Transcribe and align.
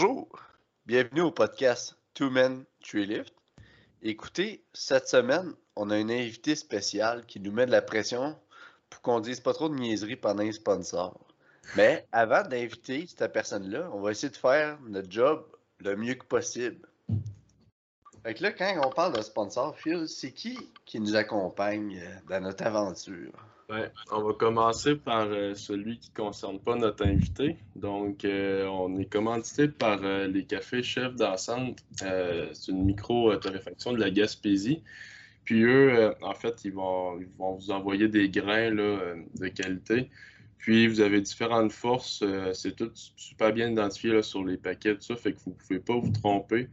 Bonjour, 0.00 0.28
bienvenue 0.86 1.22
au 1.22 1.32
podcast 1.32 1.96
Two 2.14 2.30
Men, 2.30 2.64
Three 2.84 3.04
Lift. 3.04 3.34
Écoutez, 4.00 4.62
cette 4.72 5.08
semaine, 5.08 5.54
on 5.74 5.90
a 5.90 5.96
un 5.96 6.08
invité 6.08 6.54
spécial 6.54 7.26
qui 7.26 7.40
nous 7.40 7.50
met 7.50 7.66
de 7.66 7.72
la 7.72 7.82
pression 7.82 8.38
pour 8.88 9.02
qu'on 9.02 9.18
dise 9.18 9.40
pas 9.40 9.54
trop 9.54 9.68
de 9.68 9.74
niaiseries 9.74 10.14
pendant 10.14 10.44
les 10.44 10.52
sponsors. 10.52 11.18
Mais 11.74 12.06
avant 12.12 12.44
d'inviter 12.44 13.08
cette 13.08 13.32
personne-là, 13.32 13.90
on 13.92 14.00
va 14.00 14.12
essayer 14.12 14.30
de 14.30 14.36
faire 14.36 14.78
notre 14.82 15.10
job 15.10 15.44
le 15.80 15.96
mieux 15.96 16.14
que 16.14 16.26
possible. 16.26 16.88
Fait 18.22 18.34
que 18.34 18.44
là, 18.44 18.52
quand 18.52 18.80
on 18.86 18.90
parle 18.90 19.16
de 19.16 19.22
sponsor, 19.22 19.76
Phil, 19.76 20.06
c'est 20.06 20.30
qui 20.30 20.56
qui 20.84 21.00
nous 21.00 21.16
accompagne 21.16 22.00
dans 22.28 22.40
notre 22.40 22.64
aventure? 22.64 23.32
On 24.10 24.22
va 24.22 24.32
commencer 24.32 24.96
par 24.96 25.26
euh, 25.26 25.54
celui 25.54 25.98
qui 25.98 26.10
ne 26.10 26.16
concerne 26.16 26.58
pas 26.58 26.74
notre 26.74 27.04
invité. 27.04 27.58
Donc, 27.76 28.24
euh, 28.24 28.66
on 28.66 28.96
est 28.98 29.04
commandité 29.04 29.68
par 29.68 30.00
euh, 30.04 30.26
les 30.26 30.46
cafés 30.46 30.82
Chefs 30.82 31.14
d'Ensemble. 31.16 31.76
c'est 31.98 32.68
une 32.72 32.84
micro-torréfaction 32.86 33.92
de 33.92 34.00
la 34.00 34.10
Gaspésie. 34.10 34.82
Puis 35.44 35.64
eux, 35.64 36.14
en 36.22 36.34
fait, 36.34 36.64
ils 36.64 36.72
vont, 36.72 37.18
ils 37.20 37.28
vont 37.38 37.54
vous 37.54 37.70
envoyer 37.70 38.08
des 38.08 38.28
grains 38.30 38.70
là, 38.70 39.14
de 39.38 39.48
qualité. 39.48 40.10
Puis 40.58 40.86
vous 40.86 41.00
avez 41.00 41.20
différentes 41.20 41.72
forces. 41.72 42.22
c'est 42.52 42.76
tout 42.76 42.90
super 42.94 43.52
bien 43.52 43.70
identifié 43.70 44.12
là, 44.12 44.22
sur 44.22 44.44
les 44.44 44.58
paquets, 44.58 44.94
tout 44.94 45.02
ça. 45.02 45.16
Fait 45.16 45.32
que 45.32 45.38
vous 45.40 45.52
ne 45.52 45.56
pouvez 45.56 45.78
pas 45.80 45.96
vous 45.96 46.12
tromper. 46.12 46.68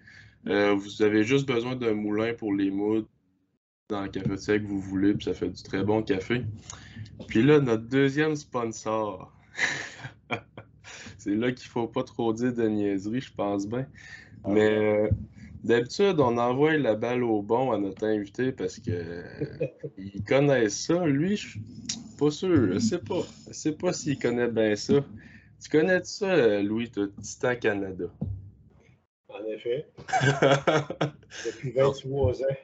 vous 0.45 1.01
avez 1.01 1.23
juste 1.23 1.47
besoin 1.47 1.77
d'un 1.77 1.93
moulin 1.93 2.33
pour 2.33 2.53
les 2.53 2.69
moudres 2.69 3.07
dans 3.89 4.01
le 4.01 4.09
cafetière 4.09 4.59
que 4.59 4.65
vous 4.65 4.81
voulez, 4.81 5.13
puis 5.13 5.25
ça 5.25 5.33
fait 5.33 5.49
du 5.49 5.61
très 5.61 5.83
bon 5.83 6.01
café. 6.01 6.43
Puis 7.27 7.43
là, 7.43 7.59
notre 7.59 7.83
deuxième 7.83 8.35
sponsor. 8.35 9.31
c'est 11.19 11.35
là 11.35 11.51
qu'il 11.51 11.67
faut 11.67 11.87
pas 11.87 12.03
trop 12.03 12.33
dire 12.33 12.53
de 12.53 12.67
niaiserie, 12.67 13.21
je 13.21 13.33
pense 13.33 13.67
bien. 13.67 13.85
Mais 14.47 14.71
euh, 14.71 15.09
d'habitude, 15.63 16.19
on 16.19 16.37
envoie 16.37 16.77
la 16.77 16.95
balle 16.95 17.23
au 17.23 17.43
bon 17.43 17.71
à 17.71 17.77
notre 17.77 18.07
invité 18.07 18.51
parce 18.51 18.79
que 18.79 18.91
euh, 18.91 19.67
il 19.97 20.23
connaît 20.23 20.69
ça. 20.69 21.05
Lui, 21.05 21.37
je 21.37 21.49
suis 21.49 21.61
pas 22.17 22.31
sûr. 22.31 22.73
Je 22.73 22.79
sais 22.79 22.99
pas. 22.99 23.21
Je 23.47 23.53
sais 23.53 23.73
pas 23.73 23.93
s'il 23.93 24.17
connaît 24.17 24.49
bien 24.49 24.75
ça. 24.75 24.95
Tu 25.63 25.69
connais 25.69 26.03
ça, 26.03 26.61
Louis, 26.61 26.91
Titan 27.21 27.55
Canada? 27.55 28.05
En 29.29 29.43
effet. 29.45 29.87
Depuis 31.45 31.71
23 31.71 32.41
ans. 32.41 32.55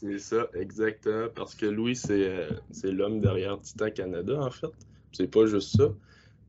C'est 0.00 0.18
ça, 0.20 0.48
exactement. 0.54 1.28
Parce 1.34 1.56
que 1.56 1.66
Louis, 1.66 1.98
euh, 2.10 2.50
c'est 2.70 2.92
l'homme 2.92 3.20
derrière 3.20 3.60
Titan 3.60 3.90
Canada, 3.90 4.40
en 4.40 4.50
fait. 4.50 4.70
C'est 5.10 5.26
pas 5.26 5.46
juste 5.46 5.76
ça. 5.76 5.92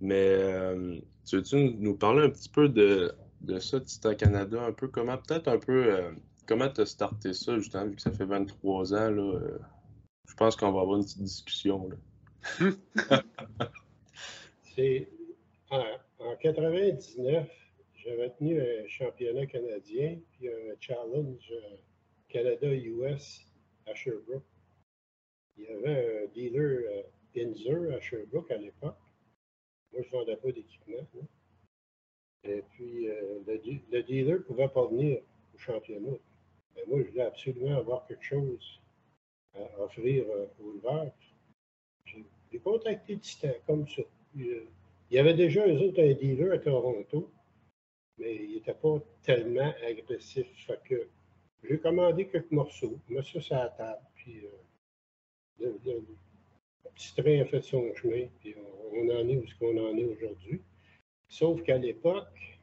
Mais 0.02 0.36
euh, 0.38 1.00
tu 1.26 1.38
veux-tu 1.38 1.74
nous 1.80 1.98
parler 1.98 2.26
un 2.26 2.30
petit 2.30 2.50
peu 2.50 2.70
de, 2.70 3.12
de 3.42 3.58
ça, 3.58 3.80
Titan 3.80 4.14
Canada, 4.14 4.62
un 4.64 4.72
peu 4.72 4.88
comment, 4.88 5.18
peut-être 5.18 5.48
un 5.48 5.58
peu, 5.58 5.92
euh, 5.92 6.12
comment 6.46 6.70
tu 6.70 6.82
as 6.82 6.86
starté 6.86 7.34
ça, 7.34 7.58
justement, 7.58 7.88
vu 7.88 7.96
que 7.96 8.04
ça 8.04 8.12
fait 8.12 8.26
23 8.26 8.94
ans, 8.94 9.10
là. 9.10 9.40
je 10.28 10.36
pense 10.36 10.56
qu'on 10.56 10.72
va 10.72 10.82
avoir 10.82 10.98
une 10.98 11.04
petite 11.04 11.24
discussion, 11.24 11.90
là. 11.90 12.70
c'est 14.76 15.10
en, 15.72 15.84
en 16.20 16.36
99, 16.36 17.50
j'avais 17.96 18.30
tenu 18.30 18.62
un 18.62 18.88
championnat 18.88 19.48
canadien, 19.48 20.20
puis 20.38 20.50
un 20.50 20.76
challenge 20.80 21.52
Canada-US 22.30 23.46
à 23.88 23.96
Sherbrooke. 23.96 24.44
Il 25.58 25.64
y 25.64 25.68
avait 25.68 26.24
un 26.24 26.28
dealer 26.34 26.86
euh, 26.88 27.04
Inzer 27.36 27.94
à 27.96 28.00
Sherbrooke 28.00 28.52
à 28.52 28.58
l'époque. 28.58 28.98
Moi, 29.92 30.04
je 30.04 30.08
ne 30.08 30.12
vendais 30.12 30.38
pas 30.38 30.52
d'équipement. 30.52 31.08
Et 32.44 32.62
puis, 32.70 33.10
euh, 33.10 33.40
le, 33.46 34.04
dealer 34.04 34.38
ne 34.38 34.44
pouvait 34.44 34.70
pas 34.70 34.86
venir 34.88 35.22
au 35.54 35.58
championnat. 35.58 36.18
Mais 36.76 36.84
moi, 36.88 37.00
je 37.02 37.10
voulais 37.10 37.24
absolument 37.24 37.78
avoir 37.78 38.06
quelque 38.08 38.24
chose 38.24 38.80
à 39.56 39.82
offrir 39.82 40.26
euh, 40.30 40.46
aux. 40.62 40.80
J'ai 42.52 42.60
contacté 42.60 43.18
Titan 43.18 43.54
comme 43.68 43.88
ça. 43.88 44.02
il 44.36 44.66
y 45.12 45.20
avait 45.20 45.34
déjà 45.34 45.66
un 45.66 45.74
dealer 45.76 46.52
à 46.54 46.60
Toronto, 46.60 47.32
mais 48.18 48.36
il 48.36 48.56
n'était 48.56 48.74
pas 48.74 49.00
tellement 49.24 49.74
agressif. 49.86 50.48
Fait 50.66 51.10
j'ai 51.64 51.80
commandé 51.80 52.28
quelques 52.28 52.52
morceaux, 52.52 53.00
mis 53.10 53.18
ça 53.24 53.42
sur 53.42 53.56
la 53.56 53.70
table, 53.70 54.02
puis 54.16 54.46
euh, 54.46 55.72
le, 55.86 56.04
petit 56.96 57.14
train 57.16 57.42
a 57.42 57.46
fait 57.46 57.62
son 57.62 57.94
chemin, 57.96 58.28
puis 58.40 58.56
on, 58.92 59.10
en 59.10 59.28
est 59.30 59.38
où 59.38 59.48
ce 59.48 59.56
qu'on 59.56 59.78
en 59.78 59.98
est 59.98 60.06
aujourd'hui. 60.06 60.62
Sauf 61.28 61.62
qu'à 61.64 61.78
l'époque, 61.78 62.60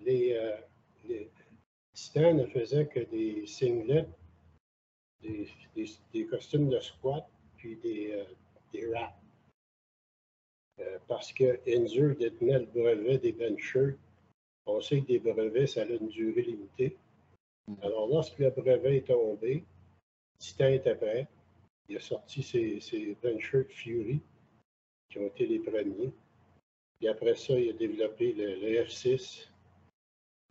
les, 0.00 0.32
euh, 0.32 0.56
les 1.04 1.30
ne 2.16 2.46
faisaient 2.46 2.86
que 2.86 3.00
des 3.00 3.46
singlets, 3.46 4.08
des, 5.22 6.26
costumes 6.26 6.68
de 6.68 6.80
squat, 6.80 7.28
puis 7.56 7.76
des, 7.76 8.12
euh. 8.12 8.24
Euh, 10.80 10.98
parce 11.08 11.32
que 11.32 11.58
détenait 12.14 12.58
le 12.58 12.66
brevet 12.66 13.18
des 13.18 13.32
bench 13.32 13.60
shirts. 13.60 13.98
On 14.66 14.80
sait 14.80 15.00
que 15.00 15.06
des 15.06 15.18
brevets, 15.18 15.66
ça 15.66 15.82
a 15.82 15.84
une 15.86 16.08
durée 16.08 16.42
limitée. 16.42 16.96
Alors, 17.82 18.08
lorsque 18.08 18.38
le 18.38 18.50
brevet 18.50 18.98
est 18.98 19.06
tombé, 19.06 19.64
Titan 20.38 20.68
était 20.68 20.94
prêt. 20.94 21.26
Il 21.88 21.96
a 21.96 22.00
sorti 22.00 22.42
ses, 22.42 22.80
ses 22.80 23.16
Shirt 23.38 23.70
Fury, 23.70 24.20
qui 25.08 25.18
ont 25.18 25.26
été 25.26 25.46
les 25.46 25.58
premiers. 25.58 26.12
Puis 26.98 27.08
après 27.08 27.34
ça, 27.34 27.58
il 27.58 27.70
a 27.70 27.72
développé 27.72 28.32
le, 28.32 28.84
F6. 28.84 29.48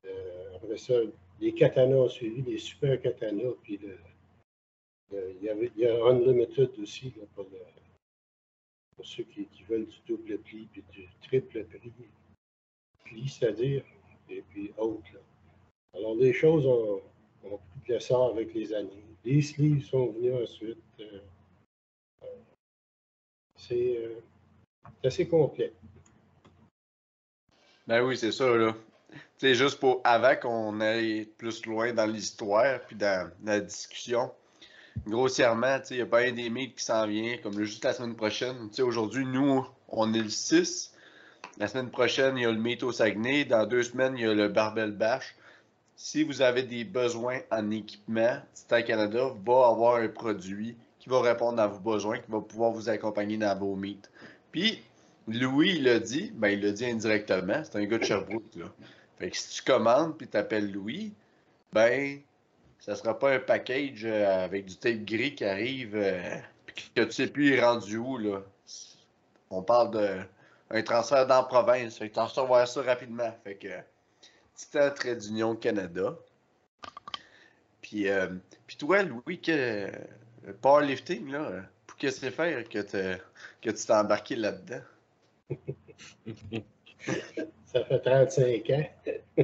Euh, 0.06 0.56
après 0.56 0.78
ça, 0.78 0.94
les 1.40 1.54
katanas 1.54 1.96
ont 1.96 2.10
suivi, 2.10 2.42
les 2.42 2.58
super 2.58 3.02
katanas. 3.02 3.54
Puis 3.64 3.80
il, 5.12 5.44
y 5.44 5.50
avait, 5.50 5.72
il 5.76 5.82
y 5.82 5.88
a 5.88 6.06
Unlimited 6.06 6.72
aussi 6.80 7.14
pour, 7.36 7.46
ceux 9.04 9.24
qui, 9.24 9.48
veulent 9.68 9.88
du 9.88 10.00
double 10.08 10.38
pli 10.40 10.68
puis 10.72 10.84
du 10.92 11.08
triple 11.22 11.66
pli, 11.66 11.92
pli 13.04 13.28
c'est-à-dire, 13.28 13.84
et 14.30 14.42
puis 14.42 14.74
autres. 14.78 15.20
Alors, 15.96 16.16
les 16.16 16.34
choses 16.34 16.66
ont, 16.66 17.02
pris 17.44 17.90
de 17.90 17.94
l'essor 17.94 18.32
avec 18.32 18.54
les 18.54 18.74
années. 18.74 19.04
Les 19.24 19.42
sleeves 19.42 19.86
sont 19.86 20.12
venus 20.12 20.34
ensuite. 20.44 20.78
Euh, 21.00 21.20
euh, 23.72 24.16
c'est 25.02 25.08
assez 25.08 25.28
complet. 25.28 25.74
Ben 27.88 28.04
oui, 28.04 28.18
c'est 28.18 28.32
ça, 28.32 28.56
là. 28.56 28.76
C'est 29.38 29.56
juste 29.56 29.80
pour 29.80 30.02
avant 30.04 30.36
qu'on 30.36 30.82
aille 30.82 31.26
plus 31.38 31.66
loin 31.66 31.94
dans 31.94 32.06
l'histoire 32.06 32.82
puis 32.88 32.96
dans, 32.96 33.30
la 33.44 33.60
discussion. 33.60 34.32
Grossièrement, 35.06 35.80
il 35.92 35.98
y 35.98 36.02
a 36.02 36.06
pas 36.06 36.30
des 36.32 36.50
meets 36.50 36.74
qui 36.74 36.84
s'en 36.84 37.06
viennent, 37.06 37.40
comme 37.42 37.62
juste 37.62 37.84
la 37.84 37.94
semaine 37.94 38.16
prochaine. 38.16 38.70
Aujourd'hui, 38.80 39.26
nous, 39.26 39.66
on 39.90 40.14
est 40.14 40.22
le 40.22 40.30
6. 40.30 40.94
La 41.58 41.68
semaine 41.68 41.92
prochaine, 41.92 42.38
il 42.38 42.44
y 42.44 42.46
a 42.46 42.52
le 42.52 42.60
meet 42.60 42.84
au 42.84 42.92
Saguenay. 42.92 43.46
Dans 43.46 43.66
deux 43.66 43.84
semaines, 43.84 44.16
il 44.18 44.24
y 44.24 44.28
a 44.28 44.34
le 44.34 44.48
Barbell 44.48 44.92
Bash 44.92 45.36
si 45.96 46.24
vous 46.24 46.42
avez 46.42 46.64
des 46.64 46.84
besoins 46.84 47.40
en 47.52 47.72
équipement, 47.72 48.38
Titan 48.54 48.82
Canada 48.84 49.32
va 49.46 49.68
avoir 49.68 49.96
un 49.96 50.08
produit 50.08 50.76
qui 51.00 51.10
va 51.10 51.22
répondre 51.22 51.62
à 51.62 51.68
vos 51.68 51.80
besoins, 51.80 52.20
qui 52.20 52.32
va 52.32 52.42
pouvoir 52.42 52.72
vous 52.72 52.90
accompagner 52.90 53.38
dans 53.38 53.58
vos 53.58 53.76
meets. 53.76 54.10
Puis, 54.52 54.82
Louis, 55.28 55.76
il 55.76 55.84
l'a 55.84 56.00
dit, 56.00 56.32
ben, 56.36 56.50
il 56.50 56.62
l'a 56.62 56.72
dit 56.72 56.86
indirectement, 56.86 57.64
c'est 57.64 57.78
un 57.78 57.86
gars 57.86 57.98
de 57.98 58.04
Sherbrooke, 58.04 58.56
là. 58.56 58.66
Fait 59.18 59.30
que 59.30 59.38
si 59.38 59.56
tu 59.56 59.64
commandes 59.64 60.18
puis 60.18 60.28
t'appelles 60.28 60.72
Louis, 60.72 61.14
ben, 61.72 62.20
ça 62.80 62.96
sera 62.96 63.18
pas 63.18 63.34
un 63.34 63.40
package 63.40 64.04
euh, 64.04 64.46
avec 64.46 64.66
du 64.66 64.76
tape 64.76 65.06
gris 65.06 65.36
qui 65.36 65.46
arrive, 65.46 65.96
euh, 65.96 66.38
puis 66.66 66.92
que 66.94 67.02
tu 67.02 67.12
sais 67.12 67.28
plus 67.28 67.60
rendu 67.60 67.98
où, 67.98 68.18
là. 68.18 68.42
On 69.50 69.62
parle 69.62 69.92
d'un 70.70 70.84
transfert 70.84 71.26
dans 71.28 71.38
la 71.38 71.44
province, 71.44 71.98
fait 71.98 72.10
que 72.10 72.16
tu 72.16 72.20
recevoir 72.20 72.68
ça 72.68 72.82
rapidement. 72.82 73.34
Fait 73.44 73.56
que, 73.56 73.68
Titan 74.56 74.92
Trade 74.92 75.20
d'Union 75.20 75.56
Canada. 75.56 76.18
Puis, 77.82 78.08
euh, 78.10 78.28
puis 78.66 78.78
toi, 78.78 79.04
Louis, 79.04 79.40
que 79.40 79.52
euh, 79.52 79.92
powerlifting, 80.62 81.30
là, 81.30 81.64
pour 81.86 81.98
que 81.98 82.10
c'est 82.10 82.32
faire 82.32 82.64
que, 82.68 82.80
que 82.80 83.20
tu 83.70 83.86
t'es 83.86 83.94
embarqué 83.94 84.36
là-dedans? 84.36 84.82
Ça 87.66 87.86
fait 87.86 88.00
35 88.00 88.70
ans. 88.72 88.90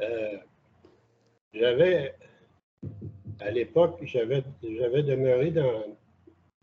euh, 0.00 0.38
j'avais, 1.52 2.14
à 3.40 3.50
l'époque, 3.50 3.98
j'avais, 4.02 4.44
j'avais 4.62 5.02
demeuré 5.02 5.50
dans 5.50 5.84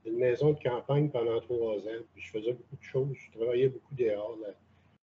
une 0.06 0.18
maison 0.18 0.54
de 0.54 0.60
campagne 0.64 1.10
pendant 1.10 1.40
trois 1.42 1.76
ans. 1.76 2.02
Puis 2.14 2.24
je 2.24 2.32
faisais 2.32 2.54
beaucoup 2.54 2.78
de 2.78 2.84
choses. 2.84 3.16
Je 3.16 3.38
travaillais 3.38 3.68
beaucoup 3.68 3.94
dehors. 3.94 4.38
Là 4.42 4.54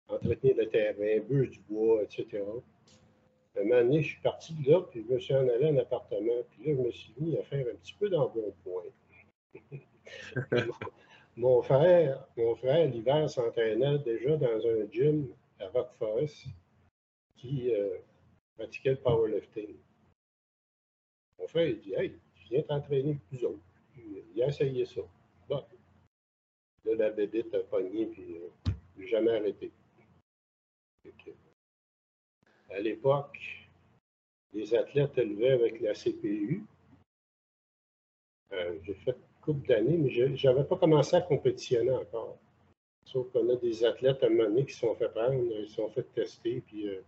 entretenir 0.08 0.56
le 0.58 0.70
terrain, 0.70 1.20
bûcher 1.28 1.52
du 1.52 1.60
bois, 1.70 2.04
etc. 2.04 2.44
Un 3.58 3.64
moment 3.64 3.82
donné, 3.82 4.02
je 4.02 4.10
suis 4.10 4.22
parti 4.22 4.54
de 4.54 4.70
là, 4.70 4.82
puis 4.82 5.06
je 5.08 5.14
me 5.14 5.20
suis 5.20 5.34
en 5.34 5.48
allé 5.48 5.68
en 5.68 5.78
appartement. 5.78 6.44
Puis 6.52 6.66
là, 6.66 6.76
je 6.78 6.82
me 6.82 6.92
suis 6.92 7.14
mis 7.18 7.38
à 7.38 7.44
faire 7.44 7.66
un 7.72 7.76
petit 7.76 7.94
peu 7.94 8.10
d'embonpoint. 8.10 8.84
mon 11.38 11.62
frère, 11.62 12.28
mon 12.38 12.56
frère, 12.56 12.90
l'hiver, 12.90 13.30
s'entraînait 13.30 14.00
déjà 14.00 14.36
dans 14.36 14.68
un 14.68 14.92
gym 14.92 15.28
à 15.60 15.68
Rock 15.70 15.90
Forest 15.98 16.48
qui 17.38 17.74
euh, 17.74 17.98
pratiquait 18.58 18.92
le 18.92 18.98
powerlifting. 18.98 19.76
Mon 21.40 21.48
frère, 21.48 21.68
il 21.68 21.80
dit 21.80 21.94
Hey, 21.94 22.14
viens 22.50 22.62
t'entraîner 22.64 23.12
avec 23.12 23.22
nous 23.32 23.46
autres. 23.46 23.64
Puis, 23.94 24.24
il 24.36 24.44
a 24.44 24.48
essayé 24.48 24.86
ça. 24.86 25.02
Bon. 25.48 25.64
Là, 26.84 26.96
la 26.96 27.10
bébête 27.10 27.54
a 27.54 27.60
pogné, 27.60 28.06
puis 28.08 28.38
euh, 28.38 29.06
jamais 29.08 29.32
arrêté. 29.32 29.72
À 32.70 32.80
l'époque, 32.80 33.40
les 34.54 34.74
athlètes 34.74 35.18
élevaient 35.18 35.52
avec 35.52 35.80
la 35.82 35.94
CPU. 35.94 36.64
Euh, 38.54 38.80
J'ai 38.84 38.94
fait 38.96 39.12
une 39.12 39.42
couple 39.42 39.68
d'années, 39.68 39.98
mais 39.98 40.10
je 40.10 40.48
n'avais 40.48 40.64
pas 40.64 40.78
commencé 40.78 41.16
à 41.16 41.22
compétitionner 41.22 41.92
encore. 41.92 42.38
Sauf 43.06 43.32
qu'on 43.32 43.50
a 43.50 43.56
des 43.56 43.86
athlètes 43.86 44.24
à 44.24 44.28
un 44.28 44.30
moment 44.30 44.50
donné 44.50 44.66
qui 44.66 44.74
se 44.74 44.80
sont 44.80 44.96
fait 44.96 45.10
prendre, 45.10 45.36
ils 45.36 45.68
se 45.68 45.76
sont 45.76 45.90
fait 45.90 46.04
tester, 46.14 46.62
puis 46.66 46.90
euh, 46.90 47.02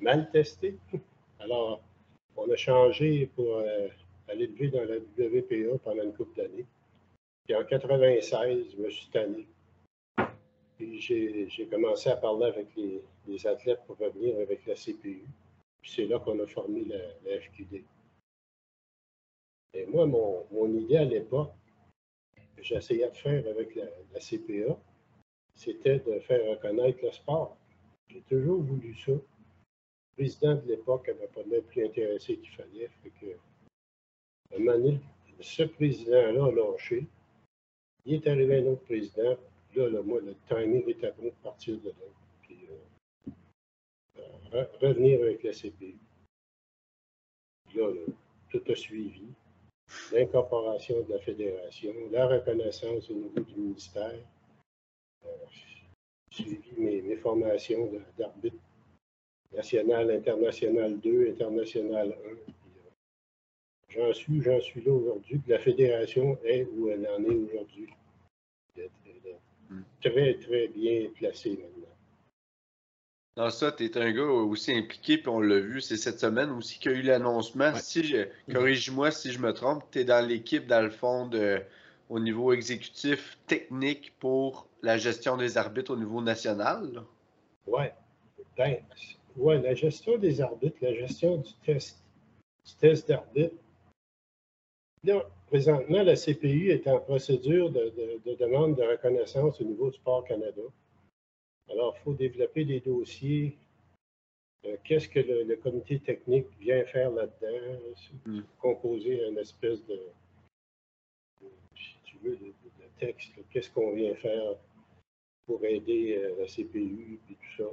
mal 0.00 0.30
testés. 0.30 0.76
Alors, 1.38 1.82
on 2.36 2.50
a 2.50 2.56
changé 2.56 3.26
pour 3.36 3.58
euh, 3.58 3.88
aller 4.28 4.46
lever 4.48 4.68
dans 4.68 4.84
la 4.84 4.96
WPA 4.96 5.78
pendant 5.84 6.02
une 6.02 6.14
couple 6.14 6.36
d'années. 6.36 6.66
Puis 7.44 7.54
en 7.54 7.64
96, 7.64 8.72
je 8.76 8.82
me 8.82 8.90
suis 8.90 9.08
tanné. 9.10 9.46
Puis 10.80 10.98
j'ai 10.98 11.66
commencé 11.66 12.08
à 12.08 12.16
parler 12.16 12.46
avec 12.46 12.68
les, 12.74 13.46
athlètes 13.46 13.82
pour 13.86 13.98
revenir 13.98 14.40
avec 14.40 14.64
la 14.64 14.74
CPU. 14.74 15.26
Puis 15.82 15.90
c'est 15.90 16.06
là 16.06 16.18
qu'on 16.18 16.40
a 16.40 16.46
formé 16.46 16.86
la, 16.86 17.38
FQD. 17.38 17.84
Et 19.74 19.84
moi, 19.84 20.06
mon, 20.06 20.74
idée 20.74 20.96
à 20.96 21.04
l'époque, 21.04 21.52
que 22.56 22.62
j'essayais 22.62 23.10
de 23.10 23.14
faire 23.14 23.46
avec 23.46 23.74
la, 23.74 24.20
CPA, 24.20 24.80
c'était 25.54 25.98
de 25.98 26.18
faire 26.20 26.50
reconnaître 26.50 27.04
le 27.04 27.12
sport. 27.12 27.58
J'ai 28.08 28.22
toujours 28.22 28.62
voulu 28.62 28.94
ça. 28.94 29.12
Le 29.12 29.20
président 30.16 30.54
de 30.54 30.66
l'époque 30.66 31.08
n'avait 31.08 31.28
pas 31.28 31.42
l'air 31.42 31.62
plus 31.64 31.84
intéressé 31.84 32.38
qu'il 32.38 32.52
fallait. 32.52 32.88
Fait 33.02 33.12
que, 33.20 33.36
ce 35.40 35.62
président-là 35.62 36.46
a 36.46 36.50
lâché. 36.50 37.04
Il 38.06 38.14
est 38.14 38.26
arrivé 38.26 38.60
un 38.60 38.66
autre 38.72 38.84
président. 38.84 39.36
Là, 39.76 40.02
moi, 40.02 40.20
le 40.20 40.34
timing 40.48 40.88
était 40.88 41.12
bon 41.12 41.26
de 41.26 41.42
partir 41.42 41.78
de 41.78 41.90
là. 41.90 42.06
Puis, 42.42 42.58
euh, 43.28 44.22
re 44.52 44.66
revenir 44.80 45.22
avec 45.22 45.42
la 45.44 45.52
CPU. 45.52 45.96
Là, 47.74 47.92
tout 48.50 48.62
a 48.68 48.74
suivi. 48.74 49.28
L'incorporation 50.12 51.02
de 51.02 51.12
la 51.12 51.18
fédération, 51.20 51.92
la 52.10 52.26
reconnaissance 52.26 53.10
au 53.10 53.14
niveau 53.14 53.40
du 53.40 53.54
ministère. 53.54 54.20
Euh, 55.24 55.28
suivi 56.30 56.72
mes, 56.78 57.16
formations 57.16 57.90
d'arbitre 58.16 58.56
national, 59.52 60.10
international 60.10 60.98
2, 61.00 61.30
international 61.30 62.16
1. 62.48 62.52
J'en 63.88 64.12
suis, 64.12 64.40
j'en 64.40 64.60
suis 64.60 64.82
là 64.82 64.92
aujourd'hui. 64.92 65.40
La 65.48 65.58
fédération 65.58 66.38
est 66.44 66.64
où 66.64 66.88
elle 66.88 67.08
en 67.08 67.24
est 67.24 67.34
aujourd'hui. 67.34 67.88
Très, 70.02 70.34
très 70.34 70.68
bien 70.68 71.08
placée 71.14 71.50
maintenant. 71.50 71.86
Dans 73.36 73.50
ça, 73.50 73.72
tu 73.72 73.84
es 73.84 73.96
un 73.96 74.12
gars 74.12 74.22
aussi 74.22 74.72
impliqué, 74.72 75.16
puis 75.16 75.28
on 75.28 75.40
l'a 75.40 75.60
vu, 75.60 75.80
c'est 75.80 75.96
cette 75.96 76.18
semaine 76.18 76.50
aussi 76.50 76.78
qu'il 76.78 76.92
y 76.92 76.94
a 76.94 76.98
eu 76.98 77.02
l'annoncement. 77.02 77.72
Ouais. 77.72 77.78
Si 77.78 78.02
je, 78.04 78.26
corrige-moi 78.52 79.10
si 79.10 79.32
je 79.32 79.38
me 79.38 79.52
trompe, 79.52 79.84
tu 79.92 80.00
es 80.00 80.04
dans 80.04 80.26
l'équipe, 80.26 80.66
dans 80.66 80.82
le 80.82 80.90
fond, 80.90 81.26
de, 81.26 81.62
au 82.08 82.18
niveau 82.18 82.52
exécutif 82.52 83.38
technique 83.46 84.12
pour 84.18 84.66
la 84.82 84.98
gestion 84.98 85.36
des 85.36 85.56
arbitres 85.56 85.92
au 85.92 85.96
niveau 85.96 86.20
national. 86.20 87.04
Oui. 87.66 87.84
Ben, 88.56 88.78
ouais, 89.36 89.62
la 89.62 89.74
gestion 89.74 90.18
des 90.18 90.40
arbitres, 90.40 90.76
la 90.82 90.92
gestion 90.92 91.38
du 91.38 91.52
test, 91.64 92.02
du 92.66 92.74
test 92.74 93.08
d'arbitre. 93.08 93.54
Là, 95.04 95.26
présentement, 95.46 96.02
la 96.02 96.14
CPI 96.14 96.68
est 96.68 96.86
en 96.86 97.00
procédure 97.00 97.70
de, 97.70 97.90
de, 97.90 98.20
de, 98.30 98.34
demande 98.36 98.76
de 98.76 98.82
reconnaissance 98.82 99.60
au 99.60 99.64
niveau 99.64 99.90
du 99.90 99.96
Sport 99.96 100.24
Canada. 100.24 100.62
Alors, 101.70 101.96
il 101.98 102.02
faut 102.02 102.12
développer 102.14 102.64
des 102.64 102.80
dossiers. 102.80 103.56
Euh, 104.66 104.76
Qu'est-ce 104.84 105.08
que 105.08 105.20
le, 105.20 105.44
le, 105.44 105.56
comité 105.56 106.00
technique 106.00 106.46
vient 106.60 106.84
faire 106.84 107.10
là-dedans? 107.12 107.78
Mm. 108.26 108.40
Composer 108.60 109.26
une 109.26 109.38
espèce 109.38 109.82
de, 109.86 109.98
si 111.74 111.96
tu 112.04 112.18
veux, 112.22 112.36
de, 112.36 112.46
de 112.46 112.88
texte. 112.98 113.32
Qu'est-ce 113.50 113.70
qu'on 113.70 113.94
vient 113.94 114.14
faire 114.16 114.56
pour 115.46 115.64
aider 115.64 116.18
euh, 116.18 116.34
la 116.38 116.46
CPU 116.46 117.18
et 117.30 117.34
tout 117.34 117.56
ça? 117.56 117.70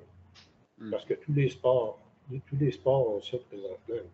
Mm. 0.77 0.91
Parce 0.91 1.03
que 1.03 1.15
tous 1.15 1.33
les 1.33 1.50
sports, 1.50 2.00
tous 2.30 2.57
les 2.57 2.71
sports 2.71 3.09
ont 3.09 3.21
ça 3.21 3.38
présentement. 3.50 4.09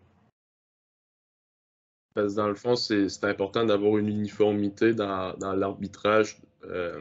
Parce 2.14 2.34
que 2.34 2.36
dans 2.36 2.48
le 2.48 2.54
fond, 2.54 2.76
c'est 2.76 3.24
important 3.24 3.64
d'avoir 3.64 3.98
une 3.98 4.08
uniformité 4.08 4.94
dans, 4.94 5.34
l'arbitrage 5.40 6.38
euh, 6.64 6.98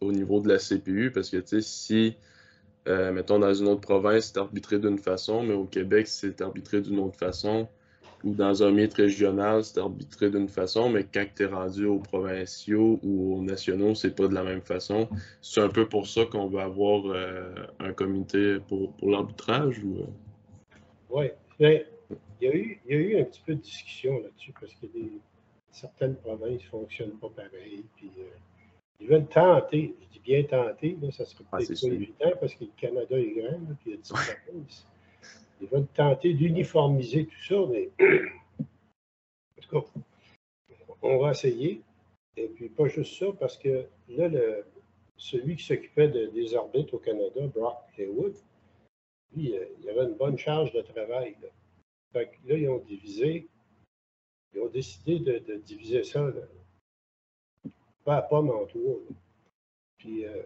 au 0.00 0.12
niveau 0.12 0.40
de 0.40 0.48
la 0.48 0.58
CPU, 0.58 1.12
parce 1.12 1.30
que, 1.30 1.60
si, 1.60 2.16
euh, 2.88 3.12
mettons, 3.12 3.38
dans 3.38 3.54
une 3.54 3.68
autre 3.68 3.80
province, 3.80 4.32
c'est 4.32 4.38
arbitré 4.38 4.78
d'une 4.78 4.98
façon, 4.98 5.42
mais 5.42 5.54
au 5.54 5.64
Québec, 5.64 6.08
c'est 6.08 6.40
arbitré 6.40 6.80
d'une 6.80 6.98
autre 6.98 7.16
façon, 7.16 7.68
ou 8.24 8.34
dans 8.34 8.62
un 8.62 8.70
mythe 8.70 8.94
régional, 8.94 9.64
c'est 9.64 9.78
arbitré 9.78 10.30
d'une 10.30 10.48
façon, 10.48 10.90
mais 10.90 11.04
quand 11.04 11.24
tu 11.34 11.44
es 11.44 11.46
rendu 11.46 11.86
aux 11.86 12.00
provinciaux 12.00 12.98
ou 13.02 13.36
aux 13.36 13.42
nationaux, 13.42 13.94
c'est 13.94 14.14
pas 14.14 14.26
de 14.26 14.34
la 14.34 14.42
même 14.42 14.60
façon. 14.60 15.08
C'est 15.40 15.60
un 15.60 15.68
peu 15.68 15.88
pour 15.88 16.06
ça 16.06 16.26
qu'on 16.26 16.48
va 16.48 16.64
avoir 16.64 17.06
euh, 17.06 17.54
un 17.78 17.92
comité 17.92 18.58
pour, 18.68 18.92
l'arbitrage? 19.02 19.82
Ou... 19.84 20.06
Oui, 21.10 21.26
mais 21.58 21.86
il 22.40 22.48
y, 22.48 22.50
a 22.50 22.54
eu, 22.54 22.80
il 22.86 22.92
y 22.92 22.94
a 22.94 22.98
eu 22.98 23.20
un 23.20 23.24
petit 23.24 23.42
peu 23.44 23.54
de 23.54 23.60
discussion 23.60 24.20
là-dessus 24.20 24.52
parce 24.58 24.74
que 24.74 24.86
certaines 25.70 26.16
provinces 26.16 26.62
ne 26.64 26.68
fonctionnent 26.68 27.18
pas 27.18 27.28
pareil. 27.30 27.84
Puis, 27.96 28.10
euh, 28.18 28.22
ils 29.00 29.08
veulent 29.08 29.26
tenter, 29.26 29.94
je 30.00 30.08
dis 30.08 30.20
bien 30.20 30.42
tenter, 30.44 30.96
là, 31.00 31.10
ça 31.10 31.24
serait 31.24 31.44
peut-être 31.44 31.72
ah, 31.72 31.88
pas 31.88 31.94
évident 31.94 32.32
parce 32.40 32.54
que 32.54 32.64
le 32.64 32.70
Canada 32.76 33.18
est 33.18 33.30
grand, 33.30 33.58
là, 33.58 33.76
puis 33.80 33.90
il 33.90 33.92
y 33.92 33.94
a 33.94 33.96
10 33.96 34.12
provinces. 34.12 34.86
Ils 35.60 35.68
veulent 35.68 35.86
tenter 35.94 36.34
d'uniformiser 36.34 37.26
tout 37.26 37.44
ça, 37.44 37.66
mais 37.70 37.90
en 38.60 39.62
tout 39.62 39.80
cas, 39.80 40.00
on 41.02 41.18
va 41.18 41.30
essayer. 41.30 41.82
Et 42.36 42.48
puis 42.48 42.68
pas 42.68 42.88
juste 42.88 43.18
ça, 43.18 43.26
parce 43.38 43.58
que 43.58 43.86
là, 44.08 44.28
le, 44.28 44.64
celui 45.16 45.56
qui 45.56 45.64
s'occupait 45.64 46.08
de, 46.08 46.26
des 46.26 46.54
orbites 46.54 46.92
au 46.94 46.98
Canada, 46.98 47.46
Brock 47.54 47.76
Haywood, 47.98 48.34
lui, 49.34 49.54
il 49.82 49.88
avait 49.88 50.04
une 50.04 50.16
bonne 50.16 50.38
charge 50.38 50.72
de 50.72 50.80
travail. 50.80 51.36
Là. 51.42 51.48
Fait 52.12 52.26
que 52.26 52.48
là, 52.48 52.56
ils 52.56 52.68
ont 52.68 52.78
divisé, 52.78 53.48
ils 54.52 54.60
ont 54.60 54.68
décidé 54.68 55.20
de, 55.20 55.56
diviser 55.56 56.02
ça 56.02 56.26
pas 58.04 58.16
à 58.16 58.22
pomme 58.22 58.50
en. 58.50 58.66
Puis 59.98 60.24
euh, 60.24 60.42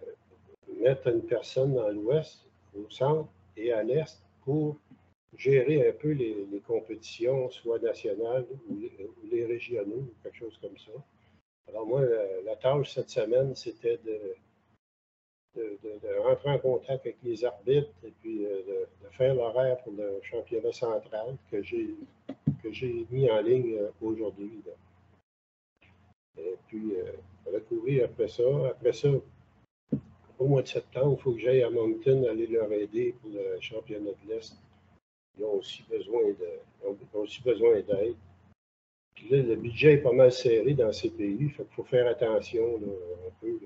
mettre 0.79 1.07
une 1.07 1.23
personne 1.23 1.73
dans 1.73 1.89
l'ouest, 1.89 2.45
au 2.75 2.89
centre 2.89 3.29
et 3.55 3.71
à 3.71 3.83
l'est 3.83 4.21
pour 4.43 4.77
gérer 5.37 5.87
un 5.87 5.93
peu 5.93 6.11
les, 6.11 6.45
compétitions, 6.67 7.49
soit 7.49 7.79
nationales 7.79 8.45
ou 8.69 8.79
les, 9.31 9.45
régionaux, 9.45 9.97
ou 9.97 10.13
quelque 10.23 10.37
chose 10.37 10.57
comme 10.61 10.77
ça. 10.77 10.91
Alors 11.67 11.85
moi, 11.85 12.01
la 12.43 12.55
tâche 12.55 12.93
cette 12.93 13.09
semaine, 13.09 13.55
c'était 13.55 13.97
de, 13.97 14.35
de, 15.55 16.19
rentrer 16.23 16.49
en 16.51 16.59
contact 16.59 17.05
avec 17.05 17.17
les 17.23 17.45
arbitres 17.45 17.91
et 18.03 18.13
puis 18.21 18.45
euh, 18.45 18.61
de, 18.67 19.09
faire 19.11 19.33
l'horaire 19.33 19.77
pour 19.83 19.93
le 19.93 20.19
championnat 20.23 20.73
central 20.73 21.37
que 21.49 21.61
j'ai 21.61 23.05
mis 23.09 23.29
en 23.29 23.41
ligne 23.41 23.77
euh, 23.77 23.89
aujourd'hui. 24.01 24.61
Et 26.37 26.55
puis, 26.67 26.95
euh, 26.95 27.13
recourir 27.51 28.05
après 28.05 28.27
ça. 28.27 28.43
Après 28.69 28.91
ça, 28.91 29.09
au 30.37 30.47
mois 30.47 30.61
de 30.61 30.67
septembre, 30.67 31.15
il 31.17 31.23
faut 31.23 31.31
que 31.31 31.39
j'aille 31.39 31.63
à 31.63 31.69
Moncton 31.69 32.25
aller 32.29 32.47
leur 32.47 32.71
aider 32.73 33.15
pour 33.21 33.31
le 33.31 33.57
championnat 33.61 34.11
de 34.11 34.33
l'Est. 34.33 34.53
Ils 35.37 35.45
ont 35.45 35.53
aussi 35.53 35.83
besoin 35.89 36.23
de, 36.23 36.87
ont 36.87 36.97
aussi 37.13 37.41
besoin 37.41 37.75
d'aide. 37.81 38.15
Puis 39.15 39.29
là, 39.29 39.41
le 39.41 39.55
budget 39.55 39.93
est 39.93 39.97
pas 39.99 40.11
mal 40.11 40.31
serré 40.31 40.73
dans 40.73 40.91
ces 40.91 41.09
pays, 41.09 41.49
fait 41.49 41.65
faut 41.71 41.85
faire 41.85 42.07
attention 42.07 42.79
là, 42.81 42.87
un 43.27 43.31
peu. 43.39 43.57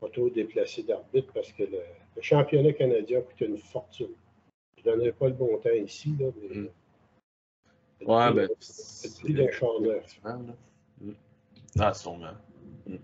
Pas 0.00 0.08
trop 0.08 0.28
déplacé 0.30 0.82
d'arbitre 0.82 1.32
parce 1.32 1.52
que 1.52 1.62
le, 1.62 1.78
le, 2.16 2.22
championnat 2.22 2.72
canadien 2.72 3.20
coûte 3.22 3.40
une 3.40 3.58
fortune. 3.58 4.14
Je 4.76 4.88
ne 4.88 4.94
donnerai 4.94 5.12
pas 5.12 5.28
le 5.28 5.34
bon 5.34 5.58
temps 5.58 5.70
ici, 5.70 6.14
là, 6.18 6.26
mais. 6.40 6.56
Mm. 6.56 6.68
Ouais, 8.06 8.32
ben. 8.32 8.48
C'est 8.60 9.08
le 9.08 9.24
prix 9.24 9.34
d'un 9.34 9.50
char 9.50 9.80
neuf. 9.80 10.20
Mm. 11.00 11.12
Ah, 11.78 11.94
sûrement. 11.94 12.34
Mm. 12.86 12.96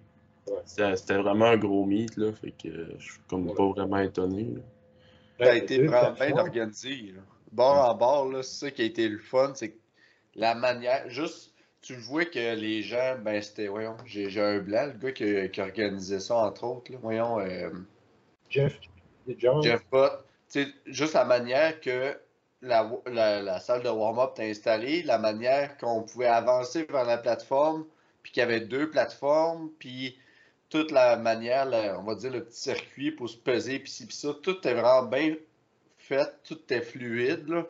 Ouais. 0.48 0.96
C'était 0.96 1.16
vraiment 1.16 1.46
un 1.46 1.56
gros 1.56 1.84
mythe, 1.86 2.16
là, 2.16 2.32
fait 2.32 2.52
que 2.52 2.96
je 2.98 3.12
suis 3.12 3.20
comme 3.28 3.48
ouais. 3.48 3.54
pas 3.54 3.68
vraiment 3.68 3.98
étonné. 3.98 4.54
Ça 5.38 5.52
a 5.52 5.54
été 5.54 5.86
vraiment 5.86 6.12
bien 6.12 6.36
organisé. 6.36 7.12
Là. 7.14 7.22
Bord 7.52 7.88
en 7.88 7.94
bord, 7.94 8.44
c'est 8.44 8.66
ça 8.66 8.70
qui 8.70 8.82
a 8.82 8.84
été 8.84 9.08
le 9.08 9.18
fun, 9.18 9.52
c'est 9.54 9.76
la 10.34 10.54
manière, 10.54 11.08
juste 11.08 11.49
tu 11.82 11.94
vois 11.94 12.24
que 12.26 12.54
les 12.54 12.82
gens, 12.82 13.16
ben 13.22 13.40
c'était, 13.42 13.68
voyons, 13.68 13.96
j'ai 14.04 14.40
un 14.40 14.58
blanc, 14.58 14.86
le 14.86 14.92
gars 14.98 15.12
qui, 15.12 15.50
qui, 15.50 15.60
organisait 15.60 16.20
ça, 16.20 16.36
entre 16.36 16.64
autres, 16.64 16.92
là, 16.92 16.98
voyons. 17.00 17.40
Euh... 17.40 17.70
Jeff, 18.48 18.78
John. 19.38 19.62
Jeff 19.62 19.82
Bott. 19.90 20.24
Tu 20.50 20.64
sais, 20.64 20.68
juste 20.86 21.14
la 21.14 21.24
manière 21.24 21.80
que 21.80 22.18
la, 22.62 22.90
la- 23.06 23.40
la 23.42 23.60
salle 23.60 23.82
de 23.82 23.88
warm-up 23.88 24.32
était 24.34 24.50
installée, 24.50 25.02
la 25.02 25.18
manière 25.18 25.78
qu'on 25.78 26.02
pouvait 26.02 26.26
avancer 26.26 26.84
vers 26.84 27.04
la 27.04 27.16
plateforme, 27.18 27.86
puis 28.22 28.32
qu'il 28.32 28.40
y 28.40 28.44
avait 28.44 28.60
deux 28.60 28.90
plateformes, 28.90 29.70
puis 29.78 30.18
toute 30.68 30.90
la 30.90 31.16
manière, 31.16 31.66
on 31.98 32.02
va 32.02 32.14
dire 32.14 32.30
le 32.32 32.44
petit 32.44 32.60
circuit 32.60 33.10
pour 33.12 33.28
se 33.28 33.36
peser, 33.36 33.78
puis 33.78 33.90
ci, 33.90 34.06
puis 34.06 34.16
ça, 34.16 34.34
tout 34.42 34.66
est 34.66 34.74
vraiment 34.74 35.04
bien 35.04 35.36
fait, 35.98 36.28
tout 36.44 36.60
est 36.72 36.82
fluide, 36.82 37.48
là. 37.48 37.66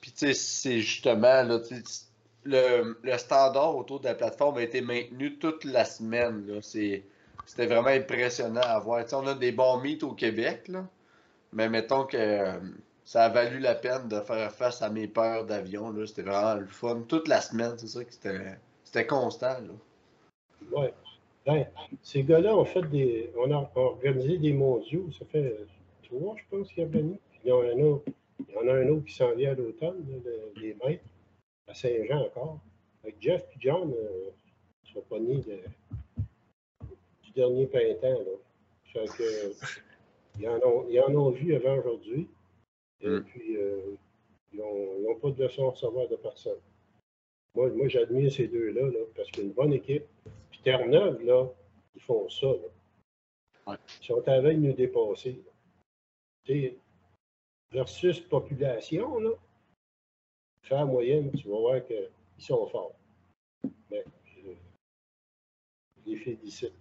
Puis 0.00 0.12
tu 0.12 0.18
sais, 0.28 0.34
c'est 0.34 0.80
justement, 0.80 1.42
là, 1.42 1.60
tu 1.60 1.76
sais, 1.76 2.04
le, 2.48 3.16
standard 3.16 3.76
autour 3.76 4.00
de 4.00 4.06
la 4.06 4.14
plateforme 4.14 4.58
a 4.58 4.62
été 4.62 4.80
maintenu 4.80 5.36
toute 5.38 5.64
la 5.64 5.84
semaine, 5.84 6.60
C'était 6.62 7.66
vraiment 7.66 7.88
impressionnant 7.88 8.62
à 8.62 8.78
voir. 8.78 9.04
On 9.12 9.26
a 9.26 9.34
des 9.34 9.52
bons 9.52 9.78
mythes 9.78 10.02
au 10.02 10.12
Québec. 10.12 10.70
Mais 11.52 11.68
mettons 11.68 12.04
que 12.04 12.16
euh, 12.16 12.58
ça 13.04 13.24
a 13.24 13.28
valu 13.30 13.58
la 13.58 13.74
peine 13.74 14.08
de 14.08 14.20
faire 14.20 14.52
face 14.52 14.82
à 14.82 14.90
mes 14.90 15.08
peurs 15.08 15.46
d'avion. 15.46 15.94
C'était 16.06 16.22
vraiment 16.22 16.60
le 16.60 16.66
fun. 16.66 17.02
Toute 17.08 17.26
la 17.28 17.40
semaine, 17.40 17.72
c'est 17.78 17.86
ça 17.86 18.04
que 18.04 18.12
c'était. 18.12 19.06
Constant. 19.06 19.56
Ouais. 20.72 20.92
Ben, 21.46 21.66
ces 22.02 22.22
gars-là 22.22 22.54
ont 22.56 22.64
fait 22.64 22.82
des. 22.82 23.30
On 23.38 23.50
a 23.50 23.70
organisé 23.74 24.38
des 24.38 24.52
mondiaux. 24.52 25.08
Ça 25.18 25.24
fait 25.26 25.56
trois, 26.04 26.36
je 26.36 26.42
pense, 26.50 26.68
qu'il 26.68 26.82
y 26.82 26.86
a. 26.86 27.00
Il 27.44 27.48
y 27.48 27.52
en 27.52 28.68
a 28.68 28.74
un 28.74 28.88
autre, 28.88 29.04
qui 29.04 29.14
s'en 29.14 29.32
vient 29.34 29.52
à 29.52 29.54
l'automne, 29.54 30.04
les 30.56 30.76
maîtres, 30.84 31.04
à 31.68 31.74
Saint-Jean 31.74 32.24
encore. 32.26 32.58
Avec 33.02 33.16
Jeff 33.20 33.44
et 33.54 33.56
John, 33.60 33.92
euh, 33.92 34.30
ils 34.84 34.92
sont 34.92 35.02
pas 35.02 35.18
nés 35.20 35.38
de- 35.40 36.22
du 37.22 37.30
dernier 37.32 37.66
printemps. 37.66 38.20
Là. 38.20 38.32
Fait 38.84 39.04
que, 39.06 39.52
ils, 40.40 40.48
en 40.48 40.58
ont, 40.62 40.86
ils 40.88 41.00
en 41.00 41.14
ont 41.14 41.30
vu 41.30 41.54
avant 41.54 41.78
aujourd'hui. 41.78 42.28
Et 43.00 43.08
Mm. 43.08 43.24
puis, 43.24 43.56
euh, 43.56 43.94
ils 44.52 44.58
n'ont 44.58 45.14
pas 45.20 45.30
de 45.30 45.44
leçon 45.44 45.68
à 45.68 45.70
recevoir 45.70 46.08
de 46.08 46.16
personne. 46.16 46.58
Moi, 47.54 47.68
moi 47.70 47.88
j'admire 47.88 48.32
ces 48.32 48.48
deux-là, 48.48 48.82
là, 48.86 49.00
parce 49.14 49.30
qu'il 49.30 49.44
y 49.44 49.46
a 49.46 49.48
une 49.48 49.54
bonne 49.54 49.72
équipe. 49.72 50.04
Puis 50.50 50.60
Terre-Neuve, 50.62 51.22
là, 51.22 51.46
ils 51.94 52.02
font 52.02 52.28
ça. 52.28 52.46
Là. 52.46 53.72
Ouais. 53.72 53.76
Ils 54.00 54.06
sont 54.06 54.26
à 54.26 54.30
la 54.36 54.40
veille 54.40 54.56
de 54.56 54.62
nous 54.66 54.72
dépasser. 54.72 55.42
là. 56.46 56.70
Versus 57.70 58.20
population, 58.20 59.18
là, 59.20 59.30
fais 60.68 60.74
la 60.74 60.84
moyenne, 60.84 61.30
tu 61.32 61.48
vas 61.48 61.58
voir 61.58 61.86
qu'ils 61.86 62.44
sont 62.44 62.66
forts. 62.66 62.94
Mais 63.90 64.04
je, 64.24 64.50
je 65.96 66.10
les 66.10 66.16
félicite. 66.16 66.74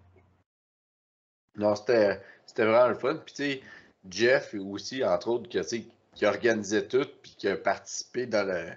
Non, 1.56 1.76
c'était 1.76 2.20
vraiment 2.58 2.90
le 2.90 2.96
fun. 2.96 3.16
Puis 3.26 3.34
tu 3.34 3.44
sais, 3.44 3.62
Jeff 4.10 4.54
aussi, 4.54 5.04
entre 5.04 5.30
autres, 5.30 5.50
qui 5.50 6.26
organisait 6.26 6.88
tout, 6.88 7.08
puis 7.22 7.36
qui 7.38 7.48
a 7.48 7.58
participé 7.58 8.26
dans 8.26 8.48
le 8.48 8.72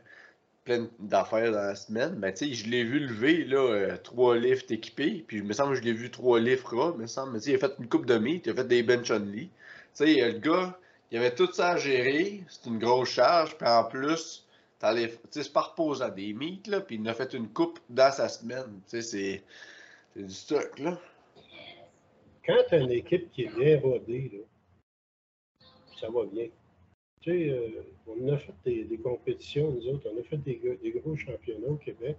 plein 0.64 0.88
d'affaires 0.98 1.52
dans 1.52 1.62
la 1.62 1.74
semaine. 1.74 2.16
Mais 2.18 2.32
tu 2.32 2.46
sais, 2.46 2.52
je 2.52 2.68
l'ai 2.68 2.84
vu 2.84 3.00
lever 3.00 3.44
là, 3.44 3.58
euh, 3.58 3.96
trois 3.98 4.36
lifts 4.36 4.70
équipés. 4.70 5.24
Puis 5.26 5.38
il 5.38 5.44
me 5.44 5.52
semble 5.52 5.74
que 5.74 5.80
je 5.80 5.84
l'ai 5.84 5.92
vu 5.92 6.10
trois 6.10 6.40
lifts 6.40 6.66
ras, 6.66 6.92
me 6.92 7.06
semble. 7.06 7.32
Mais 7.32 7.40
tu 7.40 7.50
il 7.50 7.56
a 7.56 7.58
fait 7.58 7.72
une 7.78 7.88
coupe 7.88 8.06
de 8.06 8.18
meat, 8.18 8.46
il 8.46 8.52
a 8.52 8.54
fait 8.54 8.68
des 8.68 8.82
bench 8.82 9.10
only. 9.10 9.46
Tu 9.46 9.50
sais, 9.94 10.32
le 10.32 10.38
gars, 10.38 10.78
il 11.10 11.18
avait 11.18 11.34
tout 11.34 11.50
ça 11.52 11.70
à 11.70 11.76
gérer. 11.76 12.44
C'est 12.48 12.66
une 12.66 12.78
grosse 12.78 13.10
charge. 13.10 13.56
Puis 13.56 13.68
en 13.68 13.84
plus, 13.84 14.46
c'est 14.80 15.52
pas 15.52 15.60
reposant 15.60 16.08
des 16.08 16.32
meats, 16.32 16.66
là. 16.66 16.80
Puis 16.80 16.96
il 16.96 17.08
a 17.08 17.14
fait 17.14 17.34
une 17.34 17.48
coupe 17.48 17.78
dans 17.88 18.12
sa 18.12 18.28
semaine. 18.28 18.80
Tu 18.88 19.00
sais, 19.00 19.02
c'est 19.02 19.42
c'est 20.14 20.22
du 20.24 20.32
stock, 20.32 20.78
là. 20.78 20.98
Quand 22.44 22.56
tu 22.68 22.74
as 22.74 22.78
une 22.78 22.90
équipe 22.90 23.30
qui 23.30 23.42
est 23.42 23.54
bien 23.54 23.80
rodée, 23.80 24.30
là, 24.32 25.66
ça 26.00 26.08
va 26.10 26.24
bien. 26.24 26.48
Tu 27.20 27.30
sais, 27.30 27.50
euh, 27.50 27.82
on 28.06 28.28
a 28.28 28.38
fait 28.38 28.54
des, 28.64 28.98
compétitions, 28.98 29.70
nous 29.70 29.86
autres, 29.88 30.10
on 30.12 30.18
a 30.18 30.22
fait 30.24 30.38
des, 30.38 30.56
gros- 30.56 31.16
championnats 31.16 31.68
au 31.68 31.76
Québec. 31.76 32.16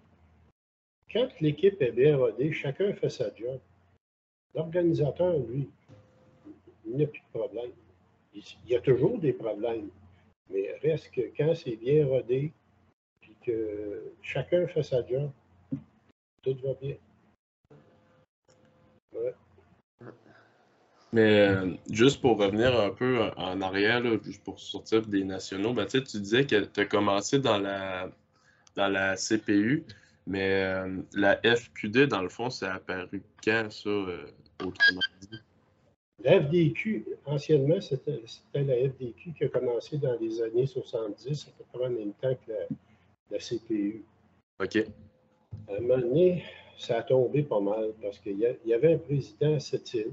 Quand 1.12 1.28
l'équipe 1.42 1.82
est 1.82 1.92
bien 1.92 2.16
rodée, 2.16 2.54
chacun 2.54 2.94
fait 2.94 3.10
sa 3.10 3.34
job. 3.36 3.60
L'organisateur, 4.54 5.38
lui, 5.40 5.68
il 6.86 6.98
n'a 6.98 7.08
plus 7.08 7.22
de 7.22 7.40
problème. 7.40 7.72
Il 8.34 8.70
y 8.70 8.76
a 8.76 8.82
toujours 8.82 9.18
des 9.18 9.34
problèmes, 9.34 9.90
mais 10.52 10.78
reste 10.82 11.12
que 11.12 11.22
quand 11.36 11.54
c'est 11.56 11.76
bien 11.76 12.06
rodé, 12.06 12.54
puis 13.22 13.36
que 13.46 14.14
chacun 14.22 14.68
fait 14.68 14.84
sa 14.84 15.06
job, 15.06 15.32
tout 16.42 16.58
va 16.64 16.74
bien. 16.82 16.96
Mais 21.14 21.40
euh, 21.40 21.74
juste 21.90 22.22
pour 22.22 22.38
revenir 22.38 22.80
un 22.80 22.92
peu 22.92 23.30
en 23.36 23.62
arrière, 23.62 24.02
juste 24.24 24.44
pour 24.44 24.60
sortir 24.60 25.02
des 25.02 25.26
nationaux, 25.26 25.74
ben, 25.74 25.86
tu 25.86 26.00
disais 26.00 26.46
que 26.46 26.64
tu 26.64 26.80
as 26.80 26.86
commencé 26.86 27.40
dans 27.40 27.58
la, 27.58 28.10
dans 28.76 28.88
la 28.88 29.18
CPU, 29.18 29.84
mais 30.26 30.64
euh, 30.64 31.02
la 31.14 31.38
FQD, 31.44 32.08
dans 32.08 32.22
le 32.22 32.30
fond, 32.30 32.50
c'est 32.50 32.68
apparu 32.68 33.22
quand, 33.44 33.70
ça, 33.70 33.90
euh, 33.90 34.26
autrement 34.64 35.02
dit? 35.20 35.40
La 36.24 36.40
FDQ, 36.42 37.06
anciennement, 37.26 37.82
c'était 37.82 38.22
la 38.54 38.90
FDQ 38.90 39.34
qui 39.34 39.44
a 39.44 39.48
commencé 39.48 39.98
dans 39.98 40.18
les 40.20 40.42
années 40.42 40.68
70, 40.68 41.48
à 41.48 41.52
peu 41.58 41.64
près 41.74 41.88
en 41.88 41.90
même 41.90 42.14
temps 42.14 42.36
que 42.46 42.52
la, 42.52 42.68
la 43.32 43.38
CPU. 43.40 44.04
OK. 44.62 44.78
À 45.68 45.76
un 45.76 45.80
moment 45.80 45.98
donné, 45.98 46.44
ça 46.78 46.98
a 46.98 47.04
tombé 47.04 47.44
pas 47.44 47.60
mal 47.60 47.94
parce 48.02 48.20
qu'il 48.20 48.38
y, 48.38 48.74
avait 48.74 48.94
un 48.94 48.98
président 48.98 49.56
à 49.56 49.60
cette 49.60 49.94
île. 49.94 50.12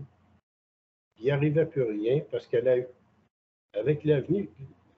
Il 1.18 1.24
n'y 1.24 1.30
arrivait 1.30 1.66
plus 1.66 1.82
rien 1.82 2.22
parce 2.30 2.46
qu'elle 2.46 2.68
a 2.68 2.76
avec 3.74 4.04
l'avenue 4.04 4.48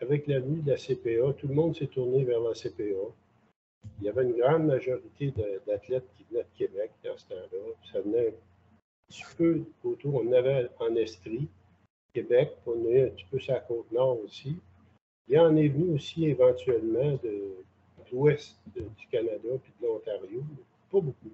avec 0.01 0.27
l'avenue 0.27 0.63
de 0.63 0.71
la 0.71 0.77
CPA, 0.77 1.35
tout 1.39 1.49
le 1.49 1.55
monde 1.55 1.77
s'est 1.77 1.87
tourné 1.87 2.25
vers 2.25 2.41
la 2.41 2.55
CPA. 2.55 3.13
Il 4.01 4.07
y 4.07 4.09
avait 4.09 4.23
une 4.23 4.37
grande 4.37 4.65
majorité 4.65 5.33
d'athlètes 5.67 6.07
qui 6.17 6.25
venaient 6.31 6.43
de 6.43 6.59
Québec 6.59 6.91
dans 7.05 7.17
ce 7.17 7.27
temps-là. 7.27 7.59
Ça 7.93 8.01
venait 8.01 8.35
peu 9.37 9.63
autour. 9.85 10.15
On 10.17 10.33
avait 10.33 10.69
en 10.79 10.95
Estrie, 10.97 11.49
Québec, 12.13 12.57
on 12.67 12.85
eu 12.89 13.07
un 13.07 13.11
petit 13.11 13.27
peu 13.31 13.39
sur 13.39 13.53
la 13.55 13.61
côte 13.61 13.91
nord 13.93 14.21
aussi. 14.21 14.57
Il 15.29 15.35
y 15.35 15.39
en 15.39 15.57
est 15.57 15.69
venu 15.69 15.95
aussi 15.95 16.27
éventuellement 16.27 17.13
de, 17.23 17.29
de 17.29 18.11
l'ouest 18.13 18.57
de- 18.75 18.83
du 18.83 19.07
Canada 19.09 19.49
puis 19.63 19.73
de 19.81 19.87
l'Ontario. 19.87 20.43
Pas 20.91 21.01
beaucoup. 21.01 21.31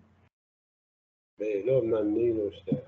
Mais 1.38 1.62
là, 1.62 1.76
à 1.76 1.78
un 1.78 1.83
moment 1.83 2.02
donné, 2.04 2.35
c'était. 2.59 2.83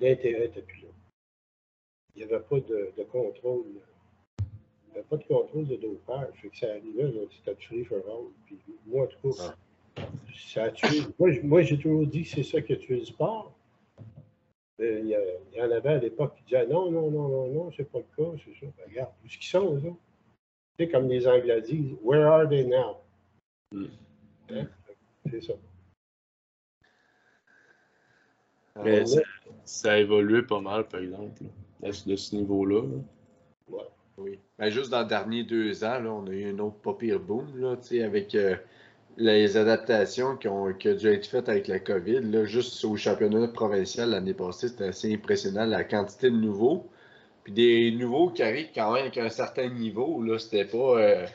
L'intérêt 0.00 0.48
n'était 0.48 0.62
plus 0.62 0.82
là. 0.82 0.88
Il 2.14 2.18
n'y 2.26 2.32
avait 2.32 2.42
pas 2.44 2.60
de, 2.60 2.92
de 2.96 3.02
contrôle. 3.04 3.64
Il 4.38 4.92
n'y 4.92 4.98
avait 4.98 5.08
pas 5.08 5.16
de 5.16 5.24
contrôle 5.24 5.66
de 5.66 5.76
dopage. 5.76 6.34
Fait 6.40 6.48
que 6.48 6.56
ça 6.56 6.70
arrivait, 6.70 7.12
c'était 7.30 7.54
free 7.62 7.84
for 7.84 7.98
all. 8.08 8.26
Puis 8.46 8.58
moi, 8.86 9.04
en 9.04 9.06
tout 9.06 9.32
cas, 9.32 9.56
ça. 10.34 10.70
Moi, 11.44 11.62
j'ai 11.62 11.78
toujours 11.78 12.06
dit 12.06 12.22
que 12.22 12.28
c'est 12.28 12.42
ça 12.42 12.60
qui 12.60 12.72
a 12.72 12.76
tué 12.76 12.98
le 12.98 13.04
sport. 13.04 13.52
Mais 14.78 15.00
Il 15.00 15.06
y, 15.08 15.14
a- 15.14 15.20
il 15.52 15.58
y 15.58 15.62
en 15.62 15.70
avait 15.70 15.90
à 15.90 15.98
l'époque 15.98 16.34
qui 16.36 16.44
disaient 16.44 16.66
non, 16.66 16.90
non, 16.90 17.10
non, 17.10 17.28
non, 17.28 17.48
non, 17.48 17.70
c'est 17.76 17.90
pas 17.90 17.98
le 17.98 18.04
cas, 18.16 18.30
c'est 18.44 18.54
ça. 18.58 18.72
Ben, 18.76 18.84
regarde, 18.88 19.10
où 19.22 19.26
est-ce 19.26 19.36
qu'ils 19.38 19.46
sont, 19.46 19.74
eux 19.74 19.86
autres? 19.88 19.96
Tu 20.78 20.84
sais, 20.84 20.88
comme 20.90 21.08
les 21.08 21.26
Anglais 21.28 21.60
disent, 21.62 21.94
where 22.02 22.24
are 22.26 22.48
they 22.48 22.64
now? 22.66 22.96
Mm. 23.72 23.86
Hein? 24.50 24.66
C'est 25.30 25.42
ça. 25.42 25.52
Mais 28.82 29.02
On 29.02 29.06
ça, 29.66 29.92
a 29.92 29.98
évolué 29.98 30.42
pas 30.42 30.60
mal, 30.60 30.88
par 30.88 31.00
exemple, 31.00 31.42
là, 31.82 31.92
ce- 31.92 32.08
de 32.08 32.16
ce 32.16 32.34
niveau-là. 32.34 32.82
là. 32.82 33.82
Oui. 34.18 34.38
Ben, 34.58 34.68
juste 34.70 34.90
dans 34.90 35.02
les 35.02 35.08
derniers 35.08 35.44
deux 35.44 35.84
ans, 35.84 35.98
là, 36.00 36.12
on 36.12 36.26
a 36.26 36.30
eu 36.30 36.50
un 36.52 36.58
autre 36.58 36.76
pas 36.76 36.94
pire 36.94 37.20
boom, 37.20 37.56
là, 37.58 37.76
tu 37.76 37.88
sais, 37.88 38.02
avec 38.02 38.34
euh, 38.34 38.56
les 39.16 39.56
adaptations 39.56 40.36
qui 40.36 40.48
ont, 40.48 40.72
qui 40.72 40.88
ont 40.88 40.94
dû 40.94 41.08
être 41.08 41.26
faites 41.26 41.48
avec 41.48 41.68
la 41.68 41.78
COVID. 41.78 42.20
Là, 42.20 42.44
juste 42.44 42.84
au 42.84 42.96
championnat 42.96 43.48
provincial 43.48 44.10
l'année 44.10 44.34
passée, 44.34 44.68
c'était 44.68 44.88
assez 44.88 45.12
impressionnant 45.12 45.66
la 45.66 45.84
quantité 45.84 46.30
de 46.30 46.36
nouveaux. 46.36 46.88
Puis 47.44 47.52
des 47.52 47.90
nouveaux 47.92 48.30
qui 48.30 48.42
arrivent 48.42 48.70
quand 48.74 48.92
même 48.92 49.02
avec 49.02 49.18
un 49.18 49.28
certain 49.28 49.68
niveau, 49.68 50.22
là, 50.22 50.38
c'était 50.38 50.64
pas. 50.64 51.00
euh, 51.00 51.26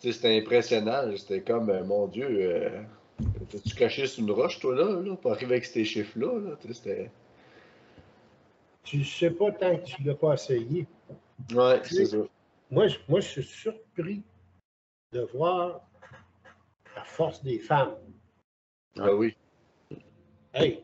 c'était 0.00 0.36
impressionnant. 0.38 1.16
C'était 1.16 1.42
comme, 1.42 1.70
euh, 1.70 1.84
mon 1.84 2.08
Dieu, 2.08 2.26
euh, 2.28 2.82
t'as-tu 3.50 3.74
caché 3.74 4.06
sur 4.06 4.24
une 4.24 4.32
roche, 4.32 4.58
toi, 4.58 4.74
là, 4.74 5.00
là 5.00 5.16
pour 5.16 5.30
arriver 5.30 5.52
avec 5.52 5.64
ces 5.64 5.84
chiffres-là? 5.84 6.40
Là, 6.40 6.56
Tu 6.60 6.68
sais, 6.68 6.74
c'était. 6.74 7.10
Tu 8.82 9.04
sais 9.04 9.30
pas 9.30 9.52
tant 9.52 9.76
que 9.76 9.84
tu 9.84 10.02
ne 10.02 10.08
l'as 10.08 10.14
pas 10.16 10.34
essayé. 10.34 10.86
Ouais, 11.54 11.80
c'est 11.84 12.04
ça. 12.04 12.16
Moi, 12.68 12.88
je, 12.88 12.96
moi, 13.08 13.20
je 13.20 13.28
suis 13.28 13.42
surpris 13.44 14.22
de 15.12 15.20
voir 15.34 15.82
force 17.12 17.42
des 17.42 17.58
femmes. 17.58 17.96
Ah 18.98 19.14
oui. 19.14 19.36
Hey, 20.52 20.82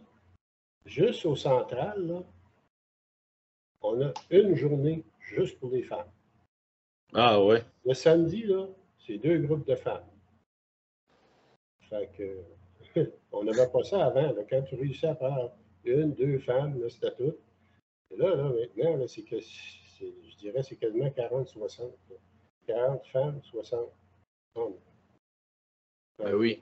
juste 0.85 1.25
au 1.27 1.37
central, 1.37 2.07
là, 2.07 2.23
on 3.83 4.01
a 4.03 4.13
une 4.31 4.55
journée 4.55 5.05
juste 5.21 5.59
pour 5.59 5.71
les 5.71 5.83
femmes. 5.83 6.11
Ah 7.15 7.43
ouais. 7.43 7.65
Le 7.85 7.95
samedi, 7.95 8.45
là, 8.45 8.67
c'est 8.99 9.19
deux 9.19 9.39
groupes 9.39 9.67
de 9.67 9.75
femmes. 9.75 10.07
Fait 11.89 12.11
que, 12.17 13.11
on 13.33 13.45
n'avait 13.45 13.71
pas 13.71 13.83
ça 13.83 14.07
avant. 14.07 14.33
là. 14.33 14.45
Quand 14.49 14.63
tu 14.63 14.75
réussis 14.75 15.07
à 15.07 15.15
faire 15.15 15.51
une, 15.85 16.13
deux 16.13 16.39
femmes, 16.39 16.81
là, 16.81 16.89
c'était 16.91 17.15
tout. 17.15 17.37
là, 18.17 18.35
là, 18.37 18.53
maintenant, 18.77 19.07
c'est 19.07 19.23
que 19.23 19.39
je 19.41 20.37
dirais 20.37 20.63
c'est 20.63 20.77
quasiment 20.77 21.09
40-60. 21.09 21.91
40 22.67 23.07
femmes, 23.07 23.41
60 23.43 23.91
hommes. 24.55 24.77
Ben 26.19 26.35
oui. 26.35 26.61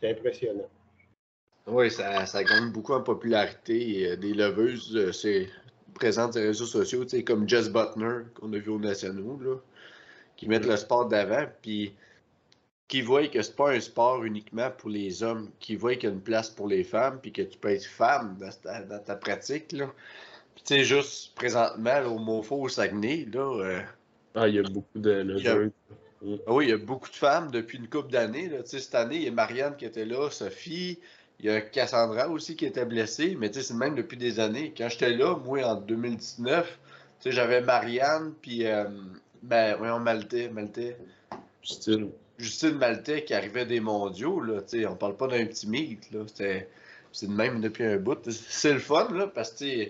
C'est 0.00 0.10
impressionnant. 0.10 0.68
Oui, 1.66 1.90
ça, 1.90 2.26
ça, 2.26 2.42
gagne 2.42 2.72
beaucoup 2.72 2.94
en 2.94 3.02
popularité. 3.02 4.16
Des 4.16 4.32
leveuses, 4.32 4.96
euh, 4.96 5.12
c'est 5.12 5.48
présentes 5.94 6.32
sur 6.32 6.40
les 6.40 6.48
réseaux 6.48 6.66
sociaux, 6.66 7.04
comme 7.26 7.48
Jess 7.48 7.70
Butner, 7.70 8.22
qu'on 8.34 8.52
a 8.52 8.58
vu 8.58 8.70
aux 8.70 8.78
nationaux, 8.78 9.38
là, 9.42 9.56
qui 10.36 10.48
mettent 10.48 10.66
le 10.66 10.76
sport 10.76 11.06
d'avant, 11.06 11.46
puis 11.62 11.94
qui 12.88 13.02
voient 13.02 13.28
que 13.28 13.40
c'est 13.40 13.54
pas 13.54 13.72
un 13.72 13.80
sport 13.80 14.24
uniquement 14.24 14.70
pour 14.70 14.90
les 14.90 15.22
hommes, 15.22 15.50
qui 15.60 15.76
voient 15.76 15.94
qu'il 15.94 16.08
y 16.08 16.12
a 16.12 16.14
une 16.14 16.22
place 16.22 16.50
pour 16.50 16.66
les 16.66 16.82
femmes, 16.82 17.20
puis 17.20 17.32
que 17.32 17.42
tu 17.42 17.58
peux 17.58 17.68
être 17.68 17.84
femme 17.84 18.36
dans 18.38 18.98
ta, 18.98 19.14
pratique. 19.14 19.72
Là. 19.72 19.92
Puis 20.54 20.64
tu 20.64 20.74
sais, 20.74 20.84
juste 20.84 21.34
présentement, 21.36 22.00
au 22.06 22.18
Mofo, 22.18 22.62
au 22.62 22.68
Saguenay, 22.68 23.28
là. 23.32 23.62
Euh, 23.62 23.80
ah, 24.34 24.48
il 24.48 24.56
y 24.56 24.58
a 24.58 24.62
beaucoup 24.62 24.98
de 24.98 25.22
ah 26.22 26.52
oui, 26.52 26.66
il 26.66 26.70
y 26.70 26.72
a 26.72 26.76
beaucoup 26.76 27.08
de 27.08 27.14
femmes 27.14 27.50
depuis 27.50 27.78
une 27.78 27.88
couple 27.88 28.10
d'années. 28.10 28.50
Cette 28.66 28.94
année, 28.94 29.16
il 29.16 29.22
y 29.22 29.28
a 29.28 29.32
Marianne 29.32 29.76
qui 29.76 29.86
était 29.86 30.04
là, 30.04 30.30
Sophie, 30.30 30.98
il 31.38 31.46
y 31.46 31.50
a 31.50 31.60
Cassandra 31.62 32.28
aussi 32.28 32.56
qui 32.56 32.66
était 32.66 32.84
blessée, 32.84 33.36
mais 33.38 33.50
c'est 33.52 33.72
même 33.72 33.94
depuis 33.94 34.18
des 34.18 34.40
années. 34.40 34.74
Quand 34.76 34.88
j'étais 34.90 35.10
là, 35.10 35.36
moi, 35.36 35.64
en 35.64 35.76
2019, 35.76 36.78
j'avais 37.24 37.62
Marianne, 37.62 38.34
puis, 38.42 38.66
euh, 38.66 38.84
ben, 39.42 39.76
voyons, 39.76 39.98
Maltais, 39.98 40.50
Maltais. 40.50 40.98
Justine. 41.62 42.10
Justine 42.36 42.76
Maltais 42.76 43.24
qui 43.24 43.34
arrivait 43.34 43.66
des 43.66 43.80
mondiaux, 43.80 44.40
là, 44.40 44.60
on 44.88 44.96
parle 44.96 45.16
pas 45.16 45.28
d'un 45.28 45.46
petit 45.46 45.68
mythe, 45.68 46.10
là, 46.10 46.20
c'est 46.34 47.26
de 47.26 47.32
même 47.32 47.60
depuis 47.60 47.84
un 47.84 47.96
bout. 47.96 48.18
C'est 48.30 48.72
le 48.74 48.78
fun, 48.78 49.08
là, 49.12 49.26
parce 49.26 49.52
que, 49.52 49.88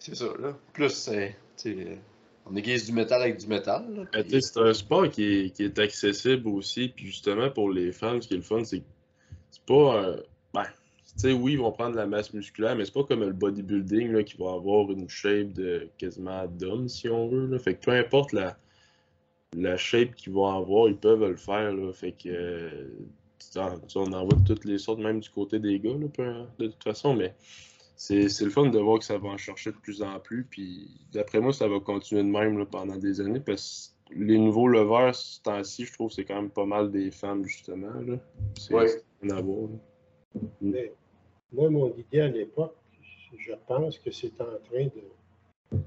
c'est 0.00 0.16
ça, 0.16 0.26
là. 0.40 0.56
Plus, 0.72 0.90
c'est, 0.90 1.36
on 2.46 2.56
aiguise 2.56 2.86
du 2.86 2.92
métal 2.92 3.22
avec 3.22 3.38
du 3.38 3.46
métal. 3.46 4.08
Ben, 4.12 4.24
c'est 4.28 4.58
un 4.58 4.74
sport 4.74 5.08
qui 5.08 5.52
est, 5.58 5.78
accessible 5.78 6.48
aussi. 6.48 6.88
Puis 6.88 7.06
justement, 7.06 7.50
pour 7.50 7.70
les 7.70 7.92
femmes, 7.92 8.20
ce 8.20 8.28
qui 8.28 8.34
est 8.34 8.38
le 8.38 8.42
fun, 8.42 8.64
c'est 8.64 8.82
c'est 9.50 9.64
pas. 9.64 10.04
Euh, 10.04 10.16
ben, 10.52 10.64
tu 10.64 11.20
sais, 11.20 11.32
oui, 11.32 11.52
ils 11.52 11.58
vont 11.58 11.72
prendre 11.72 11.96
la 11.96 12.06
masse 12.06 12.34
musculaire, 12.34 12.76
mais 12.76 12.84
c'est 12.84 12.94
pas 12.94 13.04
comme 13.04 13.20
le 13.20 13.32
bodybuilding 13.32 14.12
là, 14.12 14.24
qui 14.24 14.36
va 14.36 14.52
avoir 14.52 14.90
une 14.90 15.08
shape 15.08 15.52
de 15.52 15.88
quasiment 15.96 16.46
d'homme, 16.46 16.88
si 16.88 17.08
on 17.08 17.28
veut. 17.28 17.46
Là. 17.46 17.58
Fait 17.58 17.74
que 17.74 17.84
peu 17.84 17.92
importe 17.92 18.32
la, 18.32 18.58
la 19.56 19.76
shape 19.76 20.14
qu'ils 20.16 20.32
vont 20.32 20.46
avoir, 20.46 20.88
ils 20.88 20.96
peuvent 20.96 21.24
le 21.24 21.36
faire. 21.36 21.72
Là. 21.72 21.92
Fait 21.92 22.12
que. 22.12 22.28
Euh, 22.28 22.88
on 23.94 24.12
en 24.12 24.24
voit 24.24 24.38
de 24.38 24.44
toutes 24.44 24.64
les 24.64 24.78
sortes, 24.78 24.98
même 24.98 25.20
du 25.20 25.30
côté 25.30 25.60
des 25.60 25.78
gars, 25.78 25.90
là, 25.90 26.46
de 26.58 26.66
toute 26.66 26.82
façon, 26.82 27.14
mais 27.14 27.34
c'est 27.96 28.40
le 28.40 28.50
fun 28.50 28.66
de 28.66 28.78
voir 28.78 28.98
que 28.98 29.04
ça 29.04 29.18
va 29.18 29.28
en 29.28 29.36
chercher 29.36 29.70
de 29.70 29.76
plus 29.76 30.02
en 30.02 30.18
plus. 30.18 30.44
Puis 30.44 30.90
d'après 31.12 31.40
moi, 31.40 31.52
ça 31.52 31.68
va 31.68 31.80
continuer 31.80 32.22
de 32.22 32.28
même 32.28 32.64
pendant 32.66 32.96
des 32.96 33.20
années 33.20 33.40
parce 33.40 33.96
que 34.08 34.14
les 34.14 34.38
nouveaux 34.38 34.68
leveurs, 34.68 35.14
ce 35.14 35.40
temps-ci, 35.42 35.84
je 35.84 35.92
trouve 35.92 36.10
c'est 36.10 36.24
quand 36.24 36.36
même 36.36 36.50
pas 36.50 36.66
mal 36.66 36.90
des 36.90 37.10
femmes, 37.10 37.44
justement. 37.44 37.92
C'est 38.58 38.74
ouais. 38.74 39.02
avoir. 39.30 39.68
Mais, 40.60 40.92
moi, 41.52 41.70
mon 41.70 41.94
idée 41.96 42.20
à 42.20 42.28
l'époque, 42.28 42.74
je 43.36 43.52
pense 43.66 43.98
que 43.98 44.10
c'est 44.10 44.40
en 44.40 44.58
train 44.70 44.84
de 44.86 45.78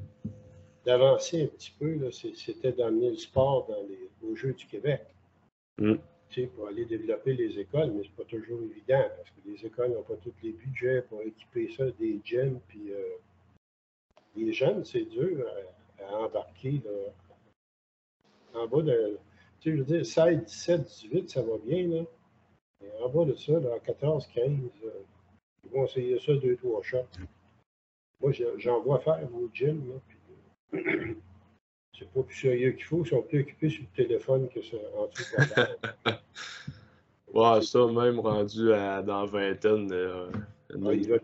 d'avancer 0.85 1.43
un 1.43 1.47
petit 1.47 1.73
peu. 1.77 2.09
C'était 2.11 2.71
d'amener 2.71 3.09
le 3.09 3.17
sport 3.17 3.67
dans 3.67 3.85
les, 3.89 4.09
aux 4.25 4.35
Jeux 4.35 4.53
du 4.53 4.65
Québec. 4.65 5.01
Mm 5.77 5.95
pour 6.55 6.67
aller 6.67 6.85
développer 6.85 7.33
les 7.33 7.59
écoles, 7.59 7.91
mais 7.91 8.03
c'est 8.03 8.15
pas 8.15 8.25
toujours 8.25 8.61
évident 8.61 9.03
parce 9.15 9.29
que 9.31 9.39
les 9.45 9.65
écoles 9.65 9.91
n'ont 9.91 10.03
pas 10.03 10.17
tous 10.17 10.33
les 10.43 10.51
budgets 10.51 11.01
pour 11.03 11.21
équiper 11.21 11.71
ça, 11.75 11.89
des 11.91 12.19
gyms, 12.23 12.59
puis 12.67 12.91
euh, 12.91 13.03
les 14.35 14.53
jeunes, 14.53 14.83
c'est 14.83 15.05
dur 15.05 15.45
à, 15.99 16.17
embarquer 16.17 16.81
en 18.53 18.67
bas 18.67 18.81
de. 18.81 19.17
Tu 19.59 19.71
sais, 19.71 19.77
je 19.77 19.81
veux 19.81 19.97
dire, 19.97 20.05
16, 20.05 20.43
17, 20.45 20.83
18, 20.83 21.29
ça 21.29 21.41
va 21.41 21.57
bien, 21.57 21.87
là. 21.87 22.03
En 23.01 23.09
bas 23.09 23.25
de 23.25 23.35
ça, 23.35 23.53
là, 23.59 23.79
14, 23.79 24.27
15, 24.27 24.45
euh, 24.85 24.89
ils 25.63 25.71
vont 25.71 25.85
essayer 25.85 26.19
ça 26.19 26.33
deux, 26.35 26.55
trois 26.57 26.83
shots. 26.83 26.97
Moi, 28.21 28.31
j'en 28.57 28.81
vois 28.81 28.99
faire 28.99 29.27
au 29.33 29.49
gym, 29.51 29.89
là, 29.89 30.79
euh, 30.79 31.15
c'est 31.97 32.09
pas 32.09 32.21
plus 32.21 32.35
sérieux 32.35 32.71
qu'il 32.71 32.83
faut. 32.83 33.03
Ils 33.03 33.09
sont 33.09 33.21
plus 33.21 33.41
occupés 33.41 33.69
sur 33.69 33.83
le 33.83 34.03
téléphone 34.03 34.49
que 34.49 34.61
ça 34.61 34.77
en 34.97 36.13
Ouais, 37.33 37.61
ça, 37.61 37.85
même 37.87 38.19
rendu 38.19 38.73
à, 38.73 39.01
dans 39.01 39.25
vingtaine. 39.25 39.91
Euh, 39.91 40.29
ils, 40.69 41.07
veulent, 41.07 41.21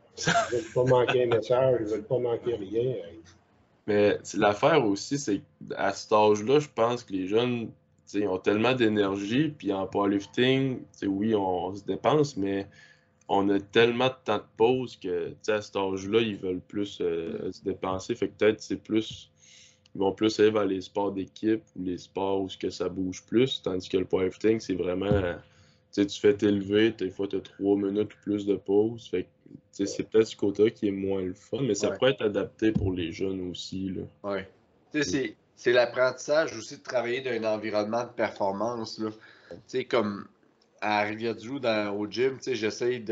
veulent 0.52 0.74
pas 0.74 0.84
manquer 0.84 1.24
un 1.24 1.28
message, 1.28 1.78
ils 1.82 1.88
veulent 1.88 2.04
pas 2.04 2.20
manquer 2.20 2.56
rien. 2.56 2.96
Mais 3.88 4.18
l'affaire 4.36 4.86
aussi, 4.86 5.18
c'est 5.18 5.42
qu'à 5.70 5.92
cet 5.94 6.12
âge-là, 6.12 6.60
je 6.60 6.70
pense 6.74 7.04
que 7.04 7.14
les 7.14 7.28
jeunes 7.28 7.72
ils 8.14 8.28
ont 8.28 8.38
tellement 8.38 8.74
d'énergie, 8.74 9.50
puis 9.50 9.74
en 9.74 9.88
powerlifting, 9.88 10.82
oui, 11.04 11.34
on, 11.36 11.74
se 11.74 11.84
dépense, 11.84 12.38
mais 12.38 12.68
on 13.28 13.50
a 13.50 13.60
tellement 13.60 14.10
de 14.10 14.16
temps 14.24 14.38
de 14.38 14.44
pause 14.58 14.98
que 14.98 15.34
à 15.48 15.62
cet 15.62 15.76
âge-là, 15.76 16.20
ils 16.20 16.38
veulent 16.38 16.62
plus 16.62 17.00
euh, 17.02 17.52
se 17.52 17.64
dépenser. 17.64 18.16
Fait 18.16 18.28
que 18.28 18.34
peut-être 18.34 18.62
c'est 18.62 18.78
plus 18.78 19.32
ils 19.96 20.00
vont 20.00 20.12
plus 20.12 20.40
aller 20.40 20.50
vers 20.50 20.66
les 20.66 20.82
sports 20.82 21.12
d'équipe 21.12 21.64
ou 21.76 21.84
les 21.84 21.98
sports 21.98 22.42
où 22.42 22.48
que 22.60 22.70
ça 22.70 22.90
bouge 22.90 23.24
plus, 23.26 23.62
tandis 23.62 23.88
que 23.90 23.98
le 23.98 24.06
powerlifting, 24.06 24.60
c'est 24.60 24.74
vraiment, 24.76 25.22
tu 25.22 25.38
sais, 25.92 26.06
tu 26.06 26.20
fais 26.20 26.34
t'élever, 26.34 26.92
des 26.92 27.12
fois 27.12 27.28
tu 27.28 27.36
as 27.36 27.42
trois 27.42 27.76
minutes 27.78 28.14
ou 28.14 28.18
plus 28.24 28.46
de 28.46 28.56
pause, 28.56 29.08
fait 29.08 29.28
c'est 29.72 30.10
peut-être 30.10 30.28
ce 30.28 30.36
côté 30.36 30.72
qui 30.72 30.88
est 30.88 30.92
moins 30.92 31.22
le 31.22 31.34
fun, 31.34 31.62
mais 31.62 31.76
ça 31.76 31.92
pourrait 31.92 32.12
être 32.12 32.24
adapté 32.24 32.72
pour 32.72 32.92
les 32.92 33.12
jeunes 33.12 33.50
aussi, 33.50 33.90
là. 33.90 34.04
Ouais. 34.24 34.50
Tu 34.92 35.04
sais, 35.04 35.36
c'est 35.56 35.72
l'apprentissage 35.72 36.58
aussi 36.58 36.78
de 36.78 36.84
travailler 36.84 37.22
dans 37.22 37.32
un 37.32 37.56
environnement 37.56 38.04
de 38.04 38.10
performance, 38.10 39.00
là. 39.00 39.10
Tu 39.52 39.58
sais, 39.68 39.86
comme 39.86 40.28
à 40.82 41.02
Rivière-du-Loup, 41.04 41.62
au 41.96 42.08
gym, 42.08 42.38
tu 42.38 42.44
sais, 42.44 42.56
j'essaye 42.56 43.04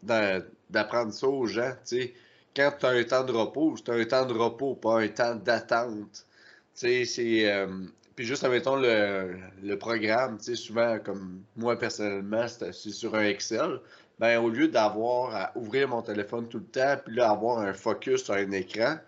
d'apprendre 0.00 1.12
ça 1.12 1.26
aux 1.26 1.46
gens, 1.46 1.72
tu 1.84 1.96
sais 1.96 2.14
quand 2.54 2.72
tu 2.78 2.86
as 2.86 2.90
un 2.90 3.04
temps 3.04 3.24
de 3.24 3.32
repos, 3.32 3.76
c'est 3.76 3.90
un 3.90 4.04
temps 4.04 4.26
de 4.26 4.34
repos, 4.34 4.74
pas 4.74 5.00
un 5.00 5.08
temps 5.08 5.34
d'attente. 5.34 6.26
Tu 6.74 6.80
sais, 6.80 7.04
c'est. 7.04 7.50
Euh, 7.50 7.68
puis 8.16 8.26
juste, 8.26 8.44
admettons, 8.44 8.76
le, 8.76 9.36
le 9.62 9.78
programme, 9.78 10.38
tu 10.38 10.44
sais, 10.44 10.56
souvent, 10.56 10.98
comme 10.98 11.42
moi 11.56 11.78
personnellement, 11.78 12.46
c'est 12.48 12.72
sur 12.72 13.14
un 13.14 13.24
Excel. 13.24 13.80
Ben, 14.18 14.38
au 14.38 14.50
lieu 14.50 14.68
d'avoir 14.68 15.34
à 15.34 15.52
ouvrir 15.56 15.88
mon 15.88 16.02
téléphone 16.02 16.46
tout 16.48 16.58
le 16.58 16.64
temps, 16.64 16.96
puis 17.04 17.16
là, 17.16 17.30
avoir 17.30 17.60
un 17.60 17.72
focus 17.72 18.24
sur 18.24 18.34
un 18.34 18.50
écran, 18.50 18.98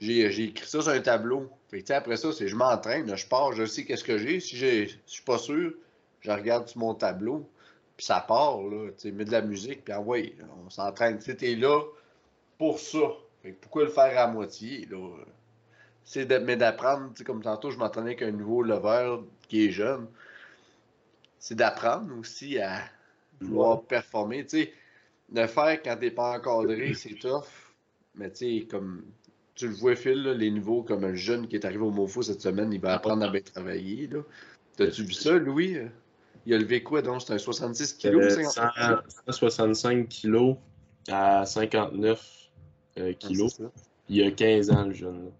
j'ai 0.00 0.44
écrit 0.44 0.68
ça 0.68 0.82
sur 0.82 0.92
un 0.92 1.00
tableau. 1.00 1.48
Fait 1.70 1.90
après 1.92 2.16
ça, 2.18 2.32
c'est 2.32 2.48
je 2.48 2.56
m'entraîne, 2.56 3.16
je 3.16 3.26
pars, 3.26 3.52
je 3.52 3.64
sais 3.64 3.84
qu'est-ce 3.84 4.04
que 4.04 4.18
j'ai. 4.18 4.40
Si 4.40 4.56
je 4.56 4.94
suis 5.06 5.22
pas 5.24 5.38
sûr, 5.38 5.72
je 6.20 6.30
regarde 6.30 6.68
sur 6.68 6.78
mon 6.80 6.94
tableau, 6.94 7.48
puis 7.96 8.04
ça 8.04 8.20
part, 8.20 8.60
là, 8.62 8.90
tu 8.98 9.12
mets 9.12 9.24
de 9.24 9.32
la 9.32 9.40
musique, 9.40 9.84
puis 9.84 9.94
envoie, 9.94 10.18
on 10.66 10.70
s'entraîne. 10.70 11.18
Tu 11.18 11.36
sais, 11.38 11.54
là, 11.54 11.80
pour 12.58 12.78
ça. 12.78 12.98
pourquoi 13.60 13.84
le 13.84 13.90
faire 13.90 14.18
à 14.18 14.26
moitié? 14.26 14.88
C'est 16.04 16.30
mais 16.42 16.56
d'apprendre, 16.56 17.12
comme 17.24 17.42
tantôt, 17.42 17.70
je 17.70 17.78
m'entendais 17.78 18.10
avec 18.10 18.22
un 18.22 18.30
nouveau 18.30 18.62
lever 18.62 19.16
qui 19.48 19.66
est 19.66 19.70
jeune. 19.70 20.06
C'est 21.38 21.54
d'apprendre 21.54 22.16
aussi 22.18 22.58
à 22.58 22.80
vouloir 23.40 23.82
performer. 23.82 24.46
Tu 24.46 24.68
le 25.32 25.46
faire 25.46 25.82
quand 25.82 25.96
t'es 25.98 26.10
pas 26.10 26.38
encadré, 26.38 26.94
c'est 26.94 27.18
tough. 27.18 27.44
Mais 28.14 28.30
tu 28.30 28.66
comme 28.66 29.04
tu 29.54 29.68
le 29.68 29.74
vois, 29.74 29.94
Phil, 29.94 30.22
les 30.22 30.50
niveaux 30.50 30.82
comme 30.82 31.04
un 31.04 31.14
jeune 31.14 31.46
qui 31.46 31.56
est 31.56 31.64
arrivé 31.64 31.82
au 31.82 31.90
MoFo 31.90 32.22
cette 32.22 32.40
semaine, 32.40 32.72
il 32.72 32.80
va 32.80 32.94
apprendre 32.94 33.24
à 33.24 33.30
bien 33.30 33.40
travailler. 33.40 34.10
T'as-tu 34.76 35.04
vu 35.04 35.12
ça, 35.12 35.32
Louis? 35.32 35.78
Il 36.46 36.54
a 36.54 36.58
levé 36.58 36.82
quoi 36.82 37.02
donc? 37.02 37.22
C'est 37.22 37.32
un 37.32 37.38
66 37.38 37.94
kg? 37.94 38.16
Euh, 38.16 38.96
165 39.30 40.08
kg 40.08 40.56
à 41.08 41.46
59 41.46 42.43
euh, 42.98 43.12
ah, 43.12 43.14
kilos. 43.14 43.60
il 44.08 44.16
y 44.16 44.22
a 44.22 44.30
15 44.30 44.70
ans, 44.70 44.84
le 44.84 44.92
jeune. 44.92 45.30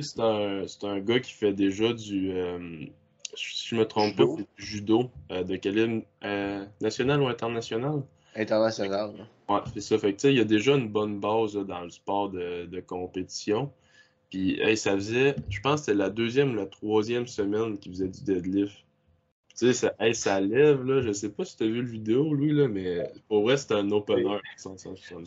c'est 0.00 0.20
un, 0.20 0.64
un, 0.82 1.00
gars 1.00 1.20
qui 1.20 1.32
fait 1.32 1.52
déjà 1.52 1.92
du. 1.92 2.32
Euh, 2.32 2.86
si 3.36 3.68
je 3.70 3.76
me 3.76 3.84
trompe 3.84 4.16
pas, 4.16 4.24
du 4.24 4.46
judo 4.56 5.10
euh, 5.32 5.42
de 5.42 5.56
calibre 5.56 6.04
national 6.80 7.22
ou 7.22 7.28
international? 7.28 8.02
International. 8.36 9.12
Ouais, 9.48 9.60
c'est 9.72 9.80
ça. 9.80 9.98
Fait 9.98 10.14
que, 10.14 10.28
il 10.28 10.36
y 10.36 10.40
a 10.40 10.44
déjà 10.44 10.74
une 10.74 10.88
bonne 10.88 11.18
base 11.20 11.54
dans 11.54 11.80
le 11.80 11.90
sport 11.90 12.30
de, 12.30 12.66
de 12.66 12.80
compétition. 12.80 13.70
Puis, 14.30 14.60
ça 14.76 14.94
faisait, 14.94 15.36
je 15.48 15.60
pense 15.60 15.80
que 15.80 15.86
c'était 15.86 15.98
la 15.98 16.10
deuxième 16.10 16.52
ou 16.52 16.54
la 16.54 16.66
troisième 16.66 17.26
semaine 17.26 17.78
qu'il 17.78 17.92
faisait 17.92 18.08
du 18.08 18.22
deadlift. 18.22 18.84
Tu 19.56 19.72
sais, 19.72 19.72
ça, 19.72 19.94
ça 20.14 20.40
lève, 20.40 20.82
là. 20.82 21.00
Je 21.00 21.12
sais 21.12 21.28
pas 21.28 21.44
si 21.44 21.56
tu 21.56 21.62
as 21.62 21.66
vu 21.66 21.80
le 21.80 21.88
vidéo, 21.88 22.34
lui, 22.34 22.52
là, 22.52 22.66
mais 22.66 23.08
pour 23.28 23.44
vrai, 23.44 23.56
c'est 23.56 23.72
un 23.72 23.88
opener. 23.92 24.38
Ça, 24.56 24.70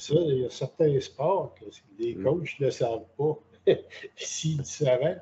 il 0.10 0.40
y 0.40 0.46
a 0.46 0.50
certains 0.50 1.00
sports 1.00 1.56
que 1.56 1.64
les 1.98 2.16
mm. 2.16 2.24
coachs 2.24 2.60
ne 2.60 2.66
le 2.66 2.72
savent 2.72 3.06
pas. 3.18 3.40
S'ils 4.18 4.58
le 4.58 4.66
savaient, 4.66 5.20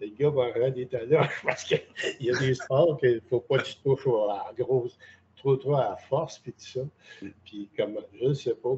le 0.00 0.06
gars 0.08 0.30
va 0.30 0.52
rendre 0.52 0.74
des 0.74 0.86
talents 0.86 1.28
parce 1.44 1.64
qu'il 1.64 1.82
y 2.20 2.30
a 2.30 2.38
des 2.38 2.54
sports 2.54 2.96
qu'il 2.98 3.16
ne 3.16 3.20
faut 3.28 3.40
pas 3.40 3.58
que 3.58 3.64
tu 3.64 3.76
touches 3.76 4.06
à 4.06 4.52
grosse, 4.56 4.96
trop, 5.36 5.56
trop 5.56 5.74
à 5.74 5.96
force, 6.08 6.38
puis 6.38 6.52
tout 6.52 6.64
ça. 6.64 6.80
Puis, 7.44 7.68
comme, 7.76 7.98
je 8.18 8.28
ne 8.28 8.34
sais 8.34 8.54
pas, 8.54 8.70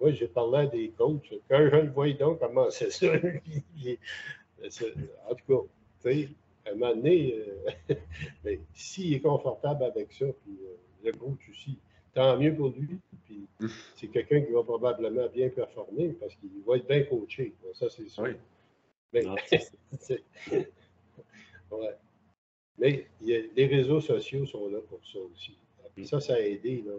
moi, 0.00 0.12
j'ai 0.12 0.28
parlé 0.28 0.58
à 0.58 0.66
des 0.66 0.90
coachs. 0.90 1.32
Quand 1.48 1.66
je 1.70 1.76
le 1.76 1.90
voyais 1.90 2.12
donc, 2.14 2.40
comment 2.40 2.68
c'est 2.70 2.90
ça? 2.90 3.06
en 3.14 3.20
tout 5.34 5.44
cas, 5.48 5.62
tu 6.02 6.02
sais, 6.02 6.28
à 6.66 6.70
un 6.70 6.74
moment 6.74 6.94
donné, 6.94 7.34
euh, 7.90 8.56
s'il 8.72 9.14
est 9.14 9.20
confortable 9.20 9.84
avec 9.84 10.12
ça, 10.12 10.26
puis 10.26 10.58
euh, 10.62 10.76
le 11.04 11.12
coach 11.12 11.48
aussi, 11.50 11.78
tant 12.12 12.38
mieux 12.38 12.54
pour 12.54 12.68
lui. 12.70 12.98
Puis 13.24 13.46
c'est 13.96 14.08
quelqu'un 14.08 14.42
qui 14.42 14.52
va 14.52 14.62
probablement 14.62 15.28
bien 15.28 15.48
performer 15.50 16.08
parce 16.14 16.34
qu'il 16.36 16.50
va 16.66 16.76
être 16.76 16.86
bien 16.86 17.02
coaché. 17.04 17.54
Ça, 17.74 17.88
c'est 17.90 18.08
sûr. 18.08 18.24
Oui. 18.24 18.30
Mais, 19.12 19.26
ouais. 21.70 21.96
Mais 22.78 23.06
les 23.20 23.66
réseaux 23.66 24.00
sociaux 24.00 24.46
sont 24.46 24.68
là 24.68 24.80
pour 24.80 25.06
ça 25.06 25.20
aussi. 25.20 25.56
Puis 25.94 26.06
ça, 26.06 26.20
ça 26.20 26.34
a 26.34 26.40
aidé. 26.40 26.82
Là. 26.84 26.94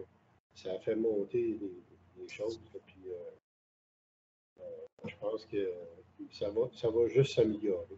Ça 0.54 0.72
a 0.74 0.80
fait 0.80 0.96
monter 0.96 1.60
les, 1.60 2.30
choses. 2.30 2.60
Puis, 2.88 2.96
euh, 3.10 4.64
je 5.06 5.16
pense 5.20 5.46
que 5.46 5.74
ça 6.32 6.50
va, 6.50 6.70
ça 6.74 6.90
va 6.90 7.08
juste 7.08 7.36
s'améliorer. 7.36 7.98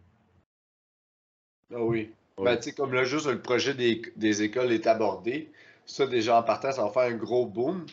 Ah 1.74 1.82
oui. 1.82 2.10
Ben, 2.38 2.58
comme 2.76 2.94
là, 2.94 3.04
juste 3.04 3.26
le 3.26 3.40
projet 3.40 3.74
des, 3.74 4.42
écoles 4.42 4.72
est 4.72 4.86
abordé, 4.86 5.50
ça, 5.86 6.06
déjà 6.06 6.38
en 6.38 6.42
partant, 6.42 6.70
ça 6.70 6.82
va 6.84 6.90
faire 6.90 7.02
un 7.12 7.16
gros 7.16 7.46
boom. 7.46 7.84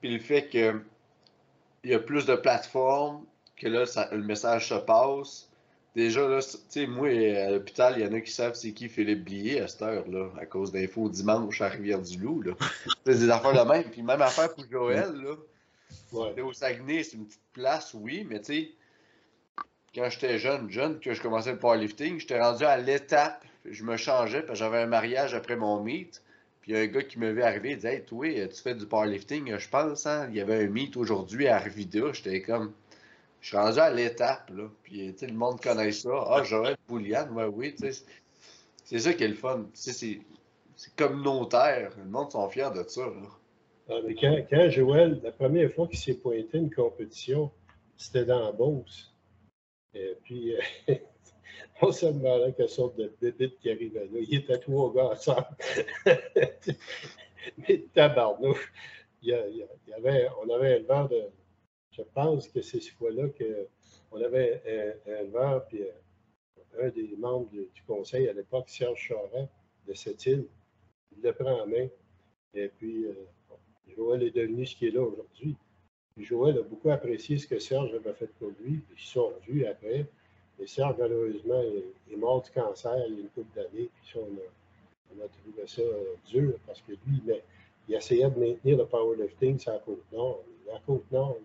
Puis 0.00 0.12
le 0.12 0.18
fait 0.18 0.48
qu'il 0.48 0.82
y 1.84 1.94
a 1.94 1.98
plus 1.98 2.26
de 2.26 2.34
plateformes, 2.34 3.24
que 3.56 3.66
là, 3.66 3.84
le 4.12 4.22
message 4.22 4.68
se 4.68 4.74
passe. 4.74 5.48
Déjà, 5.96 6.28
là, 6.28 6.40
tu 6.40 6.58
sais, 6.68 6.86
moi, 6.86 7.08
à 7.08 7.50
l'hôpital, 7.50 7.94
il 7.96 8.04
y 8.04 8.06
en 8.06 8.12
a 8.12 8.20
qui 8.20 8.30
savent 8.30 8.54
c'est 8.54 8.72
qui 8.72 8.88
Philippe 8.88 9.24
Blier 9.24 9.60
à 9.60 9.68
cette 9.68 9.82
heure-là, 9.82 10.28
à 10.38 10.46
cause 10.46 10.70
d'infos 10.70 11.08
dimanche 11.08 11.60
à 11.60 11.68
Rivière-du-Loup. 11.68 12.44
C'est 13.06 13.18
des 13.18 13.30
affaires 13.30 13.64
de 13.64 13.68
même. 13.68 13.90
Puis 13.90 14.02
même 14.02 14.22
affaire 14.22 14.54
pour 14.54 14.64
Joël, 14.70 15.12
là. 15.12 15.34
Ouais. 16.12 16.40
Au 16.40 16.52
Saguenay, 16.52 17.02
c'est 17.02 17.16
une 17.16 17.26
petite 17.26 17.40
place, 17.52 17.94
oui, 17.94 18.26
mais 18.28 18.40
tu 18.40 18.44
sais, 18.46 18.70
quand 19.98 20.10
j'étais 20.10 20.38
jeune, 20.38 20.70
jeune, 20.70 21.00
que 21.00 21.12
je 21.12 21.20
commençais 21.20 21.52
le 21.52 21.58
powerlifting, 21.58 22.20
j'étais 22.20 22.40
rendu 22.40 22.64
à 22.64 22.76
l'étape, 22.78 23.44
je 23.64 23.82
me 23.82 23.96
changeais, 23.96 24.42
parce 24.42 24.58
que 24.58 24.64
j'avais 24.64 24.78
un 24.78 24.86
mariage 24.86 25.34
après 25.34 25.56
mon 25.56 25.82
meet. 25.82 26.22
Puis 26.60 26.72
il 26.72 26.76
y 26.76 26.78
a 26.78 26.82
un 26.82 26.86
gars 26.86 27.02
qui 27.02 27.18
me 27.18 27.32
vu 27.32 27.42
arriver, 27.42 27.72
il 27.72 27.76
disait 27.76 27.96
Hey, 27.96 28.48
tu 28.48 28.62
fais 28.62 28.74
du 28.74 28.86
powerlifting, 28.86 29.56
je 29.58 29.68
pense, 29.68 30.06
hein? 30.06 30.28
Il 30.30 30.36
y 30.36 30.40
avait 30.40 30.64
un 30.64 30.68
meet 30.68 30.96
aujourd'hui 30.96 31.48
à 31.48 31.56
Arvida. 31.56 32.12
J'étais 32.12 32.42
comme. 32.42 32.72
Je 33.40 33.48
suis 33.48 33.56
rendu 33.56 33.78
à 33.78 33.90
l'étape, 33.90 34.50
là. 34.50 34.68
Puis, 34.82 35.14
tu 35.16 35.26
le 35.26 35.34
monde 35.34 35.60
connaît 35.60 35.92
ça. 35.92 36.10
Ah, 36.28 36.42
Joël 36.42 36.76
Bouliane, 36.88 37.30
ouais, 37.32 37.46
oui, 37.46 37.74
tu 37.74 37.92
sais. 37.92 38.04
C'est 38.84 38.98
ça 39.00 39.12
qui 39.12 39.24
est 39.24 39.28
le 39.28 39.34
fun. 39.34 39.66
C'est 39.74 40.20
communautaire. 40.96 41.90
Le 41.98 42.10
monde 42.10 42.30
sont 42.30 42.48
fiers 42.48 42.70
de 42.74 42.84
ça, 42.88 43.06
là. 43.06 43.28
Ah, 43.90 43.94
mais 44.06 44.14
quand, 44.14 44.36
quand, 44.50 44.70
Joël, 44.70 45.20
la 45.22 45.32
première 45.32 45.72
fois 45.72 45.88
qu'il 45.88 45.98
s'est 45.98 46.14
pointé 46.14 46.58
une 46.58 46.72
compétition, 46.72 47.50
c'était 47.96 48.24
dans 48.24 48.44
la 48.44 48.52
Beauce. 48.52 49.12
Et 49.94 50.16
puis, 50.22 50.54
euh, 50.54 50.60
on 51.82 51.92
se 51.92 52.06
demandait 52.06 52.52
quelle 52.52 52.68
sorte 52.68 52.96
de 52.96 53.12
bébite 53.20 53.58
qui 53.58 53.70
arrivait 53.70 54.06
là. 54.06 54.18
Il 54.20 54.34
était 54.34 54.58
trois 54.58 54.92
gars 54.92 55.10
ensemble. 55.10 55.46
Mais 57.58 57.84
tabarnouche, 57.94 58.72
il 59.22 59.28
y, 59.28 59.92
avait, 59.92 60.28
on 60.42 60.50
avait 60.50 60.74
un 60.74 60.76
éleveur 60.76 61.08
de. 61.08 61.22
Je 61.90 62.02
pense 62.14 62.48
que 62.48 62.60
c'est 62.60 62.80
ce 62.80 62.92
fois-là 62.92 63.28
qu'on 63.28 64.22
avait 64.22 64.96
un, 65.06 65.20
éleveur, 65.20 65.66
puis 65.66 65.82
euh, 65.82 66.84
un 66.84 66.88
des 66.90 67.16
membres 67.16 67.50
du 67.50 67.82
conseil 67.86 68.28
à 68.28 68.32
l'époque, 68.32 68.68
Serge 68.68 69.00
Charest, 69.00 69.50
de 69.86 69.94
cette 69.94 70.24
île, 70.26 70.46
il 71.16 71.22
le 71.22 71.32
prend 71.32 71.62
en 71.62 71.66
main. 71.66 71.88
Et 72.54 72.68
puis, 72.68 73.06
euh, 73.06 73.14
Joël 73.96 74.22
est 74.22 74.30
devenu 74.30 74.64
ce 74.66 74.76
qui 74.76 74.86
est 74.86 74.90
là 74.90 75.02
aujourd'hui. 75.02 75.56
Joël 76.24 76.58
a 76.58 76.62
beaucoup 76.62 76.90
apprécié 76.90 77.38
ce 77.38 77.46
que 77.46 77.58
Serge 77.58 77.94
avait 77.94 78.12
fait 78.14 78.30
pour 78.38 78.48
lui, 78.60 78.78
puis 78.78 78.96
ils 78.96 79.06
se 79.06 79.12
sont 79.12 79.32
revus 79.40 79.66
après. 79.66 80.06
Et 80.58 80.66
Serge, 80.66 80.96
malheureusement, 80.98 81.60
est, 81.60 82.16
mort 82.16 82.42
du 82.42 82.50
cancer 82.50 82.96
il 83.08 83.14
y 83.14 83.18
a 83.18 83.20
une 83.20 83.28
couple 83.28 83.54
d'années, 83.54 83.90
puis 83.94 84.10
ça, 84.12 84.18
on 84.20 85.24
a, 85.24 85.28
trouvé 85.28 85.66
ça 85.66 85.82
euh, 85.82 86.14
dur 86.26 86.54
parce 86.66 86.80
que 86.82 86.92
lui, 86.92 87.22
mais, 87.24 87.42
il 87.88 87.94
essayait 87.94 88.30
de 88.30 88.38
maintenir 88.38 88.76
le 88.76 88.86
powerlifting 88.86 89.58
sur 89.58 89.72
la 89.72 89.78
Côte-Nord. 89.78 90.44
La 90.66 90.78
Côte-Nord, 90.80 91.38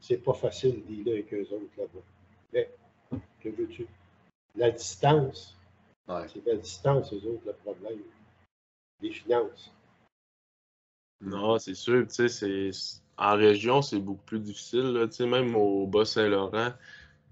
c'est 0.00 0.18
pas 0.18 0.34
facile 0.34 0.82
d'y 0.84 1.02
aller 1.02 1.12
avec 1.12 1.32
eux 1.32 1.46
autres 1.52 1.70
là-bas. 1.78 2.00
Mais, 2.52 2.68
que 3.40 3.48
veux-tu? 3.50 3.86
La 4.56 4.72
distance, 4.72 5.56
c'est 6.26 6.44
la 6.44 6.56
distance, 6.56 7.12
eux 7.12 7.24
autres, 7.28 7.46
le 7.46 7.52
problème. 7.52 8.00
Les 9.00 9.12
finances. 9.12 9.72
Non, 11.20 11.58
c'est 11.58 11.74
sûr, 11.74 12.06
tu 12.08 12.28
sais, 12.28 12.28
c'est 12.28 12.70
en 13.20 13.36
région, 13.36 13.82
c'est 13.82 14.00
beaucoup 14.00 14.24
plus 14.24 14.40
difficile. 14.40 14.92
Là. 14.92 15.06
Même 15.26 15.54
au 15.54 15.86
Bas-Saint-Laurent, 15.86 16.72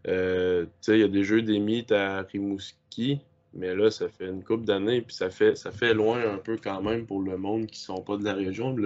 euh, 0.07 0.67
il 0.87 0.99
y 0.99 1.03
a 1.03 1.09
des 1.09 1.25
jeux 1.25 1.41
mythes 1.41 1.93
à 1.93 2.23
Rimouski, 2.23 3.21
mais 3.55 3.75
là, 3.75 3.91
ça 3.91 4.09
fait 4.09 4.27
une 4.27 4.45
couple 4.45 4.65
d'années, 4.65 5.01
puis 5.01 5.17
ça 5.17 5.31
fait, 5.31 5.57
ça 5.57 5.73
fait 5.73 5.95
loin 5.95 6.21
un 6.31 6.37
peu 6.37 6.59
quand 6.63 6.83
même 6.83 7.07
pour 7.07 7.23
le 7.23 7.39
monde 7.39 7.67
qui 7.67 7.81
ne 7.81 7.97
sont 7.97 8.03
pas 8.03 8.19
de 8.19 8.25
la 8.25 8.35
région. 8.35 8.77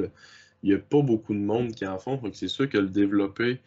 il 0.62 0.71
n'y 0.71 0.75
a 0.75 0.79
pas 0.79 1.03
beaucoup 1.03 1.35
de 1.35 1.41
monde 1.41 1.73
qui 1.73 1.85
en 1.87 1.99
font. 1.99 2.21
C'est 2.33 2.49
sûr 2.49 2.69
que 2.69 2.79
le 2.79 2.88
développer 2.88 3.59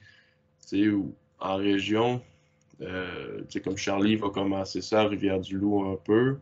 en 1.39 1.57
région, 1.57 2.21
euh, 2.81 3.41
comme 3.63 3.77
Charlie 3.77 4.15
va 4.15 4.29
commencer 4.29 4.81
ça 4.81 5.01
à 5.01 5.07
Rivière-du-Loup 5.07 5.85
un 5.85 5.97
peu, 6.03 6.37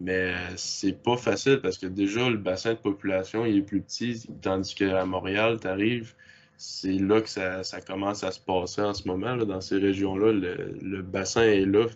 mais 0.00 0.34
c'est 0.56 1.02
pas 1.02 1.16
facile 1.16 1.60
parce 1.60 1.76
que 1.76 1.86
déjà, 1.86 2.28
le 2.28 2.38
bassin 2.38 2.72
de 2.72 2.78
population 2.78 3.44
il 3.44 3.58
est 3.58 3.62
plus 3.62 3.82
petit, 3.82 4.26
tandis 4.40 4.74
qu'à 4.74 5.04
Montréal, 5.04 5.58
tu 5.60 5.68
arrives, 5.68 6.14
c'est 6.56 6.92
là 6.92 7.20
que 7.20 7.28
ça, 7.28 7.62
commence 7.86 8.22
à 8.24 8.32
se 8.32 8.40
passer 8.40 8.82
en 8.82 8.92
ce 8.92 9.08
moment. 9.08 9.34
Là, 9.34 9.46
dans 9.46 9.60
ces 9.60 9.78
régions-là, 9.78 10.32
le, 10.32 11.02
bassin 11.02 11.42
est 11.42 11.64
là. 11.64 11.86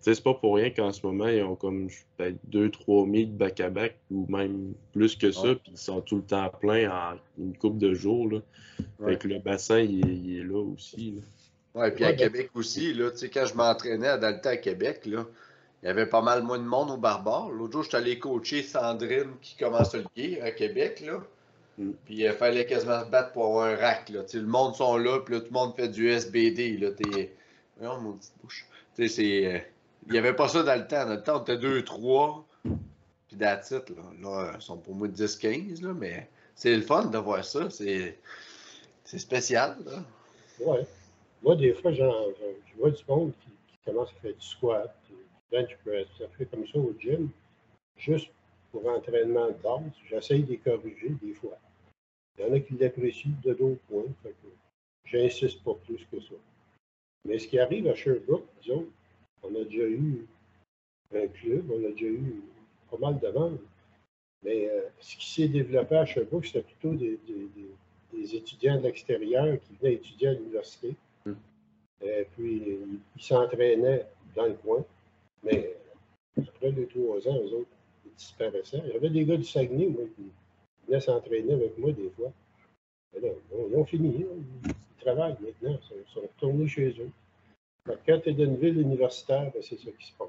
C'est 0.00 0.22
pas 0.22 0.34
pour 0.34 0.56
rien 0.56 0.70
qu'en 0.70 0.92
ce 0.92 1.04
moment, 1.04 1.26
ils 1.26 1.42
ont 1.42 1.56
comme 1.56 1.88
peut-être 2.16 2.38
2-3 2.50 3.10
000 3.10 3.30
back-à-back 3.32 3.96
ou 4.10 4.26
même 4.28 4.74
plus 4.92 5.16
que 5.16 5.32
ça, 5.32 5.54
puis 5.54 5.72
ils 5.72 5.78
sont 5.78 6.00
tout 6.02 6.16
le 6.16 6.22
temps 6.22 6.48
pleins 6.60 6.90
en 6.90 7.14
une 7.38 7.56
couple 7.56 7.78
de 7.78 7.94
jours. 7.94 8.30
Là. 8.30 8.40
Fait 9.04 9.18
que 9.18 9.26
le 9.26 9.38
bassin, 9.38 9.78
il 9.80 10.38
est, 10.38 10.44
là 10.44 10.60
aussi. 10.60 11.16
Oui, 11.74 11.90
puis 11.92 12.04
à 12.04 12.12
Québec 12.12 12.50
aussi, 12.54 12.92
là, 12.92 13.10
quand 13.32 13.46
je 13.46 13.54
m'entraînais 13.54 14.08
à 14.08 14.18
Dalta 14.18 14.50
à 14.50 14.56
Québec, 14.58 15.06
là, 15.06 15.26
il 15.84 15.88
y 15.88 15.90
avait 15.90 16.06
pas 16.06 16.22
mal 16.22 16.42
moins 16.42 16.58
de 16.58 16.64
monde 16.64 16.90
au 16.90 16.96
barbare. 16.96 17.50
L'autre 17.50 17.74
jour, 17.74 17.82
je 17.82 17.88
suis 17.88 17.96
allé 17.98 18.18
coacher 18.18 18.62
Sandrine 18.62 19.34
qui 19.42 19.54
commence 19.54 19.94
le 19.94 20.04
gué 20.16 20.40
à 20.40 20.50
Québec. 20.50 21.02
Là. 21.04 21.20
Mm. 21.76 21.90
Puis 22.06 22.22
il 22.22 22.32
fallait 22.32 22.64
quasiment 22.64 23.04
se 23.04 23.10
battre 23.10 23.32
pour 23.32 23.44
avoir 23.44 23.66
un 23.66 23.76
rack. 23.76 24.08
Là. 24.08 24.22
le 24.32 24.46
monde 24.46 24.74
sont 24.74 24.96
là, 24.96 25.20
puis 25.20 25.34
là, 25.34 25.40
tout 25.40 25.48
le 25.48 25.52
monde 25.52 25.74
fait 25.76 25.88
du 25.88 26.08
SBD. 26.08 26.78
Là. 26.78 26.92
T'es... 26.92 27.34
Oh, 27.82 27.98
mon 28.00 28.12
petite 28.14 28.32
bouche. 28.42 28.66
C'est, 28.94 29.46
euh, 29.46 29.58
Il 30.06 30.12
n'y 30.12 30.18
avait 30.18 30.32
pas 30.32 30.48
ça 30.48 30.62
dans 30.62 30.74
le 30.74 30.86
temps. 30.86 31.04
Dans 31.04 31.16
le 31.16 31.22
temps, 31.22 31.36
on 31.36 31.42
était 31.42 31.56
2-3. 31.56 32.44
Puis 33.28 33.36
that's 33.36 33.70
Là. 33.70 33.80
là, 34.22 34.52
ils 34.54 34.62
sont 34.62 34.78
pour 34.78 34.94
moi 34.94 35.08
10-15, 35.08 35.82
là, 35.82 35.92
mais 35.92 36.30
c'est 36.54 36.74
le 36.74 36.82
fun 36.82 37.04
de 37.04 37.18
voir 37.18 37.44
ça. 37.44 37.68
C'est, 37.68 38.16
c'est 39.04 39.18
spécial. 39.18 39.76
Là. 39.84 40.02
Ouais. 40.60 40.86
Moi, 41.42 41.56
des 41.56 41.74
fois, 41.74 41.92
je 41.92 42.04
vois 42.78 42.90
du 42.90 43.02
monde 43.06 43.32
qui, 43.42 43.50
qui 43.50 43.78
commence 43.84 44.08
à 44.08 44.20
faire 44.22 44.34
du 44.34 44.46
squat, 44.46 44.96
bench 45.54 45.76
press. 45.84 46.06
Ça 46.18 46.26
fait 46.36 46.46
comme 46.46 46.66
ça 46.66 46.78
au 46.78 46.94
gym, 46.98 47.28
juste 47.96 48.30
pour 48.72 48.86
entraînement 48.88 49.48
de 49.48 49.62
base. 49.62 49.92
J'essaye 50.08 50.42
de 50.42 50.50
les 50.50 50.58
corriger 50.58 51.10
des 51.22 51.32
fois. 51.34 51.58
Il 52.36 52.44
y 52.44 52.48
en 52.48 52.52
a 52.52 52.60
qui 52.60 52.74
l'apprécient 52.74 53.30
de 53.44 53.54
d'autres 53.54 53.80
points. 53.88 54.12
J'insiste 55.04 55.62
pas 55.62 55.74
plus 55.86 56.04
que 56.10 56.20
ça. 56.20 56.34
Mais 57.24 57.38
ce 57.38 57.46
qui 57.46 57.58
arrive 57.58 57.86
à 57.86 57.94
Sherbrooke, 57.94 58.46
disons, 58.60 58.86
on 59.42 59.54
a 59.54 59.64
déjà 59.64 59.84
eu 59.84 60.26
un 61.14 61.26
club, 61.28 61.70
on 61.70 61.84
a 61.84 61.90
déjà 61.90 62.06
eu 62.06 62.42
pas 62.90 62.98
mal 62.98 63.20
de 63.20 63.28
ventes. 63.28 63.60
Mais 64.42 64.68
euh, 64.68 64.82
ce 65.00 65.16
qui 65.16 65.30
s'est 65.30 65.48
développé 65.48 65.96
à 65.96 66.04
Sherbrooke, 66.04 66.46
c'était 66.46 66.62
plutôt 66.62 66.94
des, 66.94 67.18
étudiants 68.34 68.78
de 68.78 68.82
l'extérieur 68.82 69.58
qui 69.60 69.74
venaient 69.76 69.94
étudier 69.94 70.28
à 70.28 70.32
l'université. 70.34 70.94
Et 71.26 71.30
hmm. 71.30 72.24
puis, 72.34 72.78
ils 73.16 73.22
s'entraînaient 73.22 74.06
dans 74.34 74.46
le 74.46 74.54
coin. 74.54 74.84
Mais 75.44 75.76
après 76.38 76.72
deux, 76.72 76.86
trois 76.86 77.28
ans, 77.28 77.40
eux 77.44 77.54
autres, 77.54 77.68
disparaissaient. 78.16 78.82
Il 78.86 78.92
y 78.92 78.96
avait 78.96 79.10
des 79.10 79.24
gars 79.24 79.36
du 79.36 79.44
Saguenay, 79.44 79.88
moi, 79.88 80.04
qui 80.16 80.22
venaient 80.86 81.00
s'entraîner 81.00 81.52
avec 81.52 81.76
moi 81.78 81.92
des 81.92 82.10
fois. 82.10 82.32
Mais 83.12 83.20
là, 83.20 83.28
ils 83.68 83.76
ont 83.76 83.84
fini. 83.84 84.24
Hein. 84.24 84.42
Ils 84.66 85.02
travaillent 85.02 85.36
maintenant. 85.40 85.78
Ils 85.90 86.12
sont 86.12 86.20
retournés 86.20 86.68
chez 86.68 86.94
eux. 86.98 87.10
quand 87.86 88.20
tu 88.20 88.30
es 88.30 88.32
dans 88.32 88.44
une 88.44 88.56
ville 88.56 88.80
universitaire, 88.80 89.50
ben, 89.52 89.62
c'est 89.62 89.78
ça 89.78 89.90
qui 89.98 90.06
se 90.06 90.12
passe. 90.16 90.28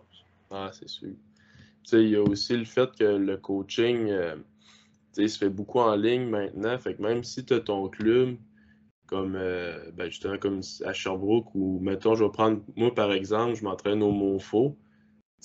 Ah, 0.52 0.72
c'est 0.74 0.90
sûr. 0.90 1.14
il 1.94 2.10
y 2.10 2.16
a 2.16 2.22
aussi 2.22 2.56
le 2.56 2.66
fait 2.66 2.92
que 2.96 3.04
le 3.04 3.38
coaching, 3.38 4.10
euh, 4.10 4.36
se 5.14 5.38
fait 5.38 5.50
beaucoup 5.50 5.80
en 5.80 5.96
ligne 5.96 6.28
maintenant. 6.28 6.78
Fait 6.78 6.96
que 6.96 7.02
même 7.02 7.24
si 7.24 7.46
tu 7.46 7.54
as 7.54 7.62
ton 7.62 7.88
club, 7.88 8.38
comme 9.08 9.36
euh, 9.36 9.92
ben, 9.92 10.10
justement 10.10 10.38
comme 10.38 10.62
à 10.84 10.94
Sherbrooke, 10.94 11.54
ou 11.56 11.80
mettons, 11.82 12.16
je 12.16 12.24
vais 12.26 12.32
prendre, 12.32 12.62
moi 12.76 12.94
par 12.94 13.14
exemple, 13.14 13.56
je 13.56 13.64
m'entraîne 13.64 14.04
au 14.04 14.12
Montfort 14.12 14.76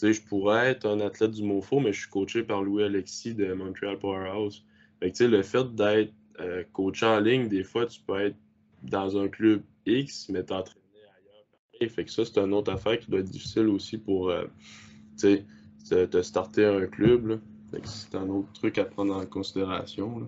sais, 0.00 0.12
je 0.12 0.22
pourrais 0.22 0.70
être 0.70 0.86
un 0.86 1.00
athlète 1.00 1.32
du 1.32 1.42
MOFO, 1.42 1.80
mais 1.80 1.92
je 1.92 2.00
suis 2.00 2.10
coaché 2.10 2.42
par 2.42 2.62
Louis 2.62 2.84
Alexis 2.84 3.34
de 3.34 3.52
Montreal 3.52 3.98
Powerhouse. 3.98 4.64
Fait 5.00 5.10
que, 5.12 5.24
le 5.24 5.42
fait 5.42 5.74
d'être 5.74 6.12
euh, 6.40 6.64
coach 6.72 7.02
en 7.02 7.20
ligne, 7.20 7.48
des 7.48 7.64
fois, 7.64 7.86
tu 7.86 8.00
peux 8.00 8.20
être 8.20 8.36
dans 8.82 9.16
un 9.18 9.28
club 9.28 9.62
X, 9.86 10.28
mais 10.28 10.42
t'entraîner 10.42 10.80
ailleurs. 11.80 11.92
Fait 11.92 12.04
que 12.04 12.10
ça, 12.10 12.24
c'est 12.24 12.38
une 12.38 12.54
autre 12.54 12.72
affaire 12.72 12.98
qui 12.98 13.10
doit 13.10 13.20
être 13.20 13.30
difficile 13.30 13.68
aussi 13.68 13.98
pour, 13.98 14.30
euh, 14.30 14.44
tu 15.18 15.44
sais, 15.84 16.08
te 16.08 16.22
starter 16.22 16.64
un 16.64 16.86
club. 16.86 17.40
Fait 17.70 17.80
que 17.80 17.88
c'est 17.88 18.14
un 18.14 18.28
autre 18.28 18.52
truc 18.54 18.78
à 18.78 18.84
prendre 18.84 19.14
en 19.14 19.26
considération. 19.26 20.20
Là. 20.20 20.26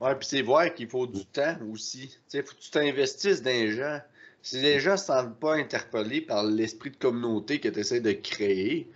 Ouais, 0.00 0.14
puis 0.14 0.26
c'est 0.26 0.42
voir 0.42 0.72
qu'il 0.74 0.88
faut 0.88 1.06
du 1.06 1.26
temps 1.26 1.56
aussi. 1.70 2.08
Tu 2.08 2.16
sais, 2.28 2.42
faut 2.42 2.54
que 2.54 2.60
tu 2.60 2.70
t'investisses 2.70 3.42
dans 3.42 3.50
les 3.50 3.72
gens. 3.72 4.00
Si 4.42 4.58
les 4.60 4.80
gens 4.80 4.92
ne 4.92 4.96
se 4.96 5.04
sentent 5.04 5.38
pas 5.38 5.56
interpellés 5.56 6.22
par 6.22 6.44
l'esprit 6.44 6.90
de 6.90 6.96
communauté 6.96 7.60
que 7.60 7.68
tu 7.68 7.80
essaies 7.80 8.00
de 8.00 8.12
créer, 8.12 8.90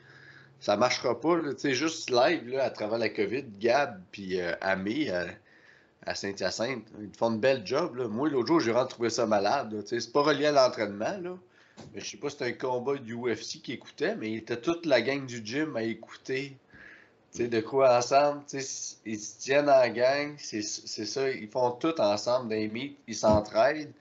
ça 0.64 0.78
marchera 0.78 1.20
pas. 1.20 1.40
Tu 1.40 1.58
sais, 1.58 1.74
juste 1.74 2.08
live 2.08 2.48
là, 2.48 2.64
à 2.64 2.70
travers 2.70 2.96
la 2.96 3.10
COVID, 3.10 3.44
Gab 3.60 4.00
puis 4.10 4.40
euh, 4.40 4.54
Amé 4.62 5.10
euh, 5.10 5.26
à 6.06 6.14
Saint-Hyacinthe, 6.14 6.86
ils 7.02 7.14
font 7.14 7.32
une 7.32 7.38
belle 7.38 7.66
job. 7.66 7.96
Là. 7.96 8.08
Moi, 8.08 8.30
l'autre 8.30 8.46
jour, 8.46 8.60
j'ai 8.60 8.72
vraiment 8.72 8.86
trouvé 8.86 9.10
ça 9.10 9.26
malade. 9.26 9.76
Tu 9.82 9.88
sais, 9.88 10.00
c'est 10.00 10.12
pas 10.12 10.22
relié 10.22 10.46
à 10.46 10.52
l'entraînement, 10.52 11.18
là. 11.22 11.36
Mais 11.92 12.00
je 12.00 12.12
sais 12.12 12.16
pas 12.16 12.30
si 12.30 12.38
c'était 12.38 12.50
un 12.50 12.68
combat 12.68 12.96
du 12.96 13.14
UFC 13.14 13.60
qui 13.62 13.72
écoutait, 13.72 14.16
mais 14.16 14.30
il 14.30 14.36
était 14.38 14.56
toute 14.56 14.86
la 14.86 15.02
gang 15.02 15.26
du 15.26 15.44
gym 15.44 15.76
à 15.76 15.82
écouter. 15.82 16.56
De 17.38 17.60
quoi 17.60 17.98
ensemble, 17.98 18.42
ils 18.52 19.18
se 19.18 19.38
tiennent 19.38 19.68
en 19.68 19.88
gang, 19.88 20.34
c'est 20.38 20.62
ça, 20.62 21.30
ils 21.30 21.48
font 21.48 21.72
tout 21.72 22.00
ensemble 22.00 22.48
des 22.48 22.68
meets, 22.68 22.96
ils 23.06 23.16
s'entraident. 23.16 23.92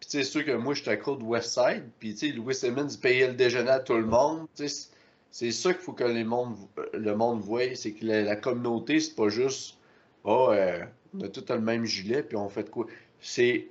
Puis 0.00 0.10
sais, 0.10 0.24
sûr 0.24 0.44
que 0.44 0.52
moi, 0.52 0.74
je 0.74 0.82
suis 0.82 0.90
accro 0.90 1.16
de 1.16 1.22
Westside, 1.22 1.84
puis 2.00 2.14
Louis 2.32 2.54
Simmons 2.54 2.88
payait 3.00 3.28
le 3.28 3.34
déjeuner 3.34 3.70
à 3.70 3.78
tout 3.78 3.94
le 3.94 4.06
monde, 4.06 4.48
tu 4.56 4.68
sais, 4.68 4.88
c'est 5.30 5.50
ça 5.50 5.72
qu'il 5.72 5.82
faut 5.82 5.92
que 5.92 6.04
les 6.04 6.24
monde, 6.24 6.56
le 6.94 7.14
monde 7.14 7.40
voie, 7.40 7.74
c'est 7.74 7.92
que 7.92 8.06
la, 8.06 8.36
communauté, 8.36 9.00
c'est 9.00 9.14
pas 9.14 9.28
juste, 9.28 9.78
oh, 10.24 10.48
euh, 10.50 10.84
on 11.14 11.20
a 11.22 11.28
tout 11.28 11.44
le 11.48 11.60
même 11.60 11.84
gilet, 11.84 12.22
puis 12.22 12.36
on 12.36 12.48
fait 12.48 12.64
de 12.64 12.70
quoi? 12.70 12.86
C'est 13.20 13.68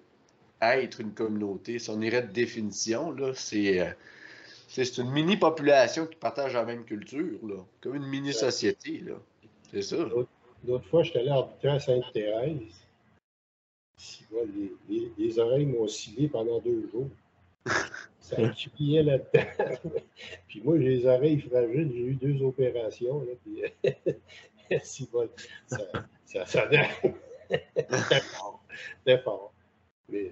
être 0.62 1.02
une 1.02 1.14
communauté. 1.14 1.80
Si 1.80 1.90
on 1.90 2.02
irait 2.02 2.24
de 2.24 2.32
définition, 2.32 3.12
là, 3.12 3.34
c'est. 3.34 3.80
Euh, 3.80 3.92
c'est 4.70 4.98
une 4.98 5.10
mini-population 5.12 6.08
qui 6.08 6.18
partage 6.18 6.54
la 6.54 6.66
même 6.66 6.84
culture, 6.84 7.40
là. 7.48 7.64
Comme 7.82 7.96
une 7.96 8.08
mini-société, 8.08 9.00
là. 9.00 9.16
C'est 9.72 9.82
ça. 9.82 9.98
L'autre 10.66 10.86
fois, 10.90 11.04
j'étais 11.04 11.20
allé 11.20 11.30
arbitrer 11.30 11.70
à 11.70 11.80
Sainte-Thérèse. 11.80 12.60
Les, 14.90 15.12
les, 15.18 15.40
oreilles 15.40 15.66
m'ont 15.66 15.84
oscillé 15.84 16.28
pendant 16.28 16.60
deux 16.60 16.90
jours. 16.92 17.10
Ça 18.28 18.36
criait 18.76 19.04
là-dedans. 19.04 19.92
puis 20.48 20.62
moi, 20.62 20.78
j'ai 20.80 20.90
les 20.90 21.06
oreilles 21.06 21.40
fragiles. 21.40 21.92
J'ai 21.94 22.02
eu 22.02 22.14
deux 22.16 22.44
opérations. 22.44 23.22
Là, 23.22 23.32
puis, 23.42 23.64
ça, 25.68 25.78
ça 26.26 26.46
sonnait. 26.46 26.90
C'était 27.50 29.18
fort. 29.24 29.54
Mais, 30.10 30.32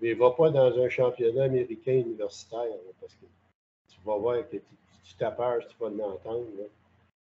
mais, 0.00 0.14
va 0.14 0.30
pas 0.30 0.50
dans 0.50 0.78
un 0.78 0.88
championnat 0.88 1.44
américain 1.44 1.92
universitaire, 1.92 2.76
parce 3.00 3.14
que 3.14 3.26
tu 3.88 3.98
vas 4.04 4.16
voir 4.16 4.48
que 4.48 4.56
tu, 4.56 4.62
tu 5.04 5.14
tapes 5.14 5.40
tu 5.68 5.76
vas 5.80 5.90
l'entendre. 5.90 6.46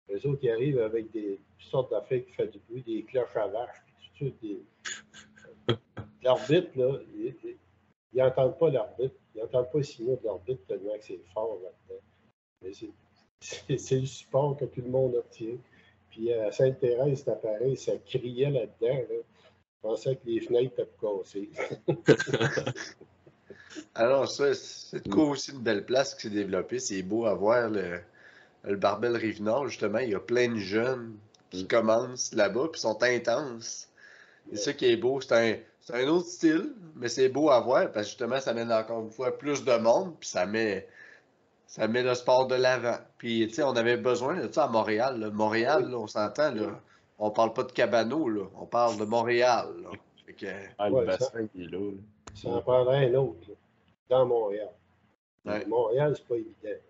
Les 0.08 0.26
autres, 0.26 0.40
ils 0.44 0.52
arrivent 0.52 0.82
avec 0.82 1.12
des 1.12 1.40
sortes 1.60 1.92
d'affaires 1.92 2.26
qui 2.26 2.32
font 2.34 2.46
du 2.46 2.60
bruit, 2.70 2.84
des 2.84 3.04
cloches 3.04 3.36
à 3.36 3.48
vache, 3.48 3.76
puis 3.98 4.12
tout 4.18 4.34
des... 4.42 4.64
L'arbitre, 6.24 6.70
là, 6.76 6.98
ils 8.14 8.18
n'entendent 8.18 8.58
pas 8.58 8.70
l'arbitre. 8.70 9.16
Ils 9.36 9.42
n'entendent 9.42 9.72
pas 9.72 9.78
le 9.78 9.84
signal 9.84 10.18
de 10.22 10.26
l'arbitre 10.26 10.66
tellement 10.68 10.98
que 10.98 11.04
c'est 11.04 11.22
fort 11.34 11.60
là-dedans. 11.64 12.02
Mais 12.62 12.72
c'est 13.78 14.00
le 14.00 14.06
support 14.06 14.58
que 14.58 14.66
tout 14.66 14.82
le 14.82 14.90
monde 14.90 15.16
obtient. 15.16 15.58
Puis 16.10 16.34
à 16.34 16.52
Sainte-Thérèse, 16.52 17.20
c'était 17.20 17.38
pareil, 17.38 17.78
ça 17.78 17.94
criait 18.06 18.50
là-dedans. 18.50 19.06
Je 19.10 19.22
pensais 19.82 20.16
que 20.16 20.26
les 20.26 20.42
fenêtres 20.42 20.80
étaient 20.80 20.90
cassées. 21.00 21.50
Alors, 23.96 24.30
ça, 24.30 24.54
c'est 24.54 25.08
quoi 25.08 25.30
aussi 25.30 25.52
une 25.52 25.62
belle 25.62 25.86
place 25.86 26.14
qui 26.14 26.24
s'est 26.24 26.30
développée? 26.30 26.80
C'est 26.80 27.04
beau 27.04 27.26
à 27.26 27.34
voir 27.34 27.70
le, 27.70 28.02
le 28.64 28.76
Barbel 28.76 29.16
Rive-Nord, 29.16 29.70
justement. 29.70 30.00
Il 30.00 30.10
y 30.10 30.16
a 30.16 30.20
plein 30.20 30.50
de 30.50 30.58
jeunes 30.58 31.18
qui 31.50 31.64
mm. 31.64 31.68
commencent 31.68 32.34
là-bas 32.34 32.68
puis 32.72 32.82
sont 32.82 33.02
intenses. 33.02 33.88
C'est 34.50 34.58
ça 34.58 34.74
qui 34.74 34.86
est 34.86 34.98
beau. 34.98 35.22
C'est 35.22 35.34
un, 35.34 35.56
un, 35.90 36.08
autre 36.08 36.28
style, 36.28 36.74
mais 36.96 37.10
c'est 37.10 37.30
beau 37.30 37.50
à 37.50 37.60
voir 37.60 37.92
parce 37.92 38.06
que 38.06 38.10
justement, 38.12 38.40
ça 38.40 38.54
mène 38.54 38.72
encore 38.72 39.02
une 39.02 39.12
fois 39.12 39.38
plus 39.38 39.64
de 39.64 39.78
monde 39.78 40.16
puis 40.20 40.30
ça 40.30 40.46
met, 40.46 40.88
ça 41.66 41.88
met 41.88 42.04
le 42.04 42.14
sport 42.14 42.48
de 42.48 42.56
l'avant. 42.56 42.98
Puis, 43.18 43.48
tu 43.48 43.56
sais, 43.56 43.64
on 43.64 43.76
avait 43.76 43.98
besoin 43.98 44.36
de 44.36 44.52
ça 44.52 44.66
à 44.66 44.68
Montréal. 44.68 45.32
Montréal, 45.34 45.94
on 45.96 46.08
s'entend, 46.08 46.52
là. 46.54 46.80
On 47.18 47.30
parle 47.30 47.54
pas 47.54 47.64
de 47.64 47.72
Cabano, 47.72 48.30
là. 48.30 48.46
On 48.56 48.66
parle 48.66 48.98
de 48.98 49.06
Montréal, 49.06 49.68
là. 49.84 49.90
Ah, 50.78 50.90
le 50.90 51.06
bassin 51.06 51.48
qui 51.48 51.64
est 51.64 51.68
là. 51.68 51.92
Ça 52.34 52.50
en 52.50 52.62
prendrait 52.62 53.10
un 53.10 53.14
autre, 53.16 53.50
dans 54.10 54.26
Montréal. 54.26 54.70
Montréal, 55.68 56.14
c'est 56.16 56.28
pas 56.28 56.36
évident. 56.36 56.82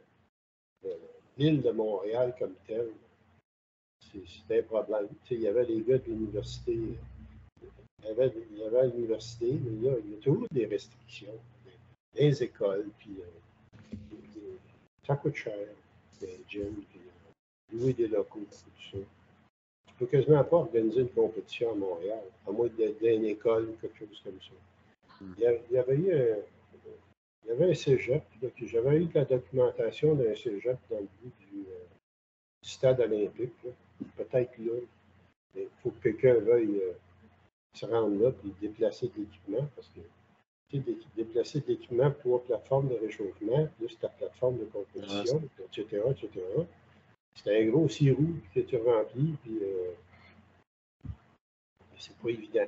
Euh, 0.85 0.89
l'île 1.37 1.61
de 1.61 1.71
Montréal 1.71 2.35
comme 2.37 2.53
telle, 2.67 2.89
c'est 3.99 4.59
un 4.59 4.63
problème. 4.63 5.07
il 5.29 5.41
y 5.41 5.47
avait 5.47 5.65
les 5.65 5.81
gars 5.81 5.97
de 5.97 6.03
l'université. 6.05 6.77
Il 8.03 8.07
y 8.07 8.11
avait, 8.11 8.31
il 8.51 8.57
y 8.57 8.63
avait 8.63 8.87
l'université, 8.87 9.51
mais 9.51 9.71
il 9.71 9.83
y, 9.83 9.89
a, 9.89 9.93
il 9.99 10.11
y, 10.11 10.13
a, 10.15 10.17
toujours 10.17 10.47
des 10.51 10.65
restrictions. 10.65 11.39
Les 12.15 12.43
écoles, 12.43 12.89
puis 12.97 13.15
euh, 13.19 13.95
ça 15.07 15.15
coûte 15.15 15.35
cher, 15.35 15.55
les 16.21 16.39
gyms, 16.47 16.83
puis 16.89 16.99
euh, 16.99 17.77
louer 17.77 17.93
des 17.93 18.07
locaux, 18.07 18.39
tout 18.49 18.81
ça. 18.91 18.97
Tu 19.87 19.93
peux 19.97 20.05
quasiment 20.07 20.43
pas 20.43 20.57
organiser 20.57 21.01
une 21.01 21.09
compétition 21.09 21.71
à 21.71 21.75
Montréal, 21.75 22.23
à 22.47 22.51
moins 22.51 22.67
d'être 22.67 23.01
dans 23.01 23.07
une 23.07 23.25
école 23.25 23.69
ou 23.69 23.73
quelque 23.81 23.99
chose 23.99 24.21
comme 24.23 24.39
ça. 24.41 25.21
Il 25.37 25.43
y, 25.43 25.77
avait 25.77 25.95
eu 25.95 26.13
un, 26.13 26.37
il 27.43 27.49
y 27.49 27.51
avait 27.51 27.71
un 27.71 27.73
cégep, 27.73 28.23
j'avais 28.63 28.97
eu 28.97 29.05
de 29.05 29.13
la 29.13 29.25
documentation 29.25 30.15
d'un 30.15 30.35
cégep 30.35 30.77
dans 30.89 30.97
le 30.97 31.07
bout 31.21 31.31
du, 31.39 31.61
euh, 31.69 31.85
stade 32.63 32.99
olympique, 32.99 33.53
peut-être 34.17 34.57
là. 34.57 34.73
Il 35.55 35.67
faut 35.83 35.91
que 35.91 36.09
quelqu'un 36.09 36.35
veuille 36.35 36.81
se 37.73 37.85
rendre 37.85 38.21
là 38.21 38.31
et 38.45 38.49
déplacer 38.61 39.07
de 39.07 39.21
l'équipement 39.21 39.67
parce 39.75 39.87
que 39.89 40.01
déplacer 41.15 41.59
de 41.61 41.67
l'équipement 41.67 42.11
pour 42.11 42.37
la 42.37 42.39
plateforme 42.57 42.89
de 42.89 42.95
réchauffement, 42.95 43.67
plus 43.77 43.97
ta 43.99 44.07
plateforme 44.09 44.59
de 44.59 44.65
compétition, 44.65 45.41
etc., 45.59 46.01
etc. 46.09 46.45
C'était 47.35 47.63
un 47.63 47.69
gros 47.69 47.89
sirop 47.89 48.23
que 48.53 48.59
tu 48.61 48.77
remplis, 48.77 49.35
puis 49.43 49.59
euh, 49.61 51.09
c'est 51.97 52.15
pas 52.17 52.29
évident. 52.29 52.67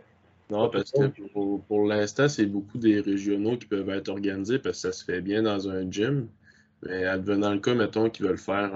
Non, 0.49 0.69
parce 0.69 0.91
que 0.91 1.07
pour, 1.67 1.85
l'instant, 1.85 2.27
c'est 2.27 2.45
beaucoup 2.45 2.77
des 2.77 2.99
régionaux 2.99 3.57
qui 3.57 3.65
peuvent 3.65 3.89
être 3.89 4.09
organisés 4.09 4.59
parce 4.59 4.81
que 4.81 4.89
ça 4.89 4.91
se 4.91 5.03
fait 5.03 5.21
bien 5.21 5.43
dans 5.43 5.69
un 5.69 5.89
gym. 5.89 6.27
Mais 6.85 7.05
advenant 7.05 7.53
le 7.53 7.59
cas, 7.59 7.73
mettons 7.73 8.09
qu'ils 8.09 8.25
veulent 8.25 8.37
faire 8.37 8.75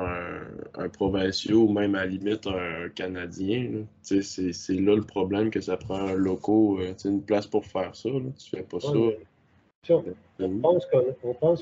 un, 0.75 0.89
provincial 0.89 1.55
ou 1.55 1.71
même 1.71 1.95
à 1.95 1.99
la 1.99 2.05
limite 2.07 2.47
un, 2.47 2.89
Canadien, 2.89 3.85
c'est 4.01 4.69
là 4.69 4.95
le 4.95 5.01
problème 5.01 5.49
que 5.49 5.59
ça 5.61 5.77
prend 5.77 6.07
un 6.07 6.13
loco, 6.13 6.79
euh, 6.79 6.93
une 7.05 7.21
place 7.21 7.47
pour 7.47 7.65
faire 7.65 7.95
ça. 7.95 8.09
Là. 8.09 8.19
Tu 8.37 8.49
fais 8.49 8.63
pas 8.63 8.79
ça. 8.79 8.89
on, 8.89 10.59
pense 10.59 10.85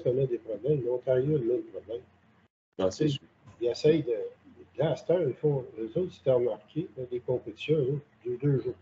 qu'on 0.01 0.21
a, 0.21 0.25
des 0.25 0.37
problèmes. 0.37 0.83
L'Ontario 0.85 1.35
a 1.35 1.39
le 1.39 1.65
problème. 1.71 2.91
C'est 2.91 3.09
Ils 3.61 3.67
essayent 3.67 4.03
de. 4.03 4.15
Là, 4.77 4.91
à 4.91 4.95
cette 4.95 5.09
heure, 5.09 5.27
ils 5.27 5.33
font. 5.33 5.63
Eux 5.79 5.91
autres, 5.95 6.13
c'était 6.13 6.31
remarqué, 6.31 6.87
des 7.09 7.19
compétitions, 7.21 7.99
de 8.25 8.35
deux 8.35 8.59
jours. 8.59 8.73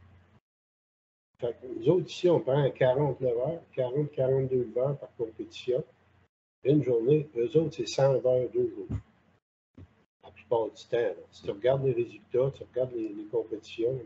Fait 1.39 1.56
nous 1.78 1.89
autres, 1.89 2.10
ici, 2.10 2.30
on 2.30 2.39
prend 2.39 2.69
49 2.71 3.32
heures, 3.38 3.62
40-42 3.76 4.78
heures 4.78 4.97
par 4.97 5.10
compétition. 5.17 5.84
Une 6.63 6.84
journée, 6.84 7.28
eux 7.36 7.58
autres, 7.58 7.76
c'est 7.76 7.88
100 7.88 8.26
heures 8.26 8.49
deux 8.54 8.69
jours. 8.69 8.88
La 10.23 10.32
plupart 10.32 10.69
du 10.69 10.84
temps. 10.86 11.13
Si 11.32 11.43
tu 11.43 11.52
regardes 11.52 11.86
les 11.86 11.91
résultats, 11.91 12.52
tu 12.56 12.63
regardes 12.63 12.93
les, 12.93 13.26
compétitions, 13.32 13.99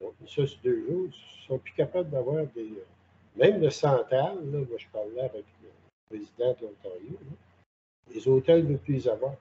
donc, 0.00 0.14
ça, 0.28 0.46
c'est 0.46 0.62
deux 0.62 0.86
jours, 0.86 1.06
ils 1.06 1.42
ne 1.42 1.46
sont 1.46 1.58
plus 1.58 1.72
capables 1.72 2.10
d'avoir 2.10 2.46
des. 2.48 2.62
Euh, 2.62 2.86
même 3.36 3.60
le 3.60 3.70
central, 3.70 4.38
là, 4.52 4.58
moi, 4.58 4.76
je 4.76 4.86
parlais 4.92 5.20
avec 5.20 5.44
le 5.62 5.68
président 6.08 6.52
de 6.52 6.66
l'Ontario, 6.66 7.18
les 8.12 8.28
hôtels 8.28 8.68
ne 8.68 8.76
plus 8.76 8.94
les 8.94 9.08
avoir. 9.08 9.34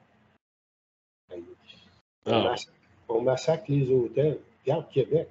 Ah. 2.26 2.56
On, 3.10 3.22
massacre, 3.22 3.66
les 3.68 3.92
hôtels. 3.92 4.40
Regarde 4.62 4.90
Québec. 4.90 5.28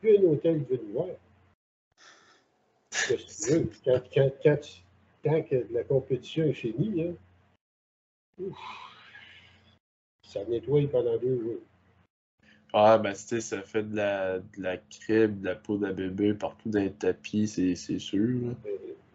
Plus 0.00 0.18
un 0.18 0.22
hôtel 0.24 0.62
veut 0.64 0.80
nous 0.84 0.92
voir. 0.92 1.08
Quand, 3.84 4.00
quand, 4.14 4.30
quand, 4.42 4.83
quand, 5.24 5.42
la 5.70 5.84
compétition 5.84 6.44
est 6.44 6.52
finie, 6.52 7.14
ça 10.22 10.44
nettoie 10.44 10.86
pendant 10.90 11.16
deux 11.16 11.40
jours. 11.40 11.60
Ah, 12.72 12.98
ben, 12.98 13.12
tu 13.12 13.18
sais, 13.20 13.40
ça 13.40 13.62
fait 13.62 13.84
de 13.84 13.94
la, 13.94 14.40
de 14.40 14.44
la 14.58 14.76
crêpe, 14.78 15.40
de 15.40 15.44
la 15.46 15.54
poudre 15.54 15.86
à 15.86 15.92
bébé 15.92 16.34
partout 16.34 16.68
dans 16.68 16.80
les 16.80 16.90
tapis, 16.90 17.46
c'est 17.46 17.98
sûr. 18.00 18.40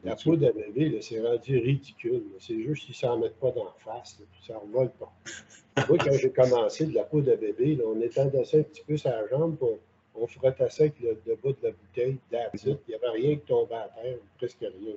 La 0.06 0.16
poudre 0.16 0.48
à 0.48 0.52
bébé, 0.54 0.98
c'est 1.02 1.20
rendu 1.20 1.58
ridicule. 1.58 2.24
C'est 2.40 2.62
juste 2.62 2.86
qu'ils 2.86 2.94
ne 2.94 2.96
s'en 2.96 3.20
mettent 3.20 3.38
pas 3.38 3.52
d'en 3.52 3.74
face, 3.80 4.18
là, 4.18 4.26
puis 4.32 4.42
ça 4.48 4.58
revole 4.58 4.92
pas. 4.92 5.12
Moi, 5.90 5.98
quand 5.98 6.14
j'ai 6.14 6.32
commencé 6.32 6.86
de 6.86 6.96
la 6.96 7.04
poudre 7.04 7.34
à 7.34 7.36
bébé, 7.36 7.76
là, 7.76 7.84
on 7.86 8.00
étendait 8.00 8.46
ça 8.46 8.58
un 8.58 8.64
petit 8.64 8.84
peu 8.88 8.96
la 9.04 9.28
jambe, 9.28 9.58
puis 9.58 9.68
on, 10.16 10.26
frottait 10.26 10.70
ça 10.70 10.84
avec 10.84 10.98
le, 11.02 11.20
le 11.28 11.36
bout 11.36 11.52
de 11.52 11.68
la 11.68 11.72
bouteille, 11.72 12.18
it. 12.32 12.64
Il 12.64 12.78
n'y 12.88 12.96
avait 12.96 13.10
rien 13.10 13.36
qui 13.36 13.46
tombait 13.46 13.76
à 13.76 13.90
terre, 13.90 14.18
presque 14.38 14.60
rien. 14.62 14.96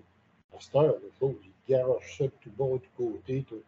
À 0.55 0.61
cette 0.61 0.75
heure, 0.75 0.97
il 1.03 1.11
faut 1.19 1.39
garochent 1.69 2.19
ça 2.19 2.25
de 2.25 2.33
tout 2.41 2.51
bas, 2.59 2.67
de 2.73 2.79
tout 2.79 2.91
côté. 2.97 3.45
Tout, 3.49 3.63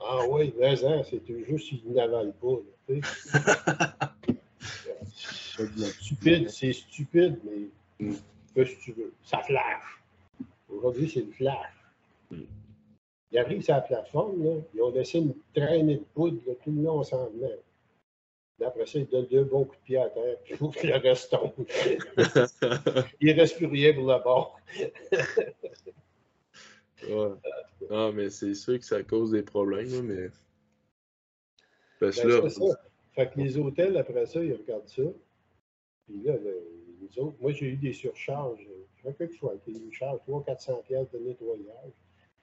ah 0.00 0.20
oui, 0.28 0.52
mais 0.58 0.84
hein, 0.84 1.02
c'est 1.08 1.22
juste 1.46 1.68
qu'ils 1.68 1.92
n'avalent 1.92 2.32
pas. 2.40 2.58
Tu 2.88 3.00
sais. 5.56 5.88
stupide, 6.00 6.50
c'est 6.50 6.72
stupide, 6.72 7.38
mais 7.44 7.68
Mm. 8.02 8.14
fais 8.54 8.66
ce 8.66 8.74
que 8.74 8.80
tu 8.80 8.92
veux. 8.92 9.12
Ça 9.22 9.38
flash. 9.42 10.02
Aujourd'hui, 10.68 11.08
c'est 11.08 11.20
le 11.20 11.32
flash. 11.32 11.72
Mm. 12.30 12.42
Ils 13.30 13.38
arrivent 13.38 13.62
sur 13.62 13.74
la 13.74 13.80
plateforme, 13.80 14.44
là, 14.44 14.56
ils 14.74 14.82
ont 14.82 14.90
laissé 14.90 15.18
une 15.18 15.34
traînée 15.54 15.96
de 15.96 16.04
poudre, 16.14 16.38
là, 16.46 16.54
tout 16.62 16.70
le 16.70 16.82
long 16.82 17.02
s'en 17.02 17.28
venait. 17.30 17.58
Après 18.64 18.86
ça, 18.86 18.98
ils 18.98 19.08
donnent 19.08 19.26
deux 19.26 19.44
bons 19.44 19.64
coups 19.64 19.78
de 19.78 19.84
pied 19.84 19.98
à 19.98 20.08
terre, 20.08 20.36
puis 20.44 20.54
ouf, 20.60 20.80
le 20.82 20.96
reste 20.96 21.30
tombe. 21.30 21.52
Il 23.20 23.34
ne 23.34 23.40
reste 23.40 23.56
plus 23.56 23.66
rien 23.66 23.92
pour 23.92 24.04
le 24.06 24.22
bord. 24.22 24.60
Ouais. 27.08 27.34
Ah, 27.90 28.10
mais 28.14 28.30
c'est 28.30 28.54
sûr 28.54 28.78
que 28.78 28.84
ça 28.84 29.02
cause 29.02 29.30
des 29.32 29.42
problèmes, 29.42 30.02
mais. 30.02 30.28
Parce 32.00 32.20
que 32.20 32.26
Ben, 32.28 32.42
là, 32.42 32.50
ça. 32.50 32.80
Fait 33.14 33.30
que 33.30 33.40
les 33.40 33.58
hôtels, 33.58 33.96
après 33.96 34.26
ça, 34.26 34.42
ils 34.42 34.54
regardent 34.54 34.88
ça. 34.88 35.02
Puis 36.06 36.22
là, 36.24 36.36
le- 36.36 36.66
les 37.00 37.18
autres, 37.18 37.36
moi, 37.40 37.52
j'ai 37.52 37.66
eu 37.66 37.76
des 37.76 37.92
surcharges. 37.92 38.66
Je 38.96 39.08
sais 39.08 39.14
quelque 39.14 39.36
chose, 39.36 39.58
qui 39.64 39.72
me 39.72 39.90
charge 39.90 40.20
300-400 40.26 40.82
pièces 40.84 41.10
de 41.10 41.18
nettoyage. 41.18 41.92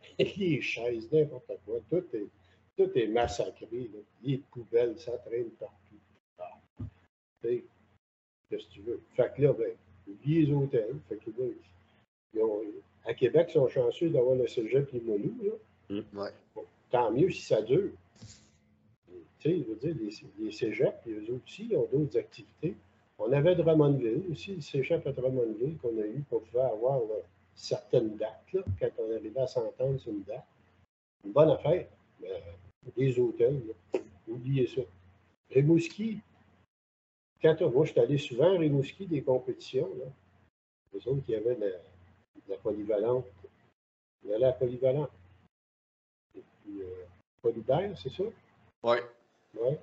les 0.38 0.62
chaises, 0.62 1.12
n'importe 1.12 1.52
quoi. 1.66 1.80
Tout 1.90 2.04
est, 2.14 2.28
tout 2.78 2.92
est 2.98 3.08
massacré. 3.08 3.68
Là. 3.94 4.00
Les 4.24 4.38
poubelles, 4.52 4.98
ça 5.00 5.18
traîne 5.20 5.50
partout. 5.52 5.96
Ah. 6.38 6.60
Qu'est-ce 7.42 8.68
que 8.68 8.72
tu 8.74 8.82
veux? 8.82 9.02
Fait 9.16 9.34
que 9.36 9.42
là, 9.42 9.54
ben, 9.54 9.74
les 10.26 10.52
hôtels. 10.52 10.96
Fait 11.08 11.18
que 11.18 11.30
là, 11.32 11.48
ils 12.34 12.42
ont- 12.42 12.62
à 13.06 13.14
Québec, 13.14 13.48
ils 13.50 13.54
sont 13.54 13.68
chanceux 13.68 14.10
d'avoir 14.10 14.36
le 14.36 14.48
cégep 14.48 14.92
Limoilou. 14.92 15.36
Là. 15.44 16.02
Ouais. 16.14 16.64
Tant 16.92 17.12
mieux 17.12 17.30
si 17.32 17.42
ça 17.42 17.62
dure. 17.62 17.92
Tu 19.40 19.50
sais, 19.50 19.58
je 19.58 19.64
veux 19.64 19.76
dire, 19.76 19.96
les, 20.00 20.46
les 20.46 20.52
cégeps, 20.52 21.08
eux 21.08 21.34
autres 21.34 21.44
aussi, 21.46 21.72
ont 21.76 21.88
d'autres 21.92 22.18
activités. 22.18 22.76
On 23.18 23.32
avait 23.32 23.56
Drummondville 23.56 24.24
aussi, 24.32 24.56
le 24.56 24.62
cégep 24.62 25.06
à 25.08 25.12
Drummondville 25.12 25.78
qu'on 25.78 25.98
a 25.98 26.06
eu, 26.06 26.24
qu'on 26.30 26.40
pouvait 26.40 26.64
avoir 26.64 27.00
là, 27.00 27.16
certaines 27.54 28.16
dates, 28.16 28.54
là, 28.54 28.62
quand 28.80 28.90
on 28.98 29.16
arrivait 29.16 29.42
à 29.42 29.48
s'entendre 29.48 30.00
sur 30.00 30.12
une 30.12 30.24
date. 30.24 30.46
Une 31.26 31.32
bonne 31.32 31.50
affaire. 31.50 31.86
Mais 32.22 32.32
euh, 32.32 32.90
les 32.96 33.20
hôtels, 33.20 33.62
là, 33.68 34.00
oubliez 34.28 34.68
ça. 34.68 34.82
Rimouski, 35.52 36.20
quand 37.42 37.60
moi, 37.62 37.86
je 37.86 37.92
suis 37.92 38.00
allé 38.00 38.18
souvent 38.18 38.56
à 38.56 38.58
Rimouski 38.58 39.06
des 39.06 39.22
compétitions, 39.22 39.90
là. 40.00 40.06
Les 40.94 41.08
autres 41.08 41.24
qui 41.26 41.36
avaient 41.36 41.56
la, 41.56 41.68
la 42.50 42.58
polyvalente. 42.58 43.26
On 44.26 44.34
allait 44.34 44.46
à 44.46 44.48
la 44.48 44.54
polyvalente. 44.54 45.12
Et 46.36 46.44
puis, 46.64 46.82
euh, 46.82 47.06
Polybert, 47.42 47.98
c'est 47.98 48.12
ça? 48.12 48.24
Ouais. 48.84 49.04
Oui, 49.56 49.76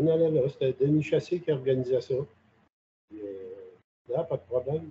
on 0.00 0.06
allait 0.08 0.30
là. 0.30 0.48
C'était 0.48 0.72
Denis 0.72 1.02
Chassé 1.02 1.40
qui 1.40 1.52
organisait 1.52 2.00
ça. 2.00 2.14
Puis, 3.08 3.20
euh, 3.22 3.54
là, 4.08 4.24
pas 4.24 4.36
de 4.36 4.42
problème. 4.42 4.90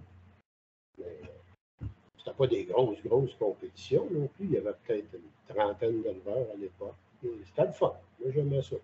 Mais 0.98 1.06
euh, 1.06 1.86
c'était 2.18 2.38
pas 2.38 2.48
des 2.48 2.64
grosses, 2.66 3.02
grosses 3.04 3.34
compétitions 3.36 4.08
non 4.12 4.28
plus. 4.28 4.46
Il 4.46 4.52
y 4.52 4.58
avait 4.58 4.74
peut-être 4.86 5.14
une 5.14 5.54
trentaine 5.54 6.02
d'éleveurs 6.02 6.48
à 6.54 6.56
l'époque. 6.58 6.96
Et 7.24 7.32
C'était 7.46 7.66
le 7.66 7.74
fun. 7.74 7.94
Moi, 8.20 8.32
j'aimais 8.34 8.62
ça. 8.62 8.78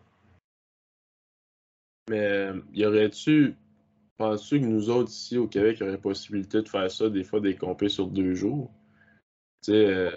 Mais 2.10 2.26
euh, 2.26 2.60
y 2.74 2.86
aurait-tu, 2.86 3.56
penses-tu 4.20 4.60
que 4.60 4.66
nous 4.66 4.90
autres 4.92 5.10
ici 5.10 5.38
au 5.38 5.48
Québec, 5.48 5.78
il 5.80 5.86
y 5.86 5.90
aurait 5.90 5.98
possibilité 5.98 6.62
de 6.62 6.70
faire 6.70 6.92
ça 6.92 7.10
des 7.10 7.24
fois 7.24 7.40
des 7.40 7.56
compés 7.56 7.90
sur 7.90 8.08
deux 8.08 8.36
jours? 8.36 8.70
Tu 9.64 9.72
sais, 9.72 9.86
euh, 9.88 10.12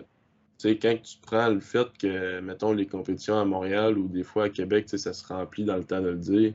tu 0.58 0.68
sais, 0.68 0.78
quand 0.78 0.96
tu 1.02 1.18
prends 1.22 1.48
le 1.48 1.60
fait 1.60 1.86
que, 1.98 2.40
mettons, 2.40 2.72
les 2.72 2.86
compétitions 2.86 3.38
à 3.38 3.44
Montréal 3.44 3.96
ou 3.98 4.08
des 4.08 4.24
fois 4.24 4.44
à 4.44 4.48
Québec, 4.50 4.88
ça 4.88 5.12
se 5.12 5.26
remplit 5.26 5.64
dans 5.64 5.76
le 5.76 5.84
temps 5.84 6.02
de 6.02 6.08
le 6.10 6.18
dire, 6.18 6.54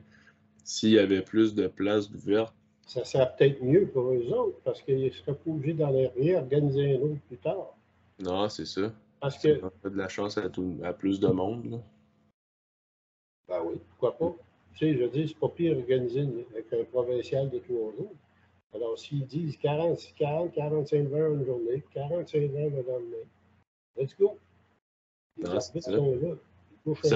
s'il 0.63 0.91
y 0.91 0.99
avait 0.99 1.21
plus 1.21 1.55
de 1.55 1.67
places 1.67 2.09
ouvertes, 2.11 2.53
Ça 2.85 3.03
serait 3.03 3.29
peut-être 3.37 3.61
mieux 3.63 3.87
pour 3.87 4.11
eux 4.11 4.27
autres 4.33 4.59
parce 4.63 4.81
qu'ils 4.81 5.11
seraient 5.13 5.33
pas 5.35 5.49
obligés 5.49 5.73
d'en 5.73 5.93
organiser 5.93 6.95
un 6.97 7.01
autre 7.01 7.21
plus 7.27 7.37
tard. 7.37 7.75
non, 8.19 8.47
c'est 8.49 8.65
ça. 8.65 8.93
Parce 9.19 9.39
Ça 9.39 9.49
que, 9.49 9.53
donnerait 9.55 9.89
de 9.91 9.97
la 9.97 10.07
chance 10.09 10.37
à, 10.37 10.49
tout- 10.49 10.79
à 10.83 10.93
plus 10.93 11.19
de 11.19 11.27
monde. 11.27 11.71
là. 11.71 11.77
ben 13.47 13.61
oui, 13.65 13.75
pourquoi 13.89 14.17
pas? 14.17 14.35
Tu 14.77 14.85
sais, 14.85 14.93
je 14.97 15.03
veux 15.03 15.09
dire, 15.09 15.27
c'est 15.27 15.37
pas 15.39 15.49
pire 15.49 15.77
organiser 15.77 16.21
une- 16.21 16.43
avec 16.51 16.71
un 16.71 16.83
provincial 16.85 17.49
de 17.49 17.57
trois 17.59 17.91
jours. 17.97 18.13
Alors, 18.75 18.97
s'ils 18.97 19.25
disent 19.25 19.57
40, 19.57 19.99
40, 20.15 20.53
45 20.53 21.11
heures 21.13 21.33
une 21.33 21.45
journée, 21.45 21.83
45 21.93 22.37
heures 22.55 22.69
le 22.69 22.83
lendemain, 22.83 23.25
let's 23.97 24.15
go. 24.19 24.37
Les 25.37 25.45
Non, 25.45 25.59
c'est 25.59 25.69
arbitres 25.69 25.85
ça. 25.85 25.95
sont 25.97 26.15
là. 26.15 26.35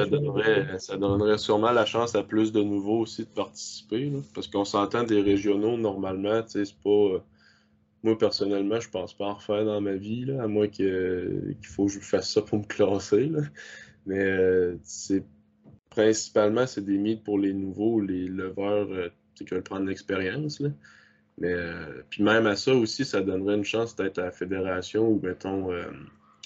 Donnerait, 0.06 0.80
ça 0.80 0.98
donnerait 0.98 1.38
sûrement 1.38 1.72
la 1.72 1.86
chance 1.86 2.16
à 2.16 2.24
plus 2.24 2.52
de 2.52 2.62
nouveaux 2.64 3.00
aussi 3.02 3.24
de 3.26 3.30
participer. 3.30 4.10
là. 4.10 4.20
parce 4.34 4.48
qu'on 4.48 4.66
s'entend 4.66 5.04
des 5.04 5.22
régionaux 5.22 5.78
normalement, 5.78 6.42
tu 6.44 6.50
sais, 6.50 6.66
c'est 6.66 6.78
pas. 6.84 6.90
euh, 6.90 7.20
Moi 8.04 8.18
personnellement, 8.18 8.80
je 8.80 8.90
pense 8.90 9.14
pas 9.14 9.26
en 9.28 9.36
refaire 9.36 9.66
dans 9.66 9.82
ma 9.82 9.94
vie, 9.96 10.26
là, 10.26 10.44
à 10.44 10.48
moins 10.48 10.68
qu'il 10.68 11.56
faut 11.64 11.86
que 11.86 11.92
je 11.92 12.00
fasse 12.00 12.32
ça 12.34 12.42
pour 12.42 12.60
me 12.60 12.64
classer. 12.66 13.28
là. 13.28 13.42
Mais 14.06 14.20
euh, 14.24 14.78
c'est 14.84 15.24
principalement 15.92 16.66
c'est 16.66 16.84
des 16.84 16.98
mythes 16.98 17.24
pour 17.24 17.38
les 17.38 17.54
nouveaux, 17.54 18.00
les 18.00 18.28
leveurs 18.28 18.92
euh, 18.92 19.10
qui 19.36 19.44
veulent 19.44 19.62
prendre 19.62 19.86
l'expérience. 19.86 20.60
Mais 21.38 21.54
euh, 21.54 22.02
puis 22.10 22.24
même 22.24 22.48
à 22.48 22.56
ça 22.56 22.74
aussi, 22.74 23.06
ça 23.06 23.22
donnerait 23.22 23.56
une 23.56 23.64
chance 23.64 23.94
peut-être 23.94 24.18
à 24.20 24.26
la 24.26 24.32
fédération 24.32 25.08
ou 25.08 25.20
mettons 25.22 25.72
euh, 25.72 25.84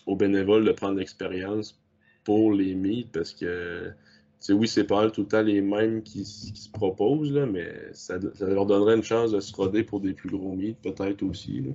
aux 0.06 0.16
bénévoles 0.16 0.66
de 0.66 0.72
prendre 0.72 0.98
l'expérience 0.98 1.80
pour 2.24 2.52
les 2.52 2.76
mythes 2.76 3.12
parce 3.12 3.34
que 3.34 3.92
tu 4.40 4.48
sais, 4.52 4.54
oui, 4.54 4.68
c'est 4.68 4.84
pas 4.84 5.10
tout 5.10 5.22
le 5.22 5.28
temps 5.28 5.42
les 5.42 5.62
mêmes 5.62 6.04
qui, 6.04 6.26
se 6.26 6.70
proposent, 6.70 7.32
là, 7.32 7.46
mais 7.46 7.72
ça, 7.94 8.20
ça 8.34 8.46
leur 8.48 8.66
donnerait 8.66 8.96
une 8.96 9.04
chance 9.04 9.32
de 9.32 9.40
se 9.40 9.56
roder 9.56 9.84
pour 9.84 10.02
des 10.02 10.14
plus 10.14 10.30
gros 10.30 10.54
mythes, 10.54 10.78
peut-être 10.82 11.24
aussi. 11.24 11.62
là. 11.62 11.72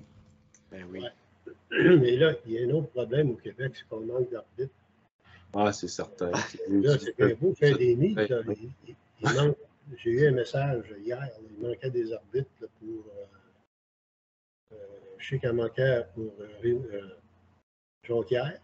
Ben 0.71 0.85
oui. 0.93 1.01
Mais 1.71 2.17
là, 2.17 2.35
il 2.47 2.53
y 2.53 2.59
a 2.59 2.67
un 2.67 2.71
autre 2.71 2.89
problème 2.89 3.31
au 3.31 3.35
Québec, 3.35 3.73
c'est 3.75 3.89
qu'on 3.89 4.05
manque 4.05 4.31
d'arbitres. 4.31 4.75
Ah, 5.55 5.73
c'est 5.73 5.89
certain. 5.89 6.31
Là, 6.31 6.99
c'est 6.99 7.17
bien 7.17 7.35
beau 7.35 7.55
faire 7.55 7.77
des 7.77 7.97
manque- 9.35 9.57
J'ai 9.97 10.11
eu 10.11 10.29
un 10.29 10.33
message 10.33 10.95
hier, 11.05 11.19
là, 11.21 11.29
il 11.59 11.67
manquait 11.67 11.91
des 11.91 12.13
arbitres 12.13 12.51
là, 12.61 12.67
pour. 12.79 12.89
euh, 12.89 13.27
euh, 14.73 14.77
je 15.19 15.29
sais 15.31 15.39
qu'il 15.39 15.53
manquait 15.53 16.07
pour 16.15 16.33
euh, 16.41 16.49
euh, 16.65 17.09
Jonquière. 18.05 18.61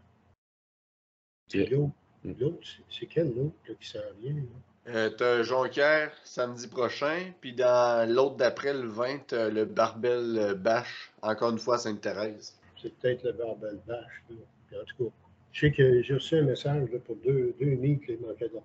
Ok. 1.53 1.68
L'autre, 1.70 1.92
l'autre, 2.25 2.68
c'est- 2.88 3.07
quel 3.07 3.35
l'autre 3.35 3.57
là, 3.68 3.75
qui 3.75 3.88
s'en 3.88 3.99
vient? 4.20 4.35
là? 4.35 4.40
Euh, 4.88 5.11
t'as 5.11 5.42
Jonquière 5.42 6.12
samedi 6.22 6.68
prochain, 6.68 7.33
puis 7.40 7.53
dans 7.53 8.09
l'autre 8.09 8.37
d'après, 8.37 8.72
le 8.72 8.87
20, 8.87 9.27
t'as 9.27 9.49
le 9.49 9.64
Barbel 9.64 10.55
Bash, 10.55 11.12
encore 11.22 11.51
une 11.51 11.59
fois 11.59 11.75
à 11.75 11.79
Sainte-Thérèse. 11.79 12.57
C'est 12.81 12.94
peut-être 12.96 13.25
le 13.25 13.33
Barbel. 13.33 13.81
Puis 14.29 14.79
en 14.79 14.85
tout 14.85 15.05
cas, 15.07 15.11
je 15.56 15.60
sais 15.60 15.72
que 15.72 16.02
j'ai 16.02 16.12
reçu 16.12 16.36
un 16.36 16.42
message 16.42 16.90
pour 17.06 17.16
deux, 17.16 17.54
deux 17.58 17.76
mythes 17.76 18.04
qui 18.04 18.16
manquaient 18.18 18.50
que, 18.50 18.58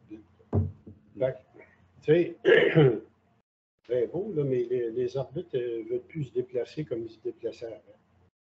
Tu 2.02 2.12
sais, 2.12 2.36
bien 3.88 4.08
beau, 4.08 4.34
là, 4.36 4.44
mais 4.44 4.64
les, 4.66 5.16
arbitres 5.16 5.56
ne 5.56 5.90
veulent 5.90 6.02
plus 6.10 6.26
se 6.26 6.34
déplacer 6.34 6.84
comme 6.84 7.04
ils 7.04 7.10
se 7.10 7.22
déplaçaient 7.22 7.68
avant. 7.68 7.98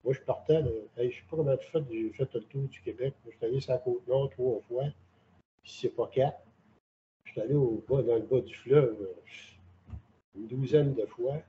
Moi, 0.03 0.13
je 0.13 0.19
partais, 0.19 0.61
je 0.97 1.03
sais 1.03 1.23
pas 1.29 1.37
comment 1.37 1.55
tu 1.55 1.69
fais, 1.69 1.79
j'ai 1.89 2.11
fait 2.11 2.33
le 2.33 2.41
tour 2.41 2.63
du 2.63 2.81
Québec. 2.81 3.13
Je 3.25 3.37
suis 3.37 3.45
allé 3.45 3.61
sur 3.61 3.71
la 3.71 3.77
Côte-Nord 3.77 4.29
trois 4.31 4.59
fois, 4.67 4.83
puis 5.63 5.71
c'est 5.71 5.95
pas 5.95 6.07
quatre. 6.07 6.41
Je 7.23 7.31
suis 7.31 7.41
allé 7.41 7.53
au 7.53 7.85
bas, 7.87 8.03
dans 8.03 8.15
le 8.15 8.21
bas 8.23 8.41
du 8.41 8.53
fleuve 8.53 9.01
euh, 9.01 9.93
une 10.35 10.47
douzaine 10.47 10.93
de 10.93 11.05
fois. 11.05 11.41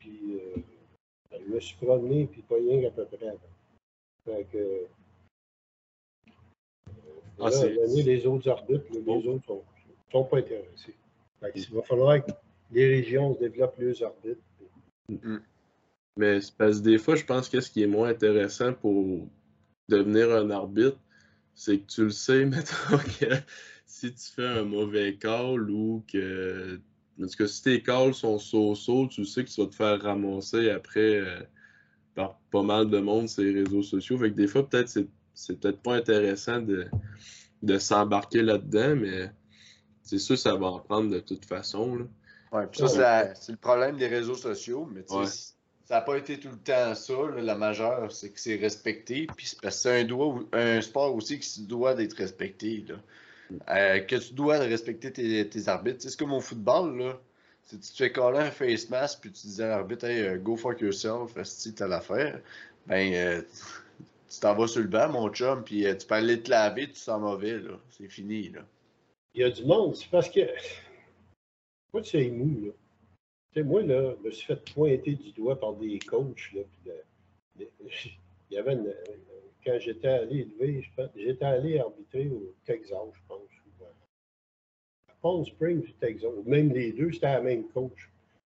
Puis 0.00 0.34
euh, 0.34 0.60
je 1.30 1.48
me 1.48 1.60
suis 1.60 1.76
promené, 1.76 2.26
puis 2.26 2.42
pas 2.42 2.56
rien 2.56 2.80
qu'à 2.80 2.90
peu 2.90 3.04
près. 3.04 3.36
Ah, 7.38 7.50
là, 7.50 7.68
donné, 7.68 8.02
les 8.02 8.26
autres 8.26 8.48
arbitres, 8.48 8.84
les 8.90 9.08
autres 9.08 9.44
sont, 9.46 9.62
sont 10.10 10.24
pas 10.24 10.38
intéressés. 10.38 10.94
Fait 11.40 11.52
que 11.52 11.58
il 11.58 11.74
va 11.74 11.82
falloir 11.82 12.24
que 12.24 12.30
les 12.72 12.86
régions 12.86 13.34
se 13.34 13.40
développent 13.40 13.78
leurs 13.78 14.02
arbitres. 14.02 14.40
Mais 16.16 16.40
c'est 16.40 16.56
parce 16.56 16.78
que 16.78 16.84
des 16.84 16.98
fois, 16.98 17.14
je 17.14 17.24
pense 17.24 17.48
que 17.48 17.60
ce 17.60 17.70
qui 17.70 17.82
est 17.82 17.86
moins 17.86 18.08
intéressant 18.08 18.72
pour 18.72 19.28
devenir 19.88 20.32
un 20.34 20.50
arbitre, 20.50 20.98
c'est 21.54 21.78
que 21.78 21.86
tu 21.86 22.04
le 22.04 22.10
sais, 22.10 22.44
mettons 22.46 22.98
que 22.98 23.34
si 23.86 24.12
tu 24.12 24.32
fais 24.34 24.46
un 24.46 24.64
mauvais 24.64 25.16
call 25.16 25.70
ou 25.70 26.04
que. 26.10 26.80
En 27.18 27.26
tout 27.26 27.36
cas, 27.38 27.46
si 27.46 27.62
tes 27.62 27.82
calls 27.82 28.12
sont 28.12 28.38
so-so, 28.38 29.06
tu 29.06 29.24
sais 29.24 29.42
que 29.42 29.48
tu 29.48 29.62
vas 29.62 29.68
te 29.68 29.74
faire 29.74 30.02
ramasser 30.02 30.68
après, 30.68 31.16
euh, 31.16 31.40
par 32.14 32.38
pas 32.50 32.62
mal 32.62 32.90
de 32.90 32.98
monde 32.98 33.26
sur 33.26 33.42
les 33.42 33.52
réseaux 33.52 33.82
sociaux. 33.82 34.18
Fait 34.18 34.30
que 34.30 34.36
des 34.36 34.46
fois, 34.46 34.68
peut-être 34.68 34.88
c'est 34.90 35.06
peut-être 35.60 35.80
pas 35.80 35.94
intéressant 35.94 36.60
de, 36.60 36.86
de 37.62 37.78
s'embarquer 37.78 38.42
là-dedans, 38.42 38.96
mais 38.96 39.30
c'est 40.02 40.18
sûr 40.18 40.38
ça 40.38 40.54
va 40.54 40.66
en 40.66 40.78
prendre 40.80 41.10
de 41.10 41.20
toute 41.20 41.44
façon. 41.44 41.96
Là. 41.96 42.04
Ouais, 42.52 42.66
puis 42.66 42.88
ça, 42.88 43.34
c'est 43.34 43.52
le 43.52 43.58
problème 43.58 43.96
des 43.96 44.06
réseaux 44.06 44.36
sociaux, 44.36 44.88
mais 44.92 45.02
ça 45.06 45.96
n'a 45.96 46.00
pas 46.00 46.16
été 46.16 46.38
tout 46.38 46.48
le 46.48 46.56
temps 46.56 46.94
ça. 46.94 47.14
la 47.36 47.54
majeure, 47.54 48.10
c'est 48.10 48.30
que 48.30 48.40
c'est 48.40 48.56
respecté. 48.56 49.26
Puis 49.36 49.48
c'est 49.48 49.60
parce 49.60 49.76
que 49.76 49.82
c'est 49.82 50.10
un, 50.10 50.46
un 50.52 50.80
sport 50.80 51.14
aussi 51.14 51.38
qui 51.38 51.62
doit 51.62 51.94
d'être 51.94 52.14
respecté. 52.14 52.84
Là. 52.88 52.96
Euh, 53.68 54.00
que 54.00 54.16
tu 54.16 54.34
dois 54.34 54.58
respecter 54.58 55.12
tes, 55.12 55.48
tes 55.48 55.68
arbitres. 55.68 55.98
C'est 56.00 56.18
comme 56.18 56.32
au 56.32 56.40
football, 56.40 56.98
là. 56.98 57.20
Si 57.64 57.80
tu 57.80 57.90
te 57.92 57.96
fais 57.96 58.12
coller 58.12 58.38
un 58.38 58.50
face 58.52 58.88
mask 58.90 59.20
puis 59.22 59.32
tu 59.32 59.48
dis 59.48 59.62
à 59.62 59.68
l'arbitre, 59.68 60.04
hey, 60.04 60.22
euh, 60.22 60.38
go 60.38 60.56
fuck 60.56 60.80
yourself, 60.80 61.36
si 61.42 61.74
t'as 61.74 61.88
l'affaire, 61.88 62.40
ben, 62.86 63.12
euh, 63.12 63.42
tu 64.28 64.40
t'en 64.40 64.54
vas 64.54 64.66
sur 64.66 64.82
le 64.82 64.88
banc, 64.88 65.10
mon 65.10 65.28
chum, 65.30 65.64
puis 65.64 65.84
tu 65.98 66.06
peux 66.06 66.14
aller 66.14 66.42
te 66.42 66.50
laver, 66.50 66.88
tu 66.88 66.96
sens 66.96 67.20
mauvais, 67.20 67.58
là. 67.58 67.78
C'est 67.90 68.08
fini, 68.08 68.50
là. 68.50 68.66
Il 69.34 69.42
y 69.42 69.44
a 69.44 69.50
du 69.50 69.64
monde, 69.64 69.94
c'est 69.94 70.10
parce 70.10 70.30
que. 70.30 70.40
Moi, 71.92 72.02
c'est 72.04 72.28
mou, 72.30 72.66
là. 72.66 72.72
Tu 73.52 73.60
sais, 73.60 73.62
moi, 73.62 73.82
là, 73.82 74.14
je 74.18 74.26
me 74.26 74.30
suis 74.30 74.46
fait 74.46 74.74
pointer 74.74 75.14
du 75.14 75.32
doigt 75.32 75.58
par 75.58 75.72
des 75.74 75.98
coachs, 76.00 76.52
là, 76.52 76.60
puis 76.70 76.92
il 78.50 78.54
y 78.54 78.58
avait 78.58 78.74
une, 78.74 78.92
quand 79.66 79.78
j'étais 79.80 80.08
allé 80.08 80.40
élever, 80.40 80.88
j'étais 81.16 81.44
allé 81.44 81.78
arbitrer 81.78 82.28
au 82.28 82.54
Texas, 82.64 82.98
je 83.14 83.20
pense, 83.26 83.40
à 85.08 85.12
Palm 85.22 85.44
Springs 85.44 85.82
du 85.82 85.92
Texas, 85.94 86.30
même 86.44 86.72
les 86.72 86.92
deux, 86.92 87.12
c'était 87.12 87.26
la 87.26 87.40
même 87.40 87.66
coach. 87.68 88.10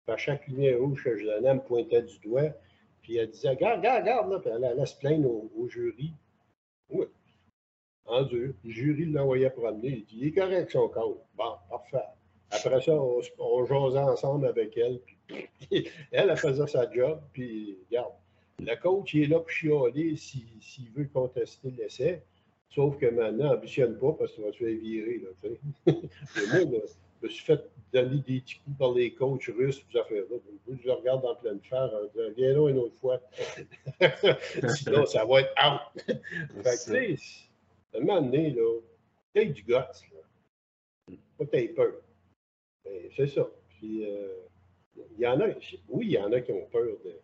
à 0.08 0.16
chaque 0.16 0.46
lumière 0.48 0.80
rouge 0.80 1.04
que 1.04 1.16
je 1.16 1.24
donnais, 1.24 1.54
me 1.54 1.60
pointait 1.60 2.02
du 2.02 2.18
doigt, 2.18 2.50
puis 3.04 3.18
elle 3.18 3.30
disait 3.30 3.50
Regarde, 3.50 3.78
regarde, 3.78 4.02
regarde, 4.02 4.30
là, 4.30 4.38
puis 4.40 4.50
elle 4.50 4.64
allait 4.64 4.86
se 4.86 4.96
plaindre 4.96 5.30
au, 5.30 5.68
jury. 5.68 6.12
Oui. 6.90 7.06
En 8.06 8.22
deux. 8.22 8.54
Le 8.64 8.70
jury 8.70 9.04
l'envoyait 9.04 9.50
promener. 9.50 9.88
Il 9.88 10.04
dit 10.06 10.18
Il 10.18 10.26
est 10.28 10.32
correct 10.32 10.72
son 10.72 10.88
compte. 10.88 11.20
Bon, 11.36 11.54
parfait. 11.70 12.08
Après 12.50 12.80
ça, 12.80 12.92
on, 12.92 13.20
on 13.38 13.64
jasait 13.64 13.98
ensemble 13.98 14.46
avec 14.46 14.76
elle. 14.76 15.00
Puis, 15.28 15.48
elle, 16.12 16.30
elle 16.30 16.36
faisait 16.36 16.66
sa 16.66 16.90
job, 16.90 17.20
puis 17.32 17.78
regarde. 17.90 18.12
Le 18.60 18.74
coach, 18.76 19.14
il 19.14 19.24
est 19.24 19.26
là 19.26 19.40
pour 19.40 19.50
chialer 19.50 20.16
s'il 20.16 20.90
veut 20.94 21.08
contester 21.12 21.70
l'essai. 21.72 22.22
Sauf 22.70 22.96
que 22.98 23.06
maintenant, 23.06 23.54
ambitionne 23.54 23.98
pas 23.98 24.12
parce 24.12 24.32
que 24.32 24.36
tu 24.36 24.42
vas 24.42 24.50
te 24.50 24.56
faire 24.56 24.78
virer. 24.78 25.22
Là, 25.86 25.92
me 27.24 27.28
suis 27.28 27.44
fait 27.44 27.60
donner 27.92 28.18
des 28.26 28.40
petits 28.40 28.58
coups 28.60 28.78
par 28.78 28.92
les 28.92 29.12
coachs 29.12 29.50
russes, 29.56 29.84
ces 29.90 29.98
affaires-là. 29.98 30.36
Je 30.68 30.86
le 30.86 30.92
regarde 30.92 31.24
en 31.24 31.34
pleine 31.36 31.60
fer 31.60 31.90
en 31.92 32.06
disant 32.06 32.34
Viens 32.36 32.52
là 32.52 32.68
une 32.70 32.78
autre 32.78 32.96
fois. 33.00 33.20
Sinon, 34.76 35.06
ça 35.06 35.24
va 35.24 35.40
être 35.40 35.54
out. 35.64 36.02
fait 36.06 36.14
que, 36.14 36.84
tu 36.84 37.16
sais, 37.16 37.48
à 37.94 37.98
un 37.98 38.00
moment 38.00 38.22
donné, 38.22 38.50
là, 38.50 38.80
t'as 39.32 39.44
du 39.44 39.62
gosse. 39.62 40.02
Là. 40.12 41.16
Pas 41.38 41.46
t'as 41.46 41.68
peur. 41.68 41.94
Ben, 42.84 43.10
c'est 43.16 43.28
ça. 43.28 43.48
Puis, 43.68 44.04
euh, 44.04 44.34
il 45.16 45.20
y 45.20 45.26
en 45.26 45.40
a, 45.40 45.48
oui, 45.88 46.06
il 46.06 46.12
y 46.12 46.18
en 46.18 46.32
a 46.32 46.40
qui 46.40 46.52
ont 46.52 46.66
peur 46.66 46.86
de 47.04 47.20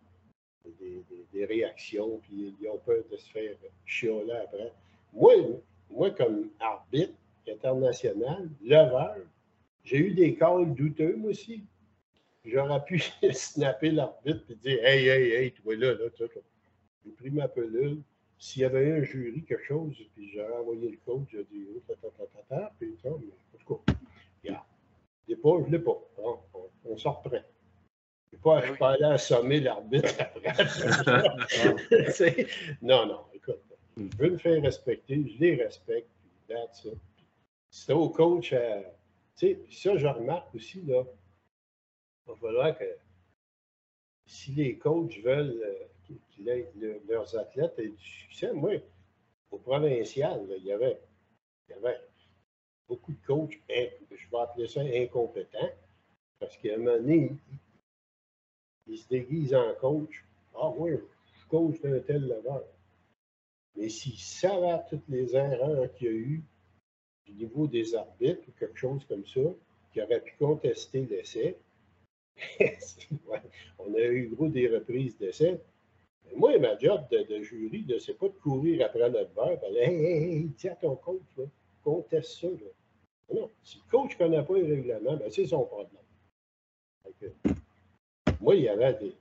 des, 1.33 1.45
réactions, 1.45 2.19
puis 2.23 2.55
ils 2.61 2.69
ont 2.69 2.79
peur 2.79 3.03
de 3.11 3.17
se 3.17 3.31
faire 3.31 3.55
chialer 3.87 4.33
après. 4.33 4.73
Moi, 5.13 5.35
moi 5.91 6.11
comme 6.11 6.51
arbitre 6.61 7.15
international, 7.49 8.49
leveur, 8.63 9.17
j'ai 9.85 9.99
eu 9.99 10.13
des 10.13 10.35
calls 10.35 10.75
douteux, 10.75 11.17
moi 11.17 11.31
aussi. 11.31 11.65
J'aurais 12.45 12.85
pu 12.85 12.99
snapper 13.33 13.91
l'arbitre 13.91 14.45
et 14.51 14.55
dire 14.55 14.85
Hey, 14.85 15.09
hey, 15.09 15.33
hey, 15.33 15.53
toi 15.53 15.77
là, 15.77 15.95
là, 15.95 16.11
toi, 16.11 16.27
J'ai 17.05 17.13
pris 17.13 17.31
ma 17.31 17.49
pelule. 17.49 18.03
S'il 18.39 18.63
y 18.63 18.65
avait 18.65 18.87
eu 18.87 19.03
un 19.03 19.05
jury, 19.05 19.45
quelque 19.45 19.65
chose, 19.65 19.95
puis 20.15 20.31
j'aurais 20.31 20.57
envoyé 20.57 20.91
le 20.91 20.97
coach, 21.05 21.29
j'ai 21.31 21.45
dit 21.45 21.67
Oh, 21.77 21.83
tata, 21.87 22.09
tata, 22.17 22.41
tata, 22.49 22.73
puis 22.79 22.97
ça, 23.03 23.11
mais 23.11 23.27
en 23.27 23.59
tout 23.59 23.75
cas, 23.75 23.93
regarde. 24.43 24.65
Je 25.29 25.35
l'ai 25.35 25.37
pas, 25.37 25.63
je 25.67 25.71
l'ai 25.71 25.79
pas. 25.79 25.99
on, 26.17 26.39
on 26.87 26.97
s'en 26.97 27.13
reprend. 27.13 27.43
Je 28.33 28.37
ne 28.37 28.43
pas, 28.43 28.63
pas 28.79 28.91
aller 28.93 29.05
assommer 29.05 29.61
l'arbitre 29.61 30.15
après. 30.19 30.53
non, 32.83 33.07
non, 33.07 33.21
écoute. 33.35 33.59
Je 33.97 34.17
veux 34.17 34.31
me 34.31 34.39
faire 34.39 34.63
respecter, 34.63 35.23
je 35.27 35.39
les 35.41 35.57
respecte, 35.57 36.09
puis 36.23 36.31
that's 36.49 36.87
C'est 37.71 37.93
au 37.93 38.09
coach 38.09 38.53
à. 38.53 38.83
Sais, 39.41 39.59
ça, 39.71 39.97
je 39.97 40.07
remarque 40.07 40.55
aussi, 40.55 40.83
là. 40.83 41.03
Il 42.27 42.33
va 42.33 42.37
falloir 42.37 42.79
que 42.79 42.85
si 44.27 44.53
les 44.53 44.77
coachs 44.77 45.17
veulent 45.21 45.63
euh, 45.65 46.15
que 46.37 47.09
leurs 47.09 47.35
athlètes 47.35 47.79
aient 47.79 47.89
du 47.89 48.05
succès, 48.05 48.53
moi, 48.53 48.75
au 49.51 49.57
provincial, 49.57 50.47
il, 50.59 50.65
y 50.67 50.73
avait, 50.73 51.01
il 51.67 51.71
y 51.71 51.75
avait 51.75 51.99
beaucoup 52.87 53.13
de 53.13 53.27
coachs, 53.27 53.59
je 53.67 54.31
vais 54.31 54.39
appeler 54.39 54.69
ça 54.69 54.83
incompétents, 54.83 55.73
parce 56.39 56.59
qu'à 56.59 56.75
un 56.75 56.77
moment 56.77 56.99
donné, 56.99 57.33
il 58.89 58.99
se 58.99 59.09
déguise 59.09 59.55
en 59.55 59.75
coach. 59.77 60.23
Ah 60.55 60.69
oui, 60.77 60.91
je 61.33 61.47
coach 61.49 61.81
d'un 61.81 62.01
tel 62.01 62.29
leveur. 62.29 62.67
Mais 63.75 63.89
s'il 63.89 64.19
savait 64.19 64.83
toutes 64.91 65.09
les 65.09 65.35
erreurs 65.35 65.91
qu'il 65.95 66.07
y 66.07 66.11
a 66.11 66.13
eu 66.13 66.45
au 67.31 67.35
niveau 67.35 67.67
des 67.67 67.95
arbitres 67.95 68.43
ou 68.49 68.53
quelque 68.59 68.79
chose 68.79 69.05
comme 69.07 69.25
ça, 69.27 69.41
qui 69.93 70.03
aurait 70.03 70.21
pu 70.21 70.35
contester 70.39 71.07
l'essai, 71.07 71.57
on 73.79 73.95
a 73.95 74.01
eu 74.01 74.29
gros 74.29 74.49
des 74.49 74.69
reprises 74.69 75.17
d'essai. 75.19 75.61
Moi, 76.37 76.59
ma 76.59 76.79
job 76.79 77.03
de, 77.11 77.43
jury, 77.43 77.85
c'est 77.99 78.17
pas 78.17 78.29
de 78.29 78.35
courir 78.35 78.87
après 78.87 79.11
notre 79.11 79.33
verre, 79.35 79.59
hey, 79.65 79.95
hey, 79.95 80.35
hey, 80.37 80.51
tiens 80.57 80.77
ton 80.81 80.95
coach, 80.97 81.23
conteste 81.83 82.41
ça. 82.41 82.49
Non, 83.33 83.51
si 83.63 83.79
le 83.79 83.91
coach 83.91 84.13
ne 84.13 84.25
connaît 84.25 84.43
pas 84.43 84.55
les 84.55 84.75
règlements, 84.75 85.17
ben, 85.17 85.31
c'est 85.31 85.47
son 85.47 85.65
problème. 85.65 86.03
Moi, 88.41 88.57
il 88.57 88.63
y 88.63 88.69
avait 88.69 88.95
des. 88.95 89.15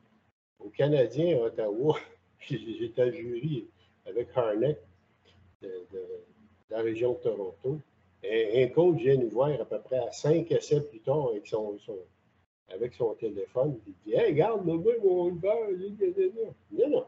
Au 0.59 0.69
Canadien, 0.69 1.37
à 1.37 1.45
Ottawa, 1.45 1.97
j'étais 2.39 3.01
à 3.01 3.11
jury 3.11 3.67
avec 4.05 4.27
Harnett 4.35 4.81
de, 5.61 5.85
la 6.69 6.81
région 6.81 7.13
de 7.13 7.17
Toronto. 7.19 7.79
Un 8.23 8.67
coach 8.67 8.97
vient 8.97 9.15
nous 9.15 9.29
voir 9.29 9.49
à 9.49 9.65
peu 9.65 9.79
près 9.79 9.97
à 9.97 10.11
5 10.11 10.51
essais 10.51 10.81
plus 10.81 10.99
tard 10.99 11.29
avec 11.29 11.47
son, 11.47 13.13
téléphone. 13.15 13.79
Il 13.87 13.93
dit 14.05 14.13
Hey, 14.13 14.31
regarde, 14.31 14.65
moi, 14.65 14.77
mon 15.01 15.29
Uber. 15.29 15.55
Non, 16.71 16.89
non. 16.89 17.05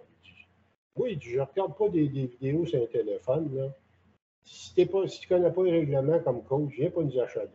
Oui, 0.96 1.18
je 1.22 1.38
ne 1.38 1.42
regarde 1.42 1.78
pas 1.78 1.90
des, 1.90 2.08
vidéos 2.08 2.66
sur 2.66 2.84
un 2.84 2.86
téléphone. 2.86 3.56
Là. 3.56 3.70
Si, 4.44 4.74
tu 4.74 4.82
ne 4.82 5.28
connais 5.28 5.52
pas 5.52 5.64
les 5.64 5.72
règlements 5.72 6.20
comme 6.20 6.44
coach, 6.44 6.74
viens 6.78 6.90
pas 6.90 7.04
nous 7.04 7.20
achaler. 7.20 7.50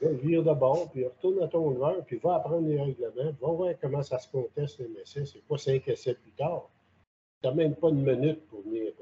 Là, 0.00 0.10
vire 0.12 0.42
de 0.42 0.52
bord, 0.52 0.90
puis 0.90 1.04
retourne 1.04 1.42
à 1.42 1.48
ton 1.48 1.82
heure, 1.82 2.04
puis 2.04 2.18
va 2.18 2.36
apprendre 2.36 2.68
les 2.68 2.80
règlements, 2.80 3.32
va 3.40 3.52
voir 3.52 3.74
comment 3.80 4.02
ça 4.02 4.18
se 4.18 4.30
conteste 4.30 4.78
les 4.80 5.00
essais. 5.00 5.24
C'est 5.24 5.44
pas 5.44 5.58
5 5.58 5.88
essais 5.88 6.14
plus 6.14 6.32
tard. 6.32 6.68
Tu 7.42 7.48
n'as 7.48 7.54
même 7.54 7.74
pas 7.74 7.88
une 7.88 8.04
minute 8.04 8.46
pour 8.48 8.62
venir, 8.62 8.92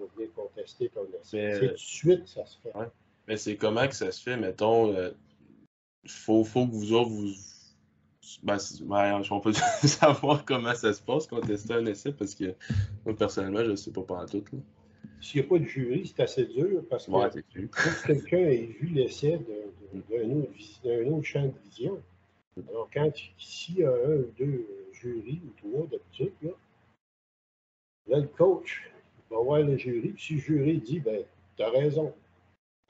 pour 0.00 0.16
venir 0.16 0.32
contester 0.34 0.88
ton 0.88 1.06
essai. 1.20 1.54
C'est 1.54 1.60
tout 1.60 1.72
de 1.72 1.76
suite 1.76 2.28
ça 2.28 2.46
se 2.46 2.58
fait. 2.60 2.72
Mais 3.28 3.36
c'est 3.36 3.56
comment 3.56 3.86
que 3.86 3.94
ça 3.94 4.10
se 4.10 4.22
fait, 4.22 4.36
mettons, 4.36 4.92
il 4.92 4.96
euh, 4.96 5.10
faut, 6.08 6.44
faut 6.44 6.66
que 6.66 6.72
vous 6.72 6.92
autres, 6.92 7.10
vous. 7.10 7.32
Ben, 8.42 8.58
ben, 8.82 9.22
on 9.30 9.40
peut 9.40 9.52
savoir 9.82 10.44
comment 10.44 10.74
ça 10.74 10.92
se 10.92 11.02
passe, 11.02 11.26
contester 11.26 11.74
un 11.74 11.86
essai, 11.86 12.12
parce 12.12 12.34
que 12.34 12.54
moi, 13.04 13.16
personnellement, 13.16 13.64
je 13.64 13.70
ne 13.70 13.76
sais 13.76 13.90
pas 13.90 14.02
pas 14.02 14.26
tout. 14.26 14.44
Là. 14.52 14.58
S'il 15.20 15.40
n'y 15.40 15.46
a 15.46 15.50
pas 15.50 15.58
de 15.58 15.64
jury, 15.64 16.06
c'est 16.06 16.22
assez 16.22 16.46
dur 16.46 16.82
parce 16.88 17.06
que 17.06 17.10
ouais, 17.10 17.30
que 17.30 18.06
quelqu'un 18.06 18.38
ait 18.38 18.66
vu 18.80 18.86
l'essai 18.88 19.38
d'un 19.38 20.30
autre, 20.30 21.10
autre, 21.10 21.24
champ 21.24 21.46
de 21.46 21.52
vision. 21.68 22.02
Alors, 22.68 22.88
quand 22.92 23.10
s'il 23.38 23.78
y 23.78 23.84
a 23.84 23.90
un 23.90 24.16
ou 24.16 24.32
deux 24.38 24.66
jurys 24.92 25.40
ou 25.44 25.68
trois 25.68 25.86
d'habitude, 25.86 26.32
là, 26.42 26.50
là, 28.08 28.18
le 28.20 28.26
coach 28.28 28.90
va 29.30 29.40
voir 29.40 29.60
le 29.60 29.76
jury, 29.76 30.10
puis 30.10 30.22
si 30.22 30.34
le 30.34 30.40
jury 30.40 30.78
dit 30.78 31.00
ben, 31.00 31.24
tu 31.56 31.62
as 31.62 31.70
raison. 31.70 32.12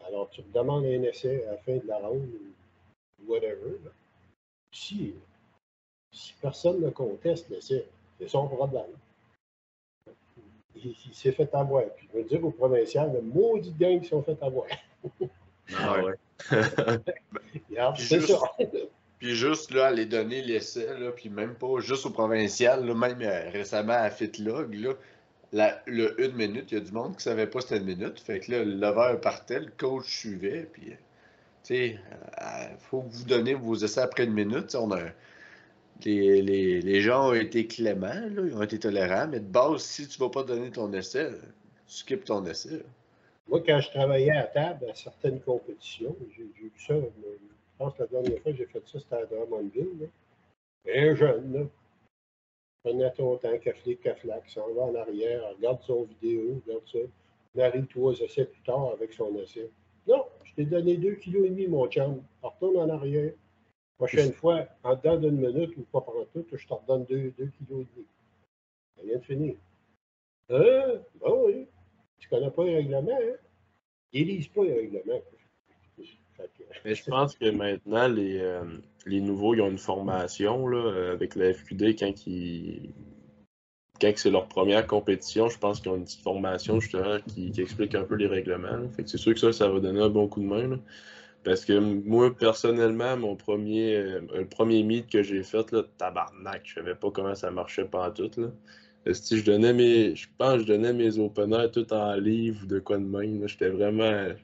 Alors, 0.07 0.31
tu 0.31 0.43
demandes 0.55 0.87
un 0.87 1.03
essai 1.03 1.45
à 1.47 1.53
la 1.53 1.59
fin 1.59 1.77
de 1.77 1.87
la 1.87 1.99
ronde 1.99 2.31
ou 3.23 3.33
whatever. 3.33 3.77
Si, 4.73 5.15
si 6.11 6.35
personne 6.41 6.81
ne 6.81 6.91
conteste 6.91 7.51
l'essai, 7.51 7.87
c'est 8.19 8.29
son 8.29 8.49
problème 8.49 8.97
il, 10.85 11.15
s'est 11.15 11.33
fait 11.33 11.53
avoir. 11.55 11.85
Puis 11.97 12.09
je 12.13 12.19
veux 12.19 12.25
dire 12.25 12.45
au 12.45 12.51
provincial, 12.51 13.13
le 13.13 13.21
maudit 13.21 13.75
gang 13.79 14.01
qui 14.01 14.09
sont 14.09 14.23
fait 14.23 14.43
avoir. 14.43 14.67
ah 15.77 16.03
ouais. 16.03 16.15
c'est 17.97 18.21
ça. 18.21 18.39
Puis 19.19 19.35
juste 19.35 19.73
là, 19.73 19.89
aller 19.89 20.07
donner 20.07 20.41
l'essai, 20.43 20.99
là, 20.99 21.11
puis 21.11 21.29
même 21.29 21.55
pas 21.55 21.81
juste 21.81 22.07
au 22.07 22.11
provincial, 22.11 22.87
là, 22.87 22.95
même 22.95 23.21
euh, 23.21 23.51
récemment 23.51 23.93
à 23.93 24.09
Fitlog, 24.09 24.73
là, 24.75 24.95
la, 25.53 25.83
le 25.87 26.21
une 26.25 26.35
minute, 26.35 26.71
il 26.71 26.75
y 26.75 26.81
a 26.81 26.85
du 26.85 26.93
monde 26.93 27.13
qui 27.13 27.19
ne 27.19 27.23
savait 27.23 27.47
pas 27.47 27.61
c'était 27.61 27.79
une 27.79 27.85
minute. 27.85 28.21
Fait 28.21 28.41
que 28.41 28.53
là, 28.53 28.65
le 28.65 28.75
lever 28.75 29.19
partait, 29.21 29.61
le 29.61 29.73
coach 29.77 30.07
suivait, 30.07 30.69
puis, 30.73 30.93
sais, 31.63 31.87
il 31.89 31.99
euh, 32.41 32.77
faut 32.79 33.03
que 33.03 33.13
vous 33.13 33.25
donniez 33.25 33.55
vos 33.55 33.75
essais 33.75 34.01
après 34.01 34.25
une 34.25 34.33
minute. 34.33 34.75
On 34.75 34.91
a 34.93 35.01
les, 36.05 36.43
les, 36.43 36.81
les, 36.81 37.01
gens 37.01 37.31
ont 37.31 37.35
été 37.35 37.67
cléments, 37.67 38.09
là, 38.09 38.43
ils 38.47 38.55
ont 38.55 38.63
été 38.63 38.79
tolérants, 38.79 39.29
mais 39.29 39.41
de 39.41 39.45
base, 39.45 39.83
si 39.83 40.09
tu 40.09 40.21
ne 40.21 40.27
vas 40.27 40.31
pas 40.31 40.45
donner 40.45 40.71
ton 40.71 40.93
essai, 40.93 41.31
tu 41.87 41.95
skippes 41.95 42.25
ton 42.25 42.45
essai. 42.47 42.83
Moi, 43.49 43.61
quand 43.67 43.81
je 43.81 43.91
travaillais 43.91 44.31
à 44.31 44.45
table 44.45 44.87
à 44.91 44.95
certaines 44.95 45.41
compétitions, 45.41 46.17
j'ai 46.37 46.45
vu 46.45 46.73
ça. 46.79 46.95
Je 46.95 47.77
pense 47.79 47.95
que 47.95 48.03
la 48.03 48.09
dernière 48.09 48.41
fois 48.43 48.53
que 48.53 48.59
j'ai 48.59 48.67
fait 48.67 48.83
ça, 48.87 48.99
c'était 48.99 49.17
à 49.17 49.27
Drummondville. 49.27 50.09
Un 50.89 51.15
jeune, 51.15 51.69
là. 52.85 52.91
Prenait 52.91 53.13
ton 53.13 53.37
temps, 53.37 53.59
caflic, 53.59 54.01
caflac, 54.01 54.49
s'en 54.49 54.73
va 54.73 54.83
en 54.83 54.95
arrière, 54.95 55.43
regarde 55.57 55.81
son 55.83 56.05
vidéo, 56.05 56.63
regarde 56.67 56.87
ça. 56.87 56.99
Il 57.55 57.63
arrive 57.63 57.87
trois 57.87 58.13
essais 58.19 58.45
plus 58.45 58.63
tard 58.63 58.91
avec 58.93 59.13
son 59.13 59.35
essai. 59.37 59.71
Non, 60.07 60.25
je 60.45 60.55
t'ai 60.55 60.65
donné 60.65 60.97
deux 60.97 61.15
kilos 61.17 61.47
et 61.47 61.51
demi, 61.51 61.67
mon 61.67 61.87
chum. 61.89 62.23
Retourne 62.43 62.77
en 62.79 62.89
arrière. 62.89 63.33
Prochaine 63.99 64.33
fois, 64.33 64.67
en 64.83 64.97
dedans 64.97 65.17
d'une 65.19 65.37
minute 65.37 65.77
ou 65.77 65.83
pas 65.83 66.01
pendant 66.01 66.25
tout, 66.27 66.47
je 66.51 66.67
te 66.67 66.73
redonne 66.73 67.05
deux, 67.05 67.33
deux 67.37 67.51
kilos 67.59 67.83
et 67.83 67.89
demi. 67.95 68.07
Ça 68.97 69.03
vient 69.05 69.19
de 69.19 69.25
finir. 69.25 69.55
Hein? 70.49 71.01
Ben 71.21 71.33
oui. 71.45 71.67
Tu 72.19 72.29
connais 72.29 72.51
pas 72.51 72.65
les 72.65 72.77
règlements, 72.77 73.11
hein? 73.13 73.37
Ils 74.13 74.27
lisent 74.27 74.49
pas 74.49 74.65
les 74.65 74.75
règlements. 74.75 75.23
Mais 76.85 76.95
je 76.95 77.05
pense 77.05 77.37
que 77.37 77.51
maintenant, 77.51 78.09
les, 78.09 78.39
euh, 78.39 78.65
les 79.07 79.21
nouveaux, 79.21 79.55
ils 79.55 79.63
ont 79.63 79.71
une 79.71 79.79
formation 79.79 80.69
là, 80.69 81.13
avec 81.13 81.35
la 81.35 81.53
FQD 81.53 81.99
quand 81.99 82.27
ils, 82.27 82.91
quand 84.01 84.13
c'est 84.17 84.31
leur 84.31 84.49
première 84.49 84.87
compétition, 84.87 85.49
je 85.49 85.59
pense 85.59 85.81
qu'ils 85.81 85.91
ont 85.91 85.97
une 85.97 86.05
petite 86.05 86.23
formation 86.23 86.81
justement 86.81 87.19
qui, 87.29 87.53
explique 87.59 87.95
un 87.95 88.05
peu 88.05 88.15
les 88.15 88.27
règlements. 88.27 88.89
Fait 88.97 89.05
que 89.05 89.11
c'est 89.11 89.19
sûr 89.19 89.35
que 89.35 89.41
ça, 89.41 89.53
ça 89.53 89.69
va 89.69 89.79
donner 89.81 90.01
un 90.01 90.09
bon 90.09 90.27
coup 90.27 90.41
de 90.41 90.47
main. 90.47 90.81
Parce 91.45 91.65
que 91.65 91.79
moi, 91.79 92.35
personnellement, 92.35 93.17
mon 93.17 93.35
premier, 93.35 93.97
euh, 93.97 94.21
le 94.35 94.47
premier 94.47 94.83
meet 94.83 95.11
que 95.11 95.23
j'ai 95.23 95.43
fait, 95.43 95.71
là, 95.73 95.83
tabarnak, 95.97 96.63
je 96.65 96.75
savais 96.75 96.95
pas 96.95 97.11
comment 97.11 97.35
ça 97.35 97.51
marchait 97.51 97.87
pas 97.87 98.11
tout. 98.11 98.31
Là. 98.37 99.15
Si 99.15 99.39
je 99.39 99.45
donnais 99.45 99.73
mes. 99.73 100.15
Je 100.15 100.29
pense 100.37 100.55
que 100.55 100.61
je 100.61 100.67
donnais 100.67 100.93
mes 100.93 101.19
openers 101.19 101.71
tout 101.73 101.91
en 101.95 102.15
livre 102.17 102.61
ou 102.65 102.67
de 102.67 102.79
quoi 102.79 102.99
de 102.99 103.05
même. 103.05 103.49
J'étais 103.49 103.71
vraiment. 103.71 104.35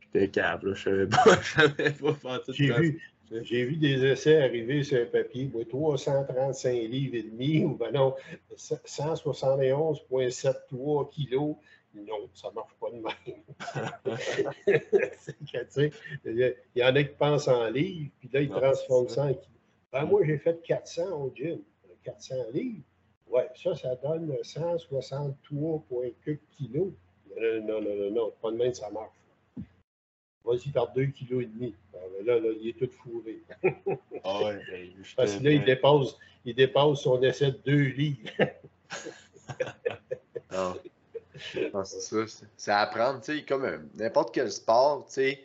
J'étais 0.00 0.28
câble. 0.28 0.74
Je 0.74 0.82
savais 0.82 1.06
pas, 1.06 1.24
je 1.42 1.48
savais 1.48 1.90
pas 1.92 2.12
faire 2.12 2.42
tout 2.42 2.52
j'ai 2.52 2.72
vu 2.74 3.13
des 3.40 4.04
essais 4.04 4.42
arriver 4.42 4.84
sur 4.84 5.02
un 5.02 5.06
papier, 5.06 5.50
335 5.68 6.72
livres 6.72 7.16
et 7.16 7.22
demi, 7.22 7.64
ou 7.64 7.76
ben 7.76 7.90
non, 7.92 8.14
171,73 8.56 11.10
kilos. 11.10 11.56
Non, 11.94 12.28
ça 12.34 12.48
ne 12.48 12.54
marche 12.54 12.74
pas 12.80 12.90
de 12.90 12.96
même. 12.96 13.12
il 16.24 16.56
y 16.74 16.82
en 16.82 16.96
a 16.96 17.04
qui 17.04 17.14
pensent 17.16 17.46
en 17.46 17.70
livres, 17.70 18.10
puis 18.18 18.28
là, 18.32 18.40
ils 18.40 18.50
transforment 18.50 19.08
ça 19.08 19.26
en 19.26 19.28
kilos. 19.28 19.46
Ben, 19.92 20.04
moi, 20.04 20.22
j'ai 20.24 20.38
fait 20.38 20.60
400 20.62 21.12
au 21.12 21.32
gym. 21.32 21.60
400 22.02 22.34
livres. 22.52 22.82
Ouais, 23.28 23.48
ça, 23.54 23.76
ça 23.76 23.94
donne 23.96 24.34
163,4 24.42 26.38
kilos. 26.56 26.92
Non, 27.36 27.60
non, 27.62 27.80
non, 27.80 27.94
non, 27.94 28.10
non, 28.10 28.32
pas 28.42 28.50
de 28.50 28.56
même, 28.56 28.74
ça 28.74 28.90
marche. 28.90 29.14
Vas-y 30.44 30.70
par 30.70 30.94
2,5 30.94 31.12
kg. 31.12 31.42
et 31.42 31.46
demi. 31.46 31.74
Ben, 31.92 32.00
là, 32.26 32.38
là, 32.38 32.48
il 32.60 32.68
est 32.68 32.78
tout 32.78 32.90
fourré. 33.02 33.42
ah 34.24 34.44
ouais, 34.44 34.60
ben, 34.70 34.90
Parce 35.16 35.36
que 35.36 35.44
là, 35.44 35.50
il 35.50 35.64
dépasse, 35.64 36.16
il 36.44 36.54
dépasse 36.54 37.00
son 37.00 37.22
essai 37.22 37.52
de 37.52 37.60
2 37.64 37.72
livres. 37.74 38.30
ah. 40.50 40.74
c'est 41.84 42.00
ça. 42.00 42.44
C'est 42.56 42.70
à 42.70 42.80
apprendre, 42.80 43.20
tu 43.20 43.36
sais, 43.36 43.44
comme 43.44 43.64
euh, 43.64 43.78
n'importe 43.94 44.34
quel 44.34 44.52
sport, 44.52 45.06
tu 45.06 45.14
sais, 45.14 45.44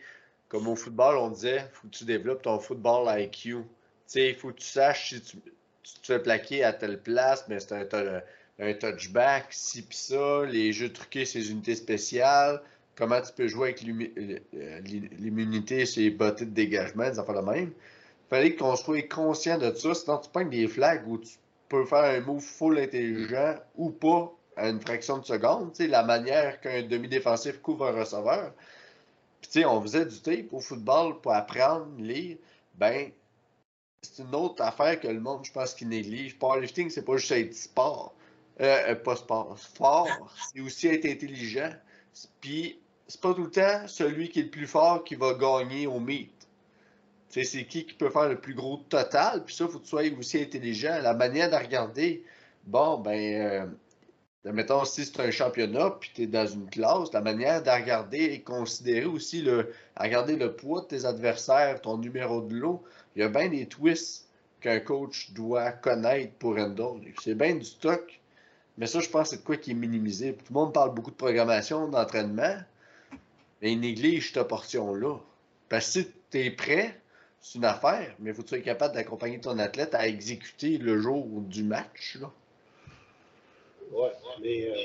comme 0.49 0.67
au 0.67 0.75
football, 0.75 1.17
on 1.17 1.29
disait, 1.29 1.57
il 1.57 1.73
faut 1.73 1.87
que 1.87 1.95
tu 1.95 2.05
développes 2.05 2.41
ton 2.41 2.59
football 2.59 3.07
IQ. 3.21 3.31
Tu 3.31 3.63
sais, 4.07 4.29
il 4.29 4.35
faut 4.35 4.49
que 4.49 4.59
tu 4.59 4.67
saches 4.67 5.09
si 5.09 5.21
tu, 5.21 5.37
tu 5.37 5.93
te 6.01 6.05
fais 6.05 6.19
plaquer 6.19 6.63
à 6.63 6.73
telle 6.73 7.01
place, 7.01 7.45
mais 7.47 7.59
c'est 7.59 7.93
un, 7.93 8.21
un, 8.59 8.73
touchback, 8.73 9.47
si 9.51 9.83
pis 9.83 9.95
ça, 9.95 10.43
les 10.45 10.73
jeux 10.73 10.91
truqués, 10.91 11.25
c'est 11.25 11.41
unités 11.41 11.75
spéciales 11.75 12.61
comment 12.99 13.21
tu 13.21 13.31
peux 13.33 13.47
jouer 13.47 13.69
avec 13.69 13.83
euh, 13.83 14.79
l'immunité 14.83 15.85
les 15.95 16.09
bottes 16.11 16.43
de 16.43 16.45
dégagement, 16.45 17.09
des 17.09 17.17
affaires 17.17 17.41
de 17.41 17.49
même. 17.49 17.71
Il 17.71 18.29
fallait 18.29 18.55
qu'on 18.55 18.75
soit 18.75 19.07
conscient 19.07 19.57
de 19.57 19.73
ça, 19.73 19.95
sinon 19.95 20.17
tu 20.17 20.29
pognes 20.29 20.49
des 20.49 20.67
flags 20.67 21.07
où 21.07 21.17
tu 21.17 21.37
peux 21.69 21.85
faire 21.85 22.03
un 22.03 22.19
move 22.19 22.43
full 22.43 22.77
intelligent 22.77 23.55
ou 23.75 23.89
pas 23.89 24.31
à 24.57 24.69
une 24.69 24.81
fraction 24.81 25.17
de 25.17 25.25
seconde. 25.25 25.71
La 25.79 26.03
manière 26.03 26.59
qu'un 26.59 26.83
demi-défensif 26.83 27.61
couvre 27.61 27.87
un 27.87 27.91
receveur. 27.91 28.53
Puis, 29.41 29.65
on 29.65 29.81
faisait 29.81 30.05
du 30.05 30.19
tape 30.19 30.51
au 30.51 30.59
football 30.59 31.21
pour 31.21 31.33
apprendre, 31.33 31.87
lire. 31.97 32.37
Ben, 32.75 33.11
c'est 34.01 34.23
une 34.23 34.35
autre 34.35 34.61
affaire 34.61 34.99
que 34.99 35.07
le 35.07 35.19
monde, 35.19 35.45
je 35.45 35.51
pense, 35.51 35.73
qui 35.73 35.85
néglige. 35.85 36.37
Powerlifting, 36.37 36.89
c'est 36.89 37.05
pas 37.05 37.17
juste 37.17 37.31
être 37.31 37.53
sport. 37.53 38.13
Euh, 38.59 38.91
euh 38.91 38.95
pas 38.95 39.15
sport. 39.15 39.57
Fort, 39.57 40.35
c'est 40.53 40.59
aussi 40.59 40.87
être 40.87 41.05
intelligent. 41.05 41.71
Puis, 42.41 42.79
c'est 43.09 43.21
pas 43.21 43.33
tout 43.33 43.43
le 43.43 43.49
temps 43.49 43.87
celui 43.87 44.29
qui 44.29 44.39
est 44.39 44.43
le 44.43 44.49
plus 44.49 44.67
fort 44.67 45.03
qui 45.03 45.15
va 45.15 45.33
gagner 45.33 45.87
au 45.87 45.99
meet. 45.99 46.31
C'est 47.27 47.43
qui 47.65 47.85
qui 47.85 47.93
peut 47.93 48.09
faire 48.09 48.29
le 48.29 48.39
plus 48.39 48.53
gros 48.53 48.77
total, 48.89 49.43
puis 49.43 49.53
ça, 49.53 49.65
il 49.65 49.71
faut 49.71 49.79
que 49.79 49.83
tu 49.83 49.89
sois 49.89 50.03
aussi 50.17 50.41
intelligent. 50.41 50.99
La 51.01 51.13
manière 51.13 51.49
de 51.49 51.55
regarder, 51.55 52.23
bon, 52.65 52.97
ben, 52.99 53.69
euh, 54.45 54.51
mettons, 54.51 54.83
si 54.85 55.05
c'est 55.05 55.19
un 55.19 55.29
championnat, 55.29 55.91
puis 55.99 56.11
tu 56.13 56.23
es 56.23 56.27
dans 56.27 56.47
une 56.47 56.69
classe, 56.69 57.11
la 57.13 57.21
manière 57.21 57.61
de 57.61 57.69
regarder 57.69 58.17
et 58.17 58.41
considérer 58.41 59.05
aussi 59.05 59.41
le, 59.41 59.71
regarder 59.95 60.35
le 60.35 60.55
poids 60.55 60.81
de 60.81 60.87
tes 60.87 61.05
adversaires, 61.05 61.81
ton 61.81 61.97
numéro 61.97 62.41
de 62.41 62.55
lot, 62.55 62.83
il 63.15 63.21
y 63.21 63.23
a 63.23 63.29
bien 63.29 63.49
des 63.49 63.67
twists 63.67 64.27
qu'un 64.61 64.79
coach 64.79 65.31
doit 65.31 65.71
connaître 65.71 66.33
pour 66.33 66.57
handle. 66.57 67.01
C'est 67.21 67.35
bien 67.35 67.55
du 67.55 67.65
stock, 67.65 68.19
mais 68.77 68.87
ça, 68.87 68.99
je 68.99 69.09
pense 69.09 69.29
que 69.29 69.35
c'est 69.35 69.41
de 69.41 69.45
quoi 69.45 69.57
qui 69.57 69.71
est 69.71 69.75
minimisé. 69.75 70.33
Tout 70.33 70.45
le 70.49 70.53
monde 70.53 70.73
parle 70.73 70.93
beaucoup 70.95 71.11
de 71.11 71.15
programmation, 71.15 71.87
d'entraînement, 71.87 72.57
mais 73.61 73.73
il 73.73 73.79
néglige 73.79 74.33
cette 74.33 74.47
portion-là. 74.47 75.19
Parce 75.67 75.93
que 75.93 76.01
si 76.01 76.11
tu 76.31 76.37
es 76.39 76.51
prêt, 76.51 76.99
c'est 77.39 77.57
une 77.57 77.65
affaire, 77.65 78.15
mais 78.19 78.31
il 78.31 78.35
faut 78.35 78.41
que 78.41 78.47
tu 78.47 78.55
sois 78.55 78.63
capable 78.63 78.95
d'accompagner 78.95 79.39
ton 79.39 79.57
athlète 79.59 79.95
à 79.95 80.07
exécuter 80.07 80.77
le 80.77 80.99
jour 80.99 81.25
du 81.41 81.63
match. 81.63 82.17
Là. 82.19 82.31
Ouais, 83.91 84.11
mais 84.41 84.69
euh, 84.69 84.75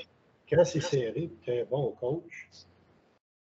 quand 0.48 0.64
c'est 0.64 0.80
serré, 0.80 1.30
tu 1.42 1.50
es 1.50 1.62
un 1.62 1.64
bon 1.64 1.92
coach, 1.92 2.48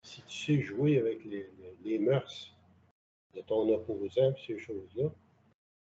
si 0.01 0.21
tu 0.23 0.45
sais 0.45 0.61
jouer 0.61 0.99
avec 0.99 1.23
les, 1.25 1.49
les, 1.83 1.99
mœurs 1.99 2.55
de 3.35 3.41
ton 3.41 3.71
opposant 3.73 4.31
et 4.31 4.45
ces 4.45 4.59
choses-là, 4.59 5.09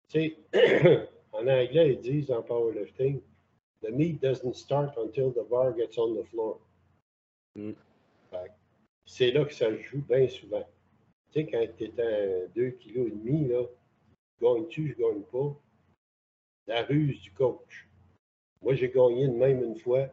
tu 0.10 0.36
sais, 0.54 1.08
en 1.34 1.42
anglais, 1.42 1.94
ils 1.94 2.00
disent 2.00 2.32
en 2.32 2.42
powerlifting, 2.42 3.22
the 3.82 3.90
meat 3.90 4.22
doesn't 4.22 4.56
start 4.56 4.98
until 4.98 5.32
the 5.32 5.48
bar 5.50 5.74
gets 5.76 5.98
on 5.98 6.16
the 6.16 6.26
floor. 6.30 6.60
Mm 7.56 7.74
c'est 9.06 9.32
là 9.32 9.45
que 9.45 9.53
ça 9.53 9.74
joue 9.76 10.03
bien 10.08 10.28
souvent. 10.28 10.68
Tu 11.32 11.41
sais, 11.41 11.45
quand 11.45 11.66
tu 11.78 11.86
es 11.86 12.01
à 12.01 12.47
2,5 12.56 12.78
kg, 12.78 13.49
là, 13.49 13.64
gagne-tu, 14.41 14.89
je 14.89 14.95
gagne 15.01 15.22
pas? 15.24 15.56
La 16.68 16.84
ruse 16.84 17.22
du 17.22 17.32
coach. 17.32 17.88
Moi, 18.62 18.76
j'ai 18.76 18.89
gagné 18.89 19.28
de 19.28 19.34
même 19.34 19.64
une 19.64 19.78
fois. 19.78 20.08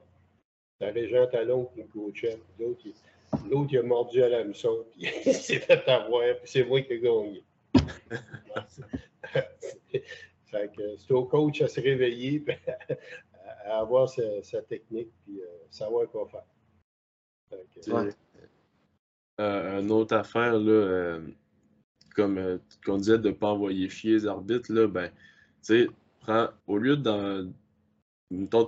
La 0.80 0.90
Régent 0.90 1.26
Talon 1.28 1.66
qui 1.66 1.80
me 1.80 1.86
coachait. 1.86 2.38
L'autre, 2.58 2.82
il, 3.70 3.78
a 3.78 3.82
mordu 3.82 4.22
à 4.22 4.28
la 4.28 4.38
l'hameçon, 4.38 4.84
puis 4.90 5.06
il 5.24 5.34
s'est 5.34 5.60
fait 5.60 5.88
avoir, 5.88 6.22
puis 6.38 6.50
c'est 6.50 6.64
moi 6.64 6.82
qui 6.82 6.92
ai 6.92 7.00
gagné. 7.00 7.44
c'est 10.50 11.10
au 11.10 11.24
coach 11.24 11.62
à 11.62 11.68
se 11.68 11.80
réveiller, 11.80 12.44
à 13.64 13.78
avoir 13.78 14.08
sa, 14.08 14.62
technique, 14.62 15.12
puis 15.24 15.40
euh, 15.40 15.46
savoir 15.70 16.10
quoi 16.10 16.28
faire. 16.28 16.44
Euh, 19.42 19.80
une 19.80 19.90
autre 19.90 20.14
affaire, 20.14 20.58
là, 20.58 20.70
euh, 20.70 21.20
comme 22.14 22.38
euh, 22.38 22.58
qu'on 22.84 22.98
disait 22.98 23.18
de 23.18 23.28
ne 23.28 23.34
pas 23.34 23.48
envoyer 23.48 23.88
chier 23.88 24.12
les 24.12 24.26
arbitres, 24.26 24.72
là, 24.72 24.86
ben, 24.86 25.10
tu 25.64 25.90
au 26.66 26.78
lieu 26.78 26.96
de 26.96 27.50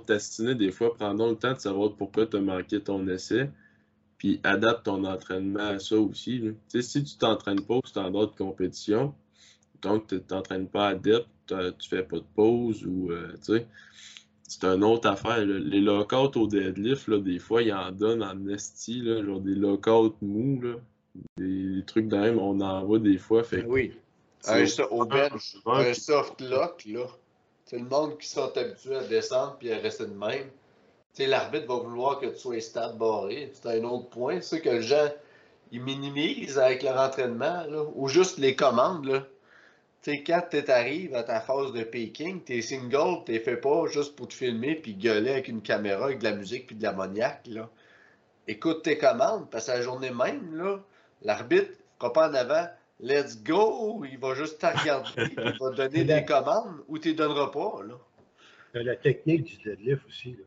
t'astiner 0.05 0.55
des 0.55 0.71
fois, 0.71 0.93
prends 0.93 1.13
donc 1.13 1.29
le 1.31 1.35
temps 1.37 1.53
de 1.53 1.59
savoir 1.59 1.93
pourquoi 1.95 2.27
tu 2.27 2.37
as 2.37 2.41
manqué 2.41 2.81
ton 2.81 3.07
essai, 3.07 3.49
puis 4.17 4.41
adapte 4.43 4.85
ton 4.85 5.05
entraînement 5.05 5.69
à 5.69 5.79
ça 5.79 5.97
aussi. 5.97 6.53
sais 6.67 6.81
Si 6.81 7.03
tu 7.03 7.17
t'entraînes 7.17 7.65
pas 7.65 7.75
au 7.75 7.85
standard 7.85 8.31
de 8.31 8.35
compétition, 8.35 9.15
donc 9.81 10.07
tu 10.07 10.21
t'entraînes 10.21 10.67
pas 10.67 10.89
à 10.89 10.95
depth, 10.95 11.27
tu 11.47 11.89
fais 11.89 12.03
pas 12.03 12.17
de 12.17 12.25
pause 12.35 12.85
ou 12.85 13.09
tu 13.35 13.53
sais 13.53 13.67
c'est 14.47 14.63
une 14.65 14.83
autre 14.83 15.09
affaire. 15.09 15.39
Les 15.45 15.81
lockouts 15.81 16.39
au 16.39 16.47
deadlift, 16.47 17.07
là, 17.07 17.19
des 17.19 17.39
fois, 17.39 17.61
ils 17.63 17.73
en 17.73 17.91
donnent 17.91 18.23
en 18.23 18.47
esti, 18.47 19.01
là, 19.01 19.23
genre 19.23 19.39
des 19.39 19.55
lockouts 19.55 20.15
mous, 20.21 20.61
là, 20.61 20.75
des, 21.37 21.83
trucs 21.85 22.07
de 22.07 22.17
même, 22.17 22.39
on 22.39 22.59
en 22.61 22.83
voit 22.85 22.99
des 22.99 23.17
fois. 23.17 23.43
Fait 23.43 23.63
oui. 23.65 23.93
Un, 24.47 24.63
au 24.91 25.05
bench, 25.05 25.57
un 25.65 25.93
soft 25.93 26.39
lock, 26.41 26.83
là. 26.85 27.07
C'est 27.65 27.79
le 27.79 27.85
monde 27.85 28.19
qui 28.19 28.27
sont 28.27 28.55
habitués 28.55 28.95
à 28.95 29.03
descendre 29.05 29.55
puis 29.57 29.71
à 29.71 29.77
rester 29.77 30.05
de 30.05 30.13
même. 30.13 30.47
L'arbitre 31.17 31.65
va 31.65 31.77
vouloir 31.77 32.19
que 32.19 32.27
tu 32.27 32.37
sois 32.37 32.59
stade 32.59 32.97
barré. 32.99 33.49
C'est 33.53 33.79
un 33.79 33.83
autre 33.85 34.09
point. 34.09 34.41
C'est 34.41 34.61
que 34.61 34.69
les 34.69 34.83
gens 34.83 35.09
ils 35.71 35.81
minimisent 35.81 36.59
avec 36.59 36.83
leur 36.83 36.99
entraînement, 36.99 37.65
là, 37.67 37.83
ou 37.95 38.07
juste 38.07 38.37
les 38.37 38.55
commandes. 38.55 39.05
Là 39.05 39.25
sais, 40.11 40.23
quand 40.23 40.41
tu 40.49 40.71
arrives 40.71 41.15
à 41.15 41.23
ta 41.23 41.41
phase 41.41 41.73
de 41.73 41.83
peaking, 41.83 42.43
tes 42.43 42.61
singles, 42.61 43.23
t'es 43.25 43.39
fait 43.39 43.57
pas 43.57 43.87
juste 43.87 44.15
pour 44.15 44.27
te 44.27 44.33
filmer 44.33 44.75
puis 44.75 44.93
gueuler 44.93 45.31
avec 45.31 45.47
une 45.47 45.61
caméra, 45.61 46.05
avec 46.05 46.19
de 46.19 46.25
la 46.25 46.35
musique 46.35 46.67
puis 46.67 46.75
de 46.75 46.83
l'ammoniaque, 46.83 47.47
là. 47.47 47.69
Écoute 48.47 48.83
tes 48.83 48.99
commandes, 48.99 49.49
parce 49.49 49.65
que 49.65 49.71
la 49.71 49.81
journée 49.81 50.11
même, 50.11 50.55
là, 50.55 50.79
l'arbitre 51.23 51.71
fera 51.97 52.13
pas 52.13 52.29
en 52.29 52.33
avant, 52.35 52.67
let's 52.99 53.41
go, 53.41 54.05
il 54.05 54.19
va 54.19 54.35
juste 54.35 54.61
te 54.61 54.67
regarder, 54.67 55.09
il 55.37 55.57
va 55.59 55.71
te 55.71 55.75
donner 55.75 56.03
des 56.03 56.25
commandes 56.25 56.83
ou 56.87 56.99
tu 56.99 57.15
donneras 57.15 57.49
pas, 57.49 57.81
là. 57.83 57.95
La 58.73 58.95
technique 58.97 59.43
du 59.43 59.57
deadlift 59.63 60.05
aussi, 60.05 60.33
là. 60.33 60.45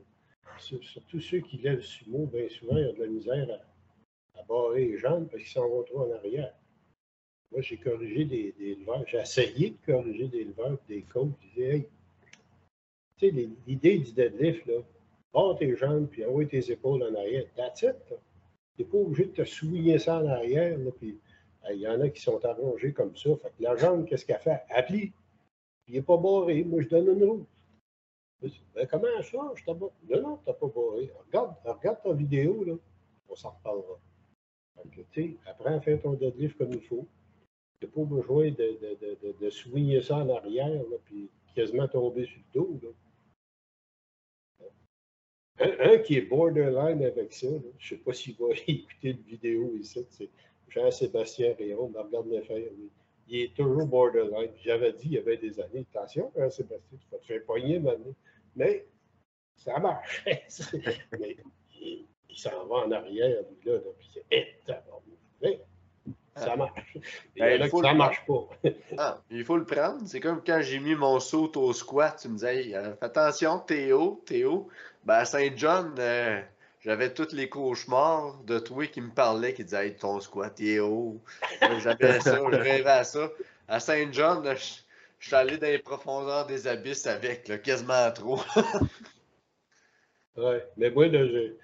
Surtout 0.58 1.20
ceux 1.20 1.38
qui 1.38 1.58
lèvent 1.58 1.82
sumo, 1.82 2.26
bien 2.26 2.48
souvent, 2.48 2.76
ils 2.76 2.88
ont 2.88 2.92
de 2.92 3.00
la 3.00 3.06
misère 3.06 3.46
à, 4.36 4.42
barrer 4.48 4.86
les 4.86 4.98
jambes 4.98 5.28
parce 5.30 5.42
qu'ils 5.42 5.52
s'en 5.52 5.68
vont 5.68 5.82
trop 5.82 6.00
en 6.00 6.16
arrière. 6.16 6.52
Moi, 7.50 7.62
j'ai 7.62 7.78
corrigé 7.78 8.24
des, 8.24 8.52
des 8.58 8.74
leveurs. 8.74 9.06
J'ai 9.06 9.18
essayé 9.18 9.70
de 9.70 9.76
corriger 9.86 10.28
des 10.28 10.44
leveurs, 10.44 10.78
des 10.88 11.02
coachs. 11.02 11.30
Je 11.40 11.48
disais, 11.48 11.76
hey, 11.76 11.88
tu 13.16 13.30
sais, 13.30 13.48
l'idée 13.66 13.98
du 13.98 14.12
deadlift, 14.12 14.66
là, 14.66 14.80
barre 15.32 15.56
tes 15.56 15.74
jambes 15.76 16.08
puis 16.08 16.24
envoie 16.24 16.44
tes 16.44 16.70
épaules 16.70 17.02
en 17.02 17.14
arrière. 17.14 17.44
That's 17.56 17.82
it. 17.82 17.96
Tu 18.76 18.82
n'es 18.82 18.88
pas 18.88 18.98
obligé 18.98 19.24
de 19.26 19.32
te 19.32 19.44
souligner 19.44 19.98
ça 19.98 20.18
en 20.18 20.26
arrière. 20.26 20.78
Là, 20.78 20.90
puis 20.92 21.18
il 21.70 21.80
y 21.80 21.88
en 21.88 22.00
a 22.00 22.08
qui 22.08 22.20
sont 22.20 22.44
arrangés 22.44 22.92
comme 22.92 23.16
ça. 23.16 23.30
Fait 23.36 23.50
que 23.50 23.62
la 23.62 23.76
jambe, 23.76 24.04
qu'est-ce 24.06 24.24
qu'elle 24.24 24.38
fait? 24.38 24.62
Elle 24.68 24.86
plie. 24.86 25.12
il 25.88 25.94
n'est 25.94 26.02
pas 26.02 26.16
barré. 26.16 26.64
Moi, 26.64 26.82
je 26.82 26.88
donne 26.88 27.08
une 27.08 27.24
route. 27.24 27.48
Ben, 28.74 28.86
comment 28.86 29.08
ça? 29.22 29.52
Je 29.56 29.64
t'ai 29.64 29.72
Non, 29.72 29.90
non, 30.22 30.36
tu 30.36 30.48
n'as 30.48 30.54
pas 30.54 30.68
barré. 30.68 31.10
Regarde, 31.26 31.54
regarde 31.64 32.02
ta 32.02 32.12
vidéo, 32.12 32.64
là. 32.64 32.74
On 33.28 33.34
s'en 33.34 33.50
reparlera. 33.50 33.98
Tu 34.92 35.04
sais, 35.12 35.36
apprends 35.46 35.76
à 35.76 35.80
faire 35.80 36.00
ton 36.00 36.12
deadlift 36.12 36.56
comme 36.56 36.72
il 36.72 36.80
faut. 36.82 37.06
N'as 37.80 37.88
pas 37.88 38.04
besoin 38.04 38.50
de, 38.50 38.78
de, 38.80 39.16
de, 39.22 39.34
de, 39.40 39.50
souligner 39.50 40.02
ça 40.02 40.16
en 40.16 40.28
arrière, 40.30 40.82
là, 40.90 40.96
puis 41.04 41.30
quasiment 41.54 41.86
tomber 41.86 42.26
sur 42.26 42.38
le 42.38 42.60
dos. 42.60 42.80
Là. 42.82 42.88
Un, 45.60 45.98
qui 45.98 46.16
est 46.16 46.22
borderline 46.22 47.04
avec 47.04 47.32
ça, 47.32 47.48
je 47.78 47.94
ne 47.94 47.98
sais 47.98 48.04
pas 48.04 48.12
s'il 48.12 48.36
va 48.36 48.46
écouter 48.66 49.10
une 49.10 49.22
vidéo 49.22 49.74
ici, 49.76 50.06
c'est 50.10 50.30
Jean-Sébastien 50.68 51.54
Réon, 51.58 51.92
regarde 51.94 52.28
le 52.28 52.42
faire. 52.42 52.62
Il 53.28 53.40
est 53.40 53.54
toujours 53.54 53.86
borderline. 53.86 54.50
J'avais 54.62 54.92
dit 54.92 55.06
il 55.06 55.12
y 55.12 55.18
avait 55.18 55.36
des 55.36 55.60
années, 55.60 55.86
attention, 55.94 56.32
Jean-Sébastien, 56.36 56.98
tu 56.98 57.06
vas 57.10 57.18
te 57.18 57.26
faire 57.26 57.44
poigner 57.44 57.78
maintenant. 57.78 58.14
Mais 58.54 58.86
ça 59.56 59.78
marche. 59.78 60.24
Mais 61.18 61.36
il, 61.80 62.06
s'en 62.36 62.66
va 62.66 62.86
en 62.86 62.92
arrière, 62.92 63.42
lui, 63.42 63.70
là, 63.70 63.78
puis 63.98 64.08
c'est 64.14 64.24
ça 66.38 66.52
ah. 66.52 66.56
marche. 66.56 66.80
Il 66.94 67.02
ben, 67.40 67.60
il 67.62 67.68
faut 67.68 67.82
ça 67.82 67.94
marche 67.94 68.24
pas. 68.26 68.70
ah, 68.96 69.20
il 69.30 69.44
faut 69.44 69.56
le 69.56 69.64
prendre. 69.64 70.00
C'est 70.06 70.20
comme 70.20 70.42
quand 70.44 70.60
j'ai 70.62 70.78
mis 70.78 70.94
mon 70.94 71.20
saut 71.20 71.56
au 71.56 71.72
squat, 71.72 72.18
tu 72.20 72.28
me 72.28 72.34
disais, 72.34 72.72
fais 72.72 72.96
attention, 73.00 73.58
Théo, 73.60 74.22
Théo. 74.26 74.68
Ben, 75.04 75.14
à 75.14 75.24
Saint-John, 75.24 75.94
euh, 75.98 76.40
j'avais 76.80 77.12
tous 77.12 77.32
les 77.32 77.48
cauchemars 77.48 78.38
de 78.44 78.58
toi 78.58 78.86
qui 78.86 79.00
me 79.00 79.10
parlaient, 79.10 79.54
qui 79.54 79.64
disaient, 79.64 79.94
ton 79.94 80.20
squat 80.20 80.60
haut. 80.80 81.20
J'avais 81.82 82.20
ça, 82.20 82.36
je 82.36 82.56
rêvais 82.56 82.90
à 82.90 83.04
ça. 83.04 83.30
À 83.68 83.80
Saint-John, 83.80 84.44
je, 84.56 85.26
suis 85.26 85.34
allé 85.34 85.58
dans 85.58 85.66
les 85.66 85.78
profondeurs 85.78 86.46
des 86.46 86.66
abysses 86.66 87.06
avec, 87.06 87.62
quasiment 87.62 88.10
trop. 88.12 88.40
oui, 90.36 90.56
mais 90.76 90.90
moi, 90.90 91.08
j'ai 91.10 91.56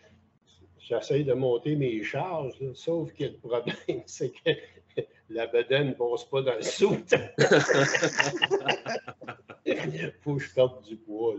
j'essaie 0.84 1.24
de 1.24 1.32
monter 1.32 1.76
mes 1.76 2.02
charges, 2.02 2.60
sauf 2.74 3.12
que 3.12 3.24
le 3.24 3.36
problème, 3.38 3.74
c'est 4.06 4.30
que 4.30 4.50
la 5.30 5.46
bedaine 5.46 5.88
ne 5.88 5.94
passe 5.94 6.24
pas 6.24 6.42
dans 6.42 6.54
le 6.54 6.62
soute. 6.62 7.14
Il 9.66 10.12
faut 10.20 10.36
que 10.36 10.42
je 10.42 10.54
perde 10.54 10.84
du 10.84 10.96
poids. 10.96 11.34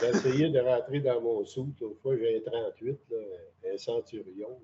J'ai 0.00 0.08
essayé 0.08 0.48
de 0.48 0.60
rentrer 0.60 1.00
dans 1.00 1.20
mon 1.20 1.44
soute. 1.44 1.80
Une 1.80 1.94
fois, 1.96 2.16
j'ai 2.16 2.38
un 2.38 2.40
38, 2.40 2.98
un 3.72 3.78
centurion. 3.78 4.58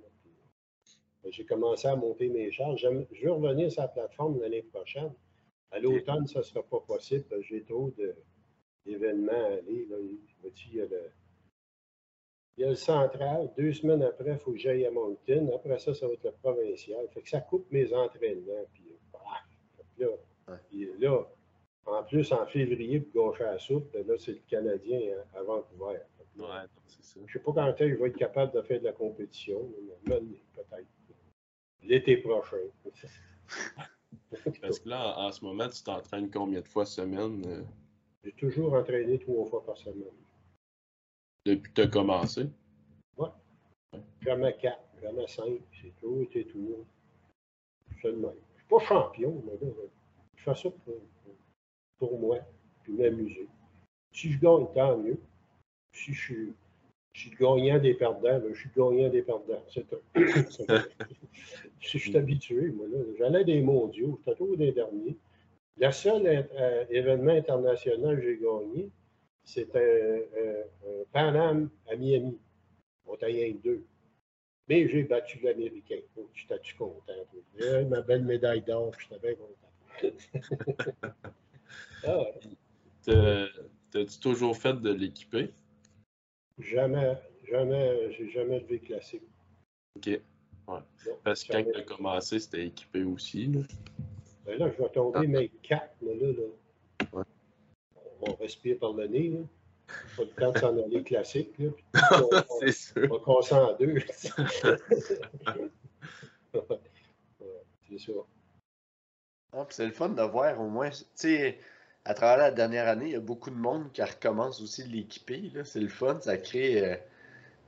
J'ai 1.31 1.45
commencé 1.45 1.87
à 1.89 1.97
monter 1.97 2.29
mes 2.29 2.51
charges. 2.51 2.87
Je 3.13 3.27
veux 3.27 3.33
revenir 3.33 3.71
sur 3.71 3.83
la 3.83 3.89
plateforme 3.89 4.41
l'année 4.41 4.63
prochaine. 4.63 5.13
À 5.71 5.79
l'automne, 5.79 6.27
ça 6.27 6.39
ne 6.39 6.45
sera 6.45 6.63
pas 6.63 6.81
possible. 6.81 7.27
J'ai 7.43 7.63
trop 7.63 7.93
d'événements 8.87 9.33
à 9.33 9.59
aller. 9.59 9.87
Là. 9.91 9.97
Il 10.43 10.75
y 10.75 10.81
a 10.81 10.87
le, 10.87 11.11
il 12.59 12.63
y 12.63 12.65
a 12.65 12.71
le 12.71 12.75
central. 12.75 13.51
Deux 13.57 13.73
semaines 13.73 14.03
après, 14.03 14.33
il 14.33 14.39
faut 14.39 14.51
que 14.51 14.59
j'aille 14.59 14.85
à 14.85 14.91
Moncton. 14.91 15.49
Après 15.55 15.79
ça, 15.79 15.95
ça 15.95 16.09
va 16.09 16.15
être 16.15 16.25
le 16.25 16.33
provincial. 16.33 17.07
Fait 17.15 17.23
que 17.23 17.29
ça 17.29 17.41
coupe 17.41 17.71
mes 17.71 17.95
entraînements. 17.95 18.65
Puis, 18.73 18.85
là, 19.99 20.09
là, 20.99 21.25
en 21.87 22.03
plus, 22.03 22.33
en 22.33 22.45
février, 22.47 22.99
pour 23.01 23.31
gaucher 23.31 23.45
à 23.45 23.53
la 23.53 23.59
soupe, 23.61 23.95
là, 23.95 24.15
c'est 24.19 24.33
le 24.33 24.41
Canadien 24.49 25.01
à 25.37 25.43
Vancouver. 25.43 26.01
Ouais, 26.37 26.47
c'est 26.87 27.05
ça. 27.05 27.21
Je 27.21 27.21
ne 27.21 27.29
sais 27.29 27.39
pas 27.39 27.53
quand 27.53 27.67
est-ce 27.69 27.79
que 27.79 27.91
je 27.91 27.95
vais 27.95 28.09
être 28.09 28.17
capable 28.17 28.53
de 28.53 28.63
faire 28.63 28.81
de 28.81 28.85
la 28.85 28.93
compétition, 28.93 29.69
mais 30.07 30.17
peut-être. 30.55 30.87
L'été 31.85 32.17
prochain. 32.17 32.57
Parce 34.61 34.81
que 34.81 34.89
là, 34.89 35.17
en 35.17 35.31
ce 35.31 35.45
moment, 35.45 35.69
tu 35.69 35.83
t'entraînes 35.85 36.29
combien 36.31 36.61
de 36.61 36.67
fois 36.67 36.85
semaine? 36.85 37.45
Euh? 37.47 37.63
J'ai 38.25 38.33
toujours 38.33 38.75
entraîné 38.75 39.19
trois 39.21 39.47
fois 39.47 39.65
par 39.65 39.79
semaine. 39.79 40.11
Depuis 41.49 41.71
que 41.71 41.81
tu 41.81 41.81
as 41.81 41.87
commencé? 41.87 42.47
Oui. 43.17 43.29
Jamais 44.21 44.55
quatre, 44.61 44.85
jamais 45.01 45.27
cinq. 45.27 45.61
C'est 45.81 45.95
tout, 45.99 46.29
c'est 46.31 46.45
tout. 46.45 46.85
Je 47.97 48.09
ne 48.09 48.17
suis 48.17 48.67
pas 48.69 48.79
champion, 48.81 49.43
mais 49.47 49.67
là, 49.67 49.73
je 50.37 50.43
fais 50.43 50.55
ça 50.55 50.69
pour, 51.99 52.19
moi, 52.21 52.41
puis 52.83 52.93
m'amuser. 52.93 53.49
Si 54.13 54.31
je 54.31 54.39
gagne, 54.39 54.67
tant 54.75 54.99
mieux. 54.99 55.19
Si 55.95 56.13
je 56.13 56.21
suis, 56.21 56.53
je 57.15 57.21
suis 57.21 57.31
gagnant 57.31 57.79
des 57.79 57.95
perdants, 57.95 58.21
ben, 58.41 58.53
je 58.53 58.61
suis 58.61 58.71
gagnant 58.77 59.09
des 59.09 59.23
perdants. 59.23 59.65
C'est 59.73 59.89
tout. 59.89 59.97
je 61.81 61.99
suis 61.99 62.15
habitué, 62.15 62.73
moi. 62.73 62.87
Là. 62.89 62.99
J'allais 63.17 63.45
des 63.45 63.63
mondiaux, 63.63 64.19
j'étais 64.19 64.37
toujours 64.37 64.59
des 64.59 64.73
derniers. 64.73 65.17
Le 65.79 65.91
seul 65.93 66.27
euh, 66.27 66.85
événement 66.91 67.33
international 67.33 68.17
que 68.17 68.23
j'ai 68.23 68.37
gagné, 68.37 68.91
c'est 69.49 69.75
un, 69.75 70.21
Paname 71.13 71.71
à 71.91 71.97
Miami. 71.97 72.39
On 73.07 73.17
t'a 73.17 73.27
rien 73.27 73.55
deux. 73.65 73.83
Mais 74.69 74.87
j'ai 74.89 75.05
battu 75.05 75.41
l'Américain. 75.41 76.01
Oh, 76.17 76.29
je 76.35 76.45
suis 76.63 76.77
content. 76.77 77.13
ma 77.89 78.03
belle 78.03 78.25
médaille 78.25 78.61
d'or, 78.61 78.93
je 78.99 79.07
suis 79.07 79.19
bien 79.23 79.35
content. 79.35 79.69
ah, 82.05 82.25
T'as-tu 83.91 84.21
toujours 84.21 84.55
fait 84.55 84.75
de 84.75 84.93
l'équipé? 84.93 85.51
Jamais, 86.59 87.17
jamais, 87.51 88.13
j'ai 88.13 88.29
jamais 88.31 88.61
levé 88.61 88.81
classique. 88.81 89.23
OK. 89.97 90.07
Ouais. 90.07 90.81
Parce 91.25 91.43
que 91.43 91.53
quand 91.53 91.65
tu 91.65 91.79
as 91.79 91.83
commencé, 91.83 92.39
c'était 92.39 92.67
équipé 92.67 93.03
aussi. 93.03 93.47
Là. 93.47 93.61
Ben 94.45 94.59
là, 94.59 94.71
je 94.77 94.83
vais 94.83 94.91
tomber 94.91 95.21
ah. 95.23 95.27
mes 95.27 95.49
quatre, 95.63 95.97
là, 96.03 96.13
là. 96.15 96.33
On 98.21 98.35
respire 98.35 98.79
par 98.79 98.93
le 98.93 99.07
nez. 99.07 99.29
Là. 99.31 99.39
Pas 100.17 100.23
le 100.23 100.29
temps 100.29 100.53
de 100.53 100.59
s'en 100.59 100.77
aller 100.85 101.03
classique. 101.03 101.55
C'est 102.61 102.73
sûr. 102.73 103.09
On 103.11 103.19
va 103.19 103.25
casser 103.25 103.55
en 103.55 103.77
deux. 103.77 103.99
c'est 107.89 107.99
sûr. 107.99 108.27
Ah, 109.53 109.67
c'est 109.71 109.87
le 109.87 109.93
fun 109.93 110.11
de 110.11 110.23
voir 110.23 110.61
au 110.61 110.69
moins. 110.69 110.91
Tu 110.91 111.05
sais, 111.15 111.59
à 112.05 112.13
travers 112.15 112.39
la 112.39 112.51
dernière 112.51 112.87
année, 112.87 113.07
il 113.07 113.13
y 113.13 113.17
a 113.17 113.21
beaucoup 113.21 113.51
de 113.51 113.57
monde 113.57 113.91
qui 113.93 114.03
recommence 114.03 114.61
aussi 114.61 114.85
de 114.85 114.91
l'équiper. 114.91 115.51
C'est 115.65 115.81
le 115.81 115.89
fun, 115.89 116.21
ça 116.21 116.37
crée. 116.37 116.85
Euh, 116.85 116.97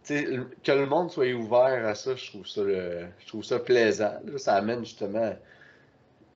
que 0.09 0.73
le 0.73 0.87
monde 0.87 1.11
soit 1.11 1.33
ouvert 1.33 1.87
à 1.87 1.95
ça, 1.95 2.17
je 2.17 2.27
trouve 2.31 2.47
ça, 2.47 2.63
je 2.65 3.27
trouve 3.27 3.45
ça 3.45 3.59
plaisant. 3.59 4.19
Ça 4.37 4.57
amène 4.57 4.85
justement. 4.85 5.31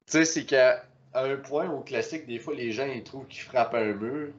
Tu 0.06 0.12
sais, 0.12 0.24
c'est 0.24 0.44
qu'à 0.44 0.84
un 1.14 1.36
point 1.36 1.70
au 1.70 1.80
classique, 1.80 2.26
des 2.26 2.38
fois, 2.38 2.54
les 2.54 2.72
gens 2.72 2.86
ils 2.86 3.02
trouvent 3.02 3.26
qu'ils 3.26 3.42
frappent 3.42 3.74
un 3.74 3.92
mur. 3.92 4.32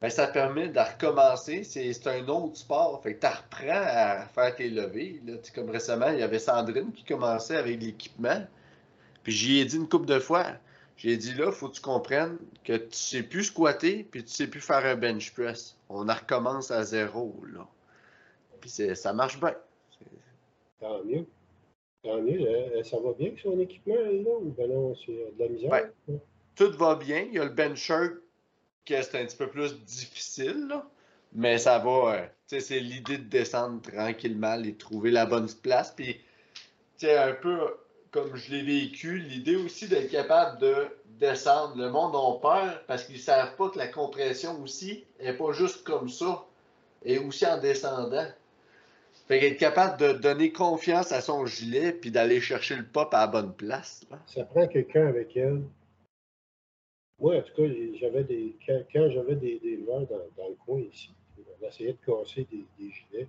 Ben, 0.00 0.10
ça 0.10 0.26
permet 0.26 0.68
de 0.68 0.80
recommencer. 0.80 1.62
C'est 1.62 2.06
un 2.08 2.26
autre 2.26 2.56
sport. 2.56 3.00
Fait 3.02 3.14
que 3.14 3.20
tu 3.20 3.26
apprends 3.26 3.84
à 3.86 4.26
faire 4.26 4.54
tes 4.56 4.68
levées. 4.68 5.20
Là. 5.24 5.34
Comme 5.54 5.70
récemment, 5.70 6.08
il 6.08 6.18
y 6.18 6.22
avait 6.22 6.40
Sandrine 6.40 6.92
qui 6.92 7.04
commençait 7.04 7.56
avec 7.56 7.80
l'équipement. 7.80 8.44
Puis 9.22 9.32
j'y 9.32 9.60
ai 9.60 9.64
dit 9.64 9.76
une 9.76 9.88
couple 9.88 10.06
de 10.06 10.18
fois. 10.18 10.46
J'ai 10.96 11.16
dit 11.16 11.34
là, 11.34 11.52
faut 11.52 11.68
que 11.68 11.74
tu 11.74 11.80
comprennes 11.80 12.36
que 12.64 12.76
tu 12.76 12.96
sais 12.96 13.22
plus 13.22 13.44
squatter, 13.44 14.06
puis 14.10 14.24
tu 14.24 14.32
sais 14.32 14.46
plus 14.46 14.60
faire 14.60 14.84
un 14.84 14.96
bench 14.96 15.32
press. 15.32 15.76
On 15.88 16.04
recommence 16.04 16.70
à 16.70 16.84
zéro, 16.84 17.34
là. 17.52 17.66
Puis 18.60 18.70
ça 18.70 19.12
marche 19.12 19.38
bien. 19.40 19.54
Tant 20.80 21.02
mieux. 21.04 21.26
Mieux. 22.04 22.46
Euh, 22.46 22.82
ça 22.82 22.98
va 22.98 23.12
bien 23.12 23.28
avec 23.28 23.40
son 23.40 23.58
équipement, 23.60 23.94
là, 23.94 24.30
ou 24.40 24.54
ben 24.56 24.70
non, 24.70 24.94
c'est 25.06 25.12
de 25.12 25.38
la 25.38 25.48
misère? 25.48 25.90
tout 26.56 26.72
va 26.72 26.96
bien. 26.96 27.26
Il 27.28 27.34
y 27.34 27.38
a 27.38 27.44
le 27.44 27.50
bencher 27.50 28.08
qui 28.84 28.94
est 28.94 29.14
un 29.14 29.24
petit 29.24 29.36
peu 29.36 29.48
plus 29.48 29.78
difficile. 29.84 30.68
Mais 31.34 31.58
ça 31.58 31.78
va. 31.78 32.14
Euh, 32.14 32.26
c'est 32.46 32.80
l'idée 32.80 33.18
de 33.18 33.24
descendre 33.24 33.80
tranquillement 33.80 34.62
et 34.62 34.74
trouver 34.74 35.10
la 35.10 35.24
bonne 35.24 35.48
place. 35.62 35.92
Puis, 35.96 36.20
un 37.04 37.32
peu 37.32 37.58
comme 38.12 38.36
je 38.36 38.52
l'ai 38.52 38.62
vécu, 38.62 39.18
l'idée 39.18 39.56
aussi 39.56 39.88
d'être 39.88 40.10
capable 40.10 40.60
de 40.60 40.86
descendre. 41.18 41.76
Le 41.76 41.90
monde 41.90 42.14
en 42.14 42.34
peur 42.34 42.82
parce 42.86 43.04
qu'ils 43.04 43.16
ne 43.16 43.20
savent 43.20 43.56
pas 43.56 43.70
que 43.70 43.78
la 43.78 43.88
compression 43.88 44.60
aussi 44.62 45.04
n'est 45.20 45.32
pas 45.32 45.52
juste 45.52 45.82
comme 45.82 46.08
ça, 46.08 46.44
et 47.04 47.18
aussi 47.18 47.46
en 47.46 47.58
descendant. 47.58 48.26
Fait 49.32 49.40
qu'être 49.40 49.58
capable 49.58 49.98
de 49.98 50.12
donner 50.12 50.52
confiance 50.52 51.10
à 51.10 51.22
son 51.22 51.46
gilet 51.46 51.94
puis 51.94 52.10
d'aller 52.10 52.38
chercher 52.38 52.76
le 52.76 52.84
pop 52.84 53.14
à 53.14 53.20
la 53.20 53.26
bonne 53.28 53.54
place. 53.54 54.06
Ça 54.26 54.44
prend 54.44 54.68
quelqu'un 54.68 55.06
avec 55.06 55.34
elle. 55.38 55.62
Moi, 57.18 57.38
en 57.38 57.40
tout 57.40 57.54
cas, 57.54 57.62
j'avais 57.94 58.24
des. 58.24 58.54
Quand, 58.66 59.08
j'avais 59.08 59.36
des, 59.36 59.58
des 59.60 59.78
dans, 59.86 60.00
le 60.00 60.54
coin 60.66 60.80
ici, 60.80 61.14
on 61.38 61.66
essayait 61.66 61.94
de 61.94 61.98
casser 62.04 62.46
des, 62.52 62.66
gilets. 62.78 63.26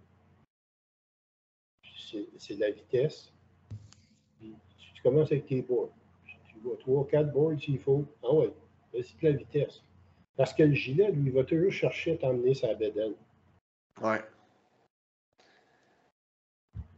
C'est 2.37 2.55
de 2.55 2.59
la 2.59 2.71
vitesse. 2.71 3.31
tu, 4.41 5.03
commences 5.03 5.31
avec 5.31 5.45
tes 5.45 5.61
boards. 5.61 5.93
Tu 6.25 6.59
vois 6.61 6.75
trois, 6.79 7.07
quatre 7.07 7.31
boards 7.31 7.61
s'il 7.61 7.79
faut. 7.79 8.05
Ah 8.23 8.33
ouais, 8.33 8.51
c'est 8.91 9.21
de 9.21 9.29
la 9.29 9.37
vitesse. 9.37 9.81
Parce 10.35 10.53
que 10.53 10.63
le 10.63 10.73
gilet, 10.73 11.13
lui, 11.13 11.29
il 11.29 11.31
va 11.31 11.45
toujours 11.45 11.71
chercher 11.71 12.15
à 12.15 12.17
t'emmener 12.17 12.55
sa 12.55 12.73
bédaine. 12.73 13.13
Ouais. 14.01 14.19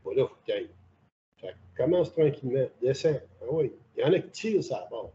Voilà, 0.06 0.28
faut 0.28 0.36
que 0.48 0.54
ça 1.42 1.48
commence 1.76 2.14
tranquillement, 2.14 2.68
descend. 2.80 3.20
Ah 3.42 3.46
oui. 3.50 3.74
Il 3.98 4.02
y 4.02 4.04
en 4.04 4.14
a 4.14 4.20
qui 4.20 4.30
tirent 4.30 4.64
ça 4.64 4.88
bord. 4.90 5.12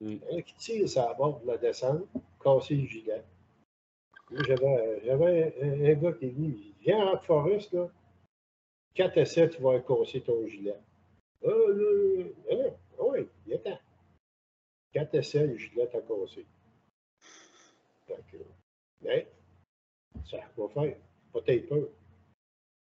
Mm. 0.00 0.06
Il 0.06 0.22
y 0.30 0.34
en 0.34 0.38
a 0.38 0.42
qui 0.42 0.54
tirent 0.54 0.88
ça 0.88 1.12
bord 1.14 1.40
pour 1.40 1.46
la 1.50 1.58
descendre, 1.58 2.06
casser 2.42 2.76
le 2.76 2.86
gilet. 2.86 3.24
J'avais 4.46 5.52
un, 5.60 5.90
un, 5.90 5.94
gars 5.94 6.12
qui 6.12 6.26
est 6.26 6.30
venu, 6.30 6.48
il 6.48 6.54
dit 6.54 6.74
Viens 6.80 7.06
en 7.06 7.18
Forest, 7.18 7.72
là. 7.72 7.88
4 8.94 9.18
essais, 9.18 9.48
tu 9.50 9.60
vas 9.60 9.78
casser 9.80 10.20
ton 10.20 10.46
gilet. 10.46 10.78
Ah, 11.44 11.48
là, 11.48 12.54
là, 12.56 12.70
ah 12.98 13.02
oui, 13.08 13.28
il 13.46 13.52
est 13.54 13.58
temps. 13.58 13.78
4 14.92 15.14
essais, 15.16 15.46
le 15.46 15.56
gilet 15.56 15.86
t'a 15.88 16.00
cassé. 16.00 16.46
Donc, 18.08 18.36
mais, 19.02 19.26
ça 20.30 20.38
va 20.56 20.68
faire. 20.68 20.96
Pas. 21.32 21.76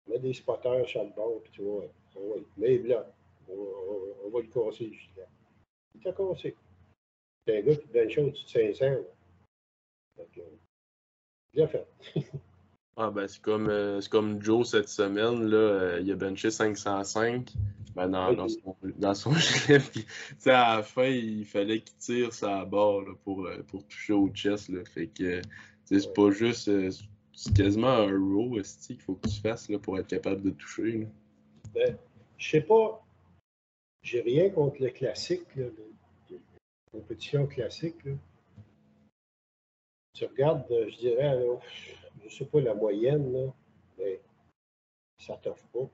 Mets 0.09 0.19
des 0.19 0.33
spotters 0.33 0.89
sur 0.89 1.05
le 1.05 1.11
bord, 1.11 1.41
puis 1.43 1.53
tu 1.53 1.63
vois, 1.63 1.85
on 2.17 2.29
va, 2.29 2.35
on, 4.25 4.31
va 4.31 4.41
le 4.41 4.47
casser 4.47 4.87
le 4.87 4.93
gilet. 4.93 5.27
Il 5.95 6.01
t'a 6.01 6.13
cassé. 6.13 6.55
C'est 7.47 7.59
un 7.59 7.63
gars 7.63 7.77
qui 7.77 7.89
donne 7.89 8.11
chose 8.11 8.33
de 8.33 8.73
500. 8.75 8.87
Donc, 10.17 10.41
bien 11.53 11.69
fait. 11.69 11.87
ah 12.97 13.11
ben 13.11 13.29
c'est 13.29 13.41
comme, 13.41 13.69
euh, 13.69 14.01
comme 14.11 14.43
Joe 14.43 14.69
cette 14.69 14.89
semaine, 14.89 15.45
là, 15.45 15.57
euh, 15.57 16.01
il 16.01 16.11
a 16.11 16.17
benché 16.17 16.51
505 16.51 17.53
ben, 17.95 18.09
dans, 18.09 18.33
dans, 18.33 18.49
son, 18.49 18.77
dans 18.97 19.15
son 19.15 19.33
gilet. 19.35 19.81
Puis, 19.81 20.07
à 20.47 20.77
la 20.77 20.83
fin, 20.83 21.07
il 21.07 21.45
fallait 21.45 21.81
qu'il 21.81 21.97
tire 21.97 22.33
sa 22.33 22.65
barre 22.65 23.03
là, 23.03 23.15
pour, 23.25 23.47
euh, 23.47 23.63
pour 23.69 23.87
toucher 23.87 24.13
au 24.13 24.29
chest. 24.29 24.69
Là. 24.69 24.85
Fait 24.85 25.09
que 25.09 25.41
c'est 25.85 26.13
pas 26.13 26.31
juste 26.31 26.71
c'est 27.37 27.55
quasiment 27.55 27.89
un 27.89 28.19
row 28.19 28.59
qu'il 28.63 28.99
faut 28.99 29.15
que 29.15 29.29
tu 29.29 29.41
fasses 29.41 29.69
là, 29.69 29.79
pour 29.79 29.99
être 29.99 30.07
capable 30.07 30.43
de 30.43 30.51
toucher. 30.51 30.93
Là. 30.93 31.07
Ben, 31.75 31.99
je 32.39 32.51
sais 32.51 32.63
pas. 32.63 33.07
J'ai 34.03 34.23
rien 34.23 34.49
contre 34.49 34.83
le 34.83 34.89
classique, 34.89 35.55
là, 35.55 35.67
le, 36.31 36.41
compétition 36.91 37.47
classique. 37.47 38.03
Là. 38.07 38.15
Tu 40.15 40.25
regardes, 40.25 40.65
euh, 40.71 40.89
je 40.89 40.97
dirais, 40.97 41.39
je 42.27 42.35
sais 42.35 42.47
pas 42.47 42.61
la 42.63 42.75
moyenne, 42.75 43.31
là, 43.31 43.53
mais 43.99 44.23
ça 45.19 45.37
t'offre 45.37 45.67
pas. 45.67 45.91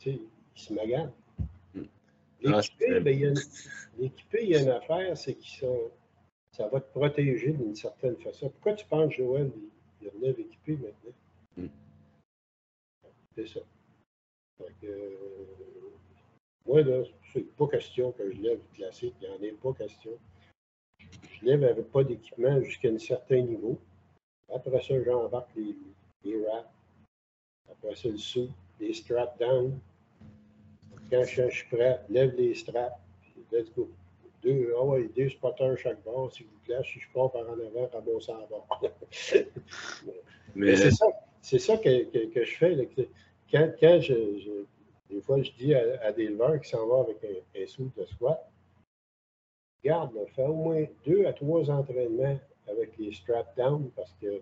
Tu 0.00 0.12
sais, 0.12 0.20
ils 0.56 0.60
se 0.60 0.74
maganent. 0.74 1.14
Hmm. 1.72 1.86
Ah, 2.44 2.60
l'équipé, 2.60 3.00
ben, 3.00 3.14
il 4.42 4.48
y 4.50 4.56
a 4.56 4.60
une 4.60 4.68
affaire, 4.68 5.16
c'est 5.16 5.34
qu'ils 5.34 5.60
sont. 5.60 5.90
Ça 6.52 6.68
va 6.68 6.80
te 6.80 6.90
protéger 6.90 7.52
d'une 7.52 7.74
certaine 7.74 8.16
façon. 8.18 8.50
Pourquoi 8.50 8.74
tu 8.74 8.86
penses, 8.86 9.14
Joël, 9.14 9.50
il 10.04 10.10
relève 10.10 10.40
équipé 10.40 10.76
maintenant. 10.76 11.14
Mm. 11.56 11.66
C'est 13.34 13.46
ça. 13.46 13.60
Euh, 14.84 15.16
moi, 16.66 16.82
là, 16.82 17.02
c'est 17.32 17.56
pas 17.56 17.66
question 17.68 18.12
que 18.12 18.30
je 18.30 18.40
lève 18.40 18.60
classique, 18.74 19.14
il 19.20 19.28
n'y 19.28 19.52
en 19.52 19.54
a 19.54 19.58
pas 19.60 19.72
question. 19.84 20.12
Je 20.98 21.44
lève 21.44 21.64
avec 21.64 21.90
pas 21.90 22.04
d'équipement 22.04 22.60
jusqu'à 22.62 22.88
un 22.88 22.98
certain 22.98 23.40
niveau. 23.40 23.78
Après 24.54 24.80
ça, 24.80 25.02
j'embarque 25.02 25.50
les, 25.56 25.76
les 26.24 26.40
wraps. 26.40 26.68
Après 27.70 27.94
ça, 27.96 28.08
le 28.08 28.18
sou, 28.18 28.48
les 28.80 28.94
straps 28.94 29.38
down. 29.38 29.78
Quand 31.10 31.24
je, 31.24 31.48
suis 31.50 31.68
prêt, 31.68 32.00
lève 32.08 32.34
les 32.36 32.54
straps. 32.54 32.98
Let's 33.52 33.70
go. 33.74 33.90
Deux, 34.44 34.74
ah 34.78 34.84
ouais, 34.84 35.08
deux 35.16 35.30
spotters 35.30 35.78
chaque 35.78 36.02
bord, 36.04 36.30
s'il 36.32 36.46
vous 36.46 36.58
plaît. 36.64 36.82
Si 36.84 37.00
je 37.00 37.08
pars 37.12 37.32
par 37.32 37.42
en 37.48 37.54
avant, 37.54 37.88
ramasser 37.92 38.32
à 38.32 38.46
bord. 38.48 38.66
Mais, 40.54 40.76
c'est 40.76 40.90
ça, 40.90 41.06
c'est 41.40 41.58
ça 41.58 41.76
que, 41.78 42.26
que, 42.26 42.44
je 42.44 42.56
fais. 42.56 42.74
Là. 42.74 42.84
Quand, 43.50 43.72
quand 43.80 44.00
je, 44.00 44.64
des 45.10 45.20
fois, 45.20 45.42
je 45.42 45.50
dis 45.52 45.74
à, 45.74 46.12
des 46.12 46.24
éleveurs 46.24 46.60
qui 46.60 46.68
s'en 46.68 46.86
vont 46.86 47.02
avec 47.02 47.24
un, 47.24 47.60
un 47.60 47.66
sou 47.66 47.90
de 47.96 48.04
squat, 48.04 48.50
garde, 49.84 50.12
fais 50.34 50.44
au 50.44 50.54
moins 50.54 50.84
deux 51.04 51.26
à 51.26 51.32
trois 51.32 51.70
entraînements 51.70 52.38
avec 52.68 52.96
les 52.98 53.12
straps 53.12 53.54
down 53.56 53.90
parce 53.94 54.14
que 54.20 54.40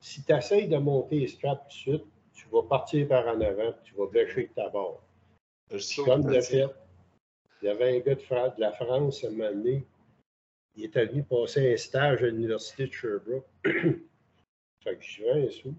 si 0.00 0.24
tu 0.24 0.32
essayes 0.32 0.68
de 0.68 0.78
monter 0.78 1.20
les 1.20 1.28
straps 1.28 1.62
tout 1.62 1.68
de 1.68 1.96
suite, 1.96 2.04
tu 2.32 2.48
vas 2.50 2.62
partir 2.62 3.06
par 3.08 3.26
en 3.28 3.40
avant 3.40 3.72
tu 3.84 3.94
vas 3.94 4.06
bêcher 4.06 4.50
ta 4.54 4.68
barre. 4.70 5.00
Comme 6.04 6.24
de 6.24 6.40
fait, 6.40 6.66
il 7.62 7.66
y 7.66 7.68
avait 7.68 7.96
un 7.96 8.00
gars 8.00 8.16
de, 8.16 8.60
la 8.60 8.72
France, 8.72 9.24
à 9.24 9.28
un 9.28 9.30
moment 9.30 9.52
donné, 9.52 9.84
il 10.74 10.84
est 10.84 10.96
allé 10.96 11.22
passer 11.22 11.72
un 11.72 11.76
stage 11.76 12.22
à 12.22 12.26
l'Université 12.26 12.86
de 12.86 12.92
Sherbrooke. 12.92 13.46
fait 13.64 14.96
que 14.96 15.02
je 15.02 15.22
vais 15.22 15.46
un 15.46 15.50
sou. 15.50 15.74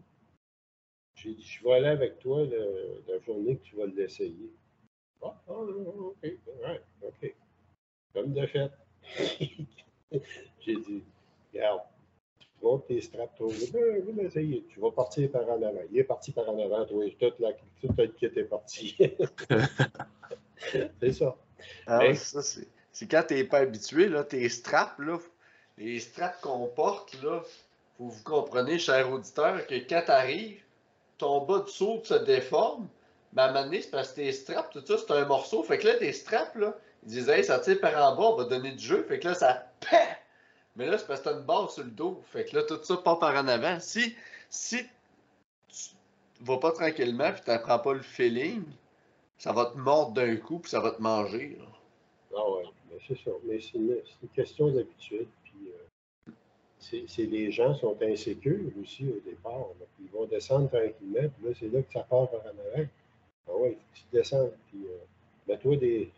J'ai 1.16 1.34
dit, 1.34 1.44
je 1.44 1.64
vais 1.64 1.74
aller 1.74 1.88
avec 1.88 2.20
toi 2.20 2.46
la 2.46 3.20
journée 3.20 3.58
que 3.58 3.64
tu 3.64 3.76
vas 3.76 3.86
l'essayer. 3.86 4.52
Ah, 5.22 5.42
ah, 5.48 5.54
OK, 5.54 6.26
OK. 7.02 7.36
Comme 8.14 8.34
de 8.34 8.46
fait. 8.46 8.72
J'ai 10.60 10.76
dit, 10.76 11.04
regarde, 11.54 11.82
tu 12.40 12.48
montes 12.62 12.88
tes 12.88 13.02
straps. 13.02 13.42
Ben, 13.74 14.06
vais 14.06 14.24
l'essayer. 14.24 14.64
Tu 14.70 14.80
vas 14.80 14.92
partir 14.92 15.32
par 15.32 15.50
en 15.50 15.62
avant. 15.62 15.82
Il 15.92 15.98
est 15.98 16.04
parti 16.04 16.32
par 16.32 16.50
en 16.50 16.60
avant, 16.60 16.86
toi. 16.86 17.06
Toute 17.20 17.40
la, 17.40 17.54
toute 17.82 17.98
la 17.98 18.08
qui 18.08 18.26
était 18.26 18.44
partie. 18.44 18.96
C'est 21.00 21.14
ça. 21.14 21.36
Ah, 21.88 22.14
ça, 22.16 22.42
c'est 22.42 23.08
quand 23.08 23.24
tu 23.28 23.34
n'es 23.36 23.44
pas 23.44 23.60
habitué, 23.60 24.08
là, 24.08 24.24
tes 24.24 24.48
straps, 24.50 25.00
là, 25.00 25.18
les 25.78 26.00
straps 26.00 26.40
qu'on 26.42 26.68
porte, 26.68 27.22
là, 27.24 27.42
faut 27.98 28.08
vous 28.08 28.24
comprenez, 28.24 28.80
cher 28.80 29.12
auditeur, 29.12 29.66
que 29.68 29.76
quand 29.76 30.04
tu 30.06 30.12
arrives, 30.12 30.62
ton 31.18 31.46
bas 31.46 31.60
de 31.60 31.70
saut 31.70 32.02
se 32.04 32.14
déforme, 32.14 32.88
mais 33.34 33.42
à 33.42 33.46
un 33.46 33.48
moment 33.54 33.64
donné, 33.66 33.82
c'est 33.82 33.90
parce 33.90 34.10
que 34.10 34.16
tes 34.16 34.32
straps, 34.32 34.72
tout 34.72 34.84
ça, 34.86 34.96
c'est 34.98 35.14
un 35.14 35.26
morceau. 35.26 35.64
Fait 35.64 35.78
que 35.78 35.88
là, 35.88 35.96
tes 35.96 36.12
straps, 36.12 36.56
là, 36.56 36.76
ils 37.04 37.10
disent, 37.10 37.30
hey, 37.30 37.44
ça 37.44 37.60
tire 37.60 37.80
par 37.80 37.96
en 37.96 38.16
bas, 38.16 38.24
on 38.24 38.36
va 38.36 38.44
donner 38.46 38.72
du 38.72 38.84
jeu. 38.84 39.04
Fait 39.08 39.20
que 39.20 39.30
là, 39.30 39.34
ça 39.34 39.68
Mais 40.76 40.88
là, 40.88 40.98
c'est 40.98 41.08
parce 41.08 41.20
que 41.20 41.26
t'as 41.26 41.36
une 41.36 41.46
barre 41.46 41.72
sur 41.72 41.84
le 41.84 41.92
dos. 41.92 42.22
Fait 42.32 42.46
que 42.46 42.56
là, 42.56 42.64
tout 42.64 42.80
ça 42.84 42.98
part 42.98 43.20
par 43.20 43.36
en 43.36 43.48
avant. 43.48 43.80
Si, 43.80 44.16
si 44.50 44.84
tu 45.70 45.96
vas 46.42 46.58
pas 46.58 46.72
tranquillement 46.72 47.32
puis 47.32 47.42
tu 47.44 47.50
n'apprends 47.50 47.80
pas 47.80 47.94
le 47.94 48.02
feeling, 48.02 48.64
ça 49.44 49.52
va 49.52 49.66
te 49.66 49.78
mordre 49.78 50.14
d'un 50.14 50.38
coup, 50.38 50.60
puis 50.60 50.72
ça 50.72 50.80
va 50.80 50.92
te 50.92 51.02
manger. 51.02 51.58
Ah 52.34 52.50
ouais, 52.50 52.64
ben, 52.90 52.98
c'est 53.06 53.18
ça. 53.18 53.32
Mais 53.44 53.60
c'est 53.60 53.78
une, 53.78 54.00
question 54.34 54.72
d'habitude. 54.72 55.28
Puis 55.44 55.70
euh, 56.30 57.04
c'est 57.08 57.26
les 57.26 57.52
gens 57.52 57.76
sont 57.76 57.98
insécures 58.02 58.72
aussi 58.82 59.06
au 59.06 59.20
départ. 59.20 59.68
Ils 60.00 60.10
vont 60.12 60.26
descendre 60.28 60.70
tranquillement, 60.70 61.30
puis 61.30 61.46
là, 61.46 61.54
c'est 61.60 61.68
là 61.68 61.82
que 61.82 61.92
ça 61.92 62.04
part 62.04 62.30
par 62.30 62.40
en 62.40 62.78
avant. 62.78 62.88
Ah 63.50 63.56
ouais, 63.58 63.78
il 63.78 64.00
faut 64.00 64.18
descendes. 64.18 64.54
Puis 64.70 64.86
euh, 64.86 64.98
mets-toi 65.50 65.76
des. 65.76 66.10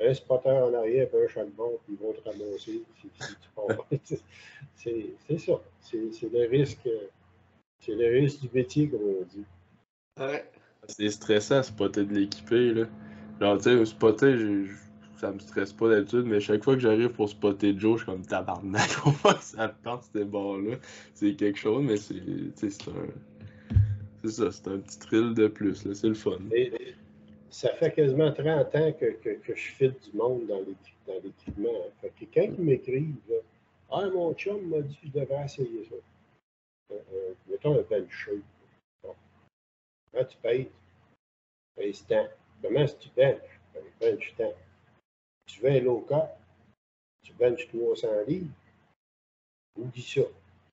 Un 0.00 0.12
spotter 0.12 0.50
en 0.50 0.74
arrière, 0.74 1.08
un 1.14 1.26
chaque 1.26 1.50
bord, 1.52 1.78
puis 1.86 1.96
ils 1.98 2.06
vont 2.06 2.12
te 2.12 2.20
ramasser 2.20 2.82
si, 3.00 3.08
tu 3.08 3.48
pars. 3.56 3.86
c'est 4.76 5.38
ça. 5.38 5.58
C'est 5.80 6.30
le 6.30 6.46
risque. 6.50 6.86
C'est 7.80 7.94
le 7.94 8.08
risque 8.08 8.42
du 8.42 8.50
métier, 8.52 8.90
comme 8.90 9.00
on 9.00 9.24
dit. 9.24 9.44
Ouais. 10.18 10.44
C'est 10.88 11.10
stressant, 11.10 11.62
spotter 11.62 12.04
de 12.04 12.14
l'équipé, 12.14 12.72
là. 12.72 12.86
Genre, 13.40 13.58
tu 13.58 13.64
sais, 13.64 13.84
spotter, 13.84 14.66
ça 15.16 15.32
me 15.32 15.38
stresse 15.38 15.72
pas 15.72 15.88
d'habitude, 15.88 16.24
mais 16.24 16.40
chaque 16.40 16.64
fois 16.64 16.74
que 16.74 16.80
j'arrive 16.80 17.10
pour 17.10 17.28
spotter 17.28 17.74
Joe, 17.76 17.98
je 17.98 18.04
suis 18.04 18.12
comme 18.12 18.24
tabarnak, 18.24 18.88
ça 19.40 19.68
part 19.68 20.02
ces 20.02 20.24
barres-là? 20.24 20.76
C'est 21.14 21.34
quelque 21.34 21.58
chose, 21.58 21.84
mais 21.84 21.96
c'est 21.96 22.14
c'est 22.56 22.88
un. 22.88 23.06
C'est 24.22 24.30
ça, 24.30 24.50
c'est 24.50 24.68
un 24.68 24.78
petit 24.78 24.98
thrill 24.98 25.34
de 25.34 25.46
plus, 25.46 25.84
là. 25.84 25.94
C'est 25.94 26.08
le 26.08 26.14
fun. 26.14 26.38
ça 27.50 27.68
fait 27.74 27.92
quasiment 27.94 28.32
30 28.32 28.74
ans 28.74 28.92
que, 28.98 29.06
que, 29.22 29.54
je 29.54 29.54
file 29.54 29.94
du 30.10 30.16
monde 30.16 30.46
dans 30.48 30.60
l'équipement. 31.22 31.68
Hein. 31.68 31.90
Fait 32.00 32.12
que 32.18 32.24
quand 32.34 32.54
ils 32.58 32.64
m'écrivent, 32.64 33.14
Ah, 33.90 34.08
mon 34.12 34.34
chum 34.34 34.68
m'a 34.68 34.80
dit 34.80 34.96
que 34.96 35.06
je 35.06 35.20
devrais 35.20 35.44
essayer 35.44 35.84
ça. 35.88 35.94
Euh, 36.90 36.96
euh, 37.14 37.34
mettons 37.50 37.78
un 37.78 37.82
bench 37.88 38.30
Quand 40.12 40.24
tu 40.24 40.36
payes, 40.38 40.70
instant. 41.80 42.26
Comment 42.62 42.80
est-ce 42.80 42.94
que 42.94 43.02
tu 43.02 43.10
benches? 43.16 43.58
bench 44.00 44.34
temps. 44.36 44.54
Tu 45.46 45.60
veux 45.60 45.70
un 45.70 45.80
low 45.80 46.00
cut, 46.00 46.14
tu 47.22 47.32
benches 47.34 47.68
300 47.68 48.08
livres, 48.26 48.50
oublie 49.76 50.02
ça. 50.02 50.22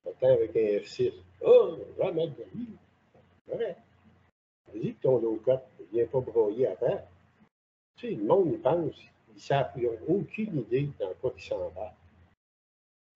Attends 0.06 0.32
avec 0.34 0.50
un 0.56 0.78
F6. 0.80 1.12
Oh, 1.40 1.78
va 1.98 2.12
mettre 2.12 2.36
de 2.36 2.44
lui. 2.54 2.68
Ouais. 3.48 3.76
Vas-y, 4.68 4.94
ton 4.94 5.18
low 5.18 5.40
ne 5.46 5.84
viens 5.92 6.06
pas 6.06 6.20
broyer 6.20 6.68
terre. 6.78 7.06
Tu 7.96 8.08
sais, 8.08 8.14
le 8.14 8.24
monde, 8.24 8.60
pense, 8.62 8.94
ils 9.34 9.40
savent, 9.40 9.72
ils 9.76 9.84
n'ont 9.84 10.20
aucune 10.20 10.58
idée 10.60 10.90
dans 10.98 11.14
quoi 11.14 11.32
ils 11.36 11.42
s'en 11.42 11.68
va. 11.70 11.94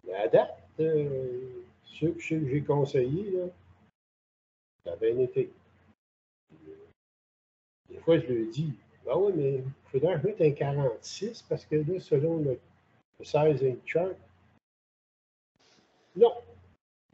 Mais 0.05 0.15
à 0.15 0.29
date, 0.29 0.59
euh, 0.81 1.63
ceux 1.85 2.13
que 2.13 2.21
j'ai 2.21 2.63
conseillés, 2.63 3.31
là, 3.33 3.47
ça 4.85 4.93
a 4.93 4.97
bien 4.97 5.19
été. 5.19 5.51
Des 7.91 7.99
fois, 7.99 8.19
je 8.19 8.27
lui 8.27 8.51
dis, 8.51 8.73
ben 9.05 9.17
oui, 9.17 9.33
mais 9.35 9.55
il 9.57 9.65
faudrait 9.91 10.23
mettre 10.23 10.43
un 10.43 10.53
46 10.53 11.43
parce 11.49 11.65
que 11.65 11.99
selon 11.99 12.39
le, 12.39 12.59
size 13.23 13.77
chart, 13.85 14.15
non, 16.17 16.33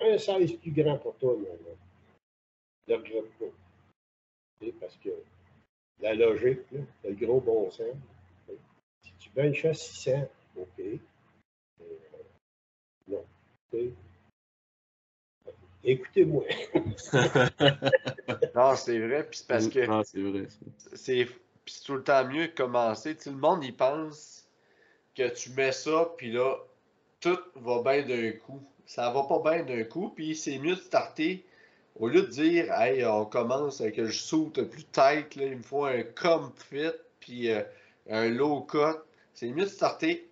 un 0.00 0.18
size 0.18 0.52
plus 0.56 0.70
grand 0.70 0.98
pour 0.98 1.16
toi, 1.16 1.34
non. 1.36 1.76
Ne 2.88 2.94
le 2.94 2.96
regrette 2.96 3.38
pas. 3.38 4.66
Parce 4.80 4.96
que 4.96 5.10
la 6.00 6.14
logique, 6.14 6.60
le 7.04 7.14
gros 7.14 7.40
bon 7.40 7.70
sens. 7.70 7.86
Si 9.02 9.12
tu 9.18 9.30
benches 9.30 9.64
à 9.64 9.74
600, 9.74 10.28
OK. 10.56 10.80
Euh, 10.80 11.84
non. 13.08 13.24
Écoutez-moi. 15.86 16.44
non, 18.56 18.74
c'est 18.74 18.98
vrai, 18.98 19.24
puis 19.24 19.38
c'est 19.38 19.46
parce 19.46 19.68
que. 19.68 19.86
Non, 19.86 20.02
c'est 20.04 20.20
vrai. 20.20 20.46
C'est 20.94 21.28
tout 21.84 21.94
le 21.94 22.02
temps 22.02 22.26
mieux 22.26 22.48
de 22.48 22.52
commencer. 22.52 23.16
tout 23.16 23.30
le 23.30 23.36
monde, 23.36 23.64
il 23.64 23.74
pense 23.74 24.48
que 25.14 25.28
tu 25.28 25.50
mets 25.50 25.70
ça, 25.70 26.10
puis 26.16 26.32
là, 26.32 26.56
tout 27.20 27.38
va 27.54 27.82
bien 27.82 28.02
d'un 28.04 28.32
coup. 28.32 28.60
Ça 28.84 29.10
va 29.10 29.22
pas 29.22 29.38
bien 29.38 29.62
d'un 29.62 29.84
coup, 29.84 30.10
puis 30.14 30.34
c'est 30.34 30.58
mieux 30.58 30.74
de 30.74 30.80
starter. 30.80 31.44
Au 31.98 32.08
lieu 32.08 32.22
de 32.22 32.26
dire, 32.26 32.72
hey, 32.72 33.04
on 33.04 33.24
commence 33.24 33.80
avec 33.80 33.98
un 34.00 34.10
saute 34.10 34.60
plus 34.68 34.84
tight, 34.84 35.36
là, 35.36 35.46
il 35.46 35.58
me 35.58 35.62
faut 35.62 35.84
un 35.84 36.02
fit 36.56 36.90
puis 37.20 37.50
euh, 37.50 37.62
un 38.10 38.28
low 38.28 38.60
cut. 38.62 38.98
C'est 39.34 39.48
mieux 39.48 39.64
de 39.64 39.70
starter 39.70 40.28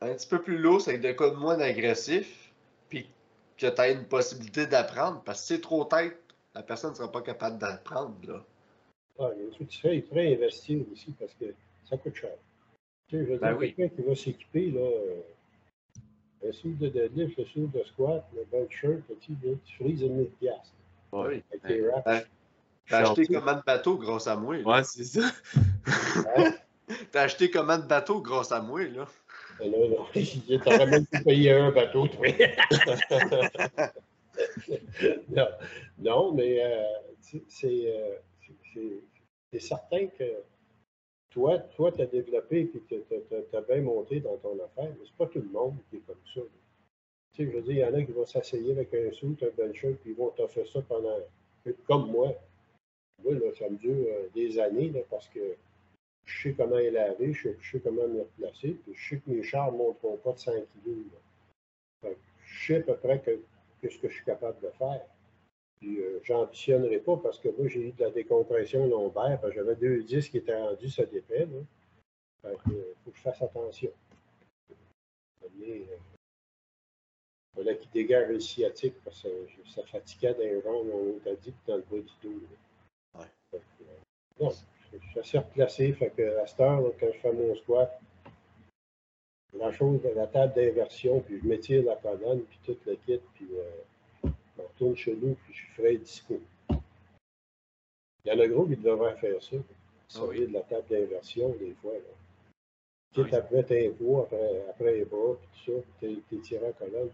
un 0.00 0.14
petit 0.14 0.26
peu 0.26 0.40
plus 0.40 0.58
lourd, 0.58 0.82
avec 0.86 1.00
des 1.00 1.14
codes 1.14 1.38
moins 1.38 1.60
agressifs, 1.60 2.45
que 3.56 3.66
tu 3.66 3.80
as 3.80 3.90
une 3.90 4.04
possibilité 4.04 4.66
d'apprendre. 4.66 5.22
Parce 5.24 5.42
que 5.42 5.46
c'est 5.46 5.60
trop 5.60 5.84
tête, 5.84 6.18
la 6.54 6.62
personne 6.62 6.90
ne 6.90 6.96
sera 6.96 7.10
pas 7.10 7.22
capable 7.22 7.58
d'apprendre. 7.58 8.16
Là. 8.26 8.44
Ah, 9.18 9.30
il 9.38 9.56
faut 9.56 9.64
il 9.90 10.02
faudrait 10.02 10.34
investir 10.34 10.80
aussi 10.92 11.12
parce 11.18 11.32
que 11.34 11.46
ça 11.88 11.96
coûte 11.96 12.14
cher. 12.14 12.34
Tu 13.08 13.16
sais, 13.16 13.24
je 13.24 13.32
veux 13.32 13.38
ben 13.38 13.56
dire, 13.56 13.74
quelqu'un 13.74 13.94
qui 13.94 14.02
va 14.02 14.14
s'équiper, 14.14 14.70
là, 14.72 14.80
euh, 14.80 16.48
un 16.48 16.52
sou 16.52 16.74
de 16.78 16.88
deadlift, 16.88 17.38
le 17.38 17.44
sou 17.44 17.70
de 17.72 17.82
squat, 17.84 18.24
le 18.34 18.44
bench 18.50 18.70
shirt, 18.80 19.00
tu, 19.20 19.32
tu 19.64 19.76
frises 19.76 20.02
une 20.02 20.16
1000 20.16 20.26
piastres. 20.40 20.72
Oui. 21.12 21.42
Avec 21.62 21.82
racks. 22.04 22.26
T'as 22.88 22.98
acheté 22.98 23.26
comment 23.26 23.54
de 23.54 23.62
bateau 23.66 23.96
grâce 23.96 24.26
à 24.26 24.36
moi? 24.36 24.56
Là. 24.58 24.64
Ouais, 24.64 24.84
c'est 24.84 25.04
ça. 25.04 25.32
T'as 27.10 27.22
acheté 27.22 27.50
comment 27.50 27.78
de 27.78 27.86
bateau 27.86 28.20
grâce 28.20 28.52
à 28.52 28.60
moi, 28.60 28.84
là? 28.84 29.06
Non, 29.64 29.88
non, 29.88 30.58
t'aurais 30.62 30.86
même 30.86 31.06
pu 31.06 31.22
payer 31.24 31.52
un 31.52 31.70
bateau, 31.70 32.06
toi. 32.08 32.26
non, 35.28 35.48
non, 35.98 36.32
mais 36.32 36.62
euh, 36.62 36.82
euh, 37.64 38.18
c'est 39.52 39.60
certain 39.60 40.06
que 40.08 40.24
toi, 41.30 41.58
toi, 41.58 41.92
tu 41.92 42.02
as 42.02 42.06
développé 42.06 42.70
et 42.74 42.82
tu 42.88 43.56
as, 43.56 43.60
bien 43.62 43.82
monté 43.82 44.20
dans 44.20 44.36
ton 44.38 44.54
affaire, 44.62 44.90
mais 44.98 45.04
c'est 45.04 45.16
pas 45.16 45.26
tout 45.26 45.40
le 45.40 45.48
monde 45.48 45.76
qui 45.90 45.96
est 45.96 46.06
comme 46.06 46.16
ça. 46.34 46.40
Tu 47.32 47.44
sais, 47.44 47.50
je 47.50 47.56
veux 47.56 47.62
dire, 47.62 47.72
il 47.72 47.78
y 47.78 47.84
en 47.84 47.94
a 47.94 48.02
qui 48.02 48.12
vont 48.12 48.26
s'asseyer 48.26 48.72
avec 48.72 48.92
un 48.94 49.12
sou, 49.12 49.36
un 49.42 49.62
bencher, 49.62 49.96
puis 50.00 50.10
ils 50.10 50.16
vont 50.16 50.30
t'offrir 50.30 50.66
ça 50.66 50.80
pendant. 50.82 51.18
Comme 51.86 52.10
moi. 52.10 52.32
Moi, 53.24 53.34
là, 53.34 53.52
ça 53.58 53.68
me 53.68 53.76
dure 53.76 54.06
euh, 54.08 54.28
des 54.34 54.58
années 54.58 54.90
là, 54.90 55.00
parce 55.10 55.28
que 55.28 55.56
je 56.26 56.42
sais 56.42 56.54
comment 56.54 56.78
est 56.78 56.90
laver, 56.90 57.32
je 57.32 57.50
sais, 57.62 57.80
comment 57.80 58.06
me 58.08 58.20
replacer, 58.22 58.76
puis 58.82 58.94
je 58.94 59.08
sais 59.08 59.18
que 59.18 59.30
mes 59.30 59.42
chars 59.42 59.72
ne 59.72 59.78
monteront 59.78 60.16
pas 60.18 60.32
de 60.32 60.38
5 60.38 60.64
kg. 60.84 62.10
je 62.44 62.66
sais 62.66 62.76
à 62.78 62.82
peu 62.82 62.96
près 62.96 63.20
que, 63.20 63.40
ce 63.88 63.98
que 63.98 64.08
je 64.08 64.14
suis 64.14 64.24
capable 64.24 64.60
de 64.60 64.70
faire. 64.70 65.06
Puis 65.78 66.00
euh, 66.00 66.20
j'ambitionnerai 66.24 66.98
pas 66.98 67.16
parce 67.18 67.38
que 67.38 67.48
moi, 67.50 67.68
j'ai 67.68 67.88
eu 67.88 67.92
de 67.92 68.02
la 68.02 68.10
décompression 68.10 68.86
lombaire, 68.86 69.40
j'avais 69.52 69.76
deux 69.76 70.02
disques 70.02 70.32
qui 70.32 70.38
étaient 70.38 70.56
rendus, 70.56 70.90
ça 70.90 71.04
dépend. 71.06 71.34
Il 72.44 72.50
faut 73.04 73.10
que 73.10 73.16
je 73.16 73.22
fasse 73.22 73.42
attention. 73.42 73.90
Il 75.58 75.86
fallait 77.54 77.78
qu'il 77.78 77.90
dégage 77.90 78.28
le 78.28 78.40
sciatique 78.40 78.94
parce 79.04 79.22
que 79.22 79.28
ça 79.66 79.82
fatiguait 79.84 80.34
d'un 80.34 80.60
vent, 80.60 80.82
on 80.92 81.18
t'a 81.22 81.34
dit, 81.34 81.54
dans 81.66 81.76
le 81.76 81.82
bas 81.82 81.98
du 81.98 82.28
dos. 82.28 82.40
Ouais. 83.14 83.26
Euh, 84.40 84.50
je 84.92 85.08
suis 85.08 85.20
assez 85.20 85.38
replacé, 85.38 85.92
fait 85.92 86.10
que 86.10 86.38
à 86.38 86.46
cette 86.46 86.60
heure, 86.60 86.82
quand 86.98 87.06
je 87.12 87.18
fais 87.18 87.32
mon 87.32 87.54
squat, 87.54 88.00
la 89.54 89.72
chose 89.72 90.02
de 90.02 90.08
la 90.10 90.26
table 90.26 90.54
d'inversion, 90.54 91.20
puis 91.20 91.40
je 91.40 91.46
m'étire 91.46 91.84
la 91.84 91.96
colonne, 91.96 92.42
puis 92.42 92.58
tout 92.64 92.76
le 92.86 92.96
kit, 92.96 93.20
puis 93.34 93.48
euh, 93.52 94.28
je 94.56 94.62
retourne 94.62 94.96
chez 94.96 95.14
nous, 95.14 95.34
puis 95.34 95.54
je 95.54 95.58
suis 95.58 95.72
frais 95.72 95.94
et 95.94 95.98
dispo. 95.98 96.40
Il 98.24 98.32
y 98.32 98.32
en 98.32 98.40
a 98.40 98.46
gros 98.48 98.66
qui 98.66 98.76
devraient 98.76 99.16
faire 99.16 99.42
ça. 99.42 99.56
Sortir 100.08 100.42
ah 100.44 100.48
de 100.48 100.52
la 100.52 100.60
table 100.62 100.88
d'inversion, 100.88 101.48
des 101.58 101.74
fois. 101.80 101.92
Là. 101.92 102.00
Tu 103.14 103.28
sais, 103.28 103.36
après 103.36 103.62
tes 103.64 103.88
poids, 103.90 104.22
après, 104.22 104.64
après 104.68 104.92
les 104.94 105.04
bras, 105.04 105.36
puis 105.40 105.48
tout 105.64 105.72
ça, 105.72 105.86
puis 105.98 106.22
t'es 106.28 106.36
tiré 106.38 106.66
en 106.66 106.72
colonne. 106.72 107.10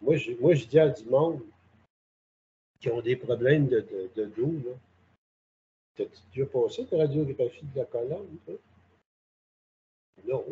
Moi 0.00 0.16
je, 0.16 0.32
moi, 0.40 0.54
je 0.54 0.66
dis 0.66 0.78
à 0.78 0.88
du 0.88 1.04
monde 1.04 1.40
qui 2.80 2.90
ont 2.90 3.00
des 3.00 3.16
problèmes 3.16 3.68
de, 3.68 3.80
de, 3.80 4.10
de 4.14 4.24
dos, 4.26 4.52
là, 4.64 4.72
T'as-tu 5.96 6.20
déjà 6.34 6.46
passé 6.46 6.86
ta 6.86 6.96
radiographie 6.98 7.66
de 7.66 7.78
la 7.78 7.84
colonne, 7.86 8.36
toi? 8.44 8.54
Non. 10.26 10.44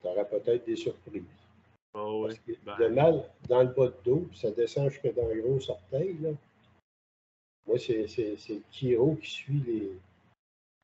Tu 0.00 0.06
auras 0.06 0.24
peut-être 0.24 0.64
des 0.64 0.76
surprises. 0.76 1.22
Oh 1.94 2.26
oui. 2.26 2.34
Parce 2.64 2.78
ben... 2.78 2.88
le 2.88 2.94
mal 2.94 3.30
dans 3.48 3.62
le 3.62 3.68
bas 3.68 3.86
de 3.86 3.94
dos, 4.04 4.26
puis 4.28 4.38
ça 4.38 4.50
descend 4.50 4.90
jusque 4.90 5.14
dans 5.14 5.28
le 5.28 5.40
gros 5.40 5.70
orteil, 5.70 6.16
là. 6.20 6.30
Moi, 7.66 7.78
c'est 7.78 8.06
le 8.06 8.60
Kiro 8.70 9.14
qui 9.16 9.30
suit 9.30 9.62
les, 9.66 9.92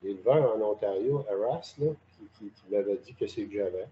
les 0.03 0.15
leveurs 0.15 0.57
en 0.57 0.73
Ontario, 0.73 1.27
Arras, 1.29 1.75
là, 1.79 1.93
qui, 2.39 2.49
qui, 2.49 2.71
m'avait 2.71 2.97
dit 2.97 3.13
que 3.15 3.27
c'est 3.27 3.45
que 3.45 3.53
j'avais. 3.53 3.87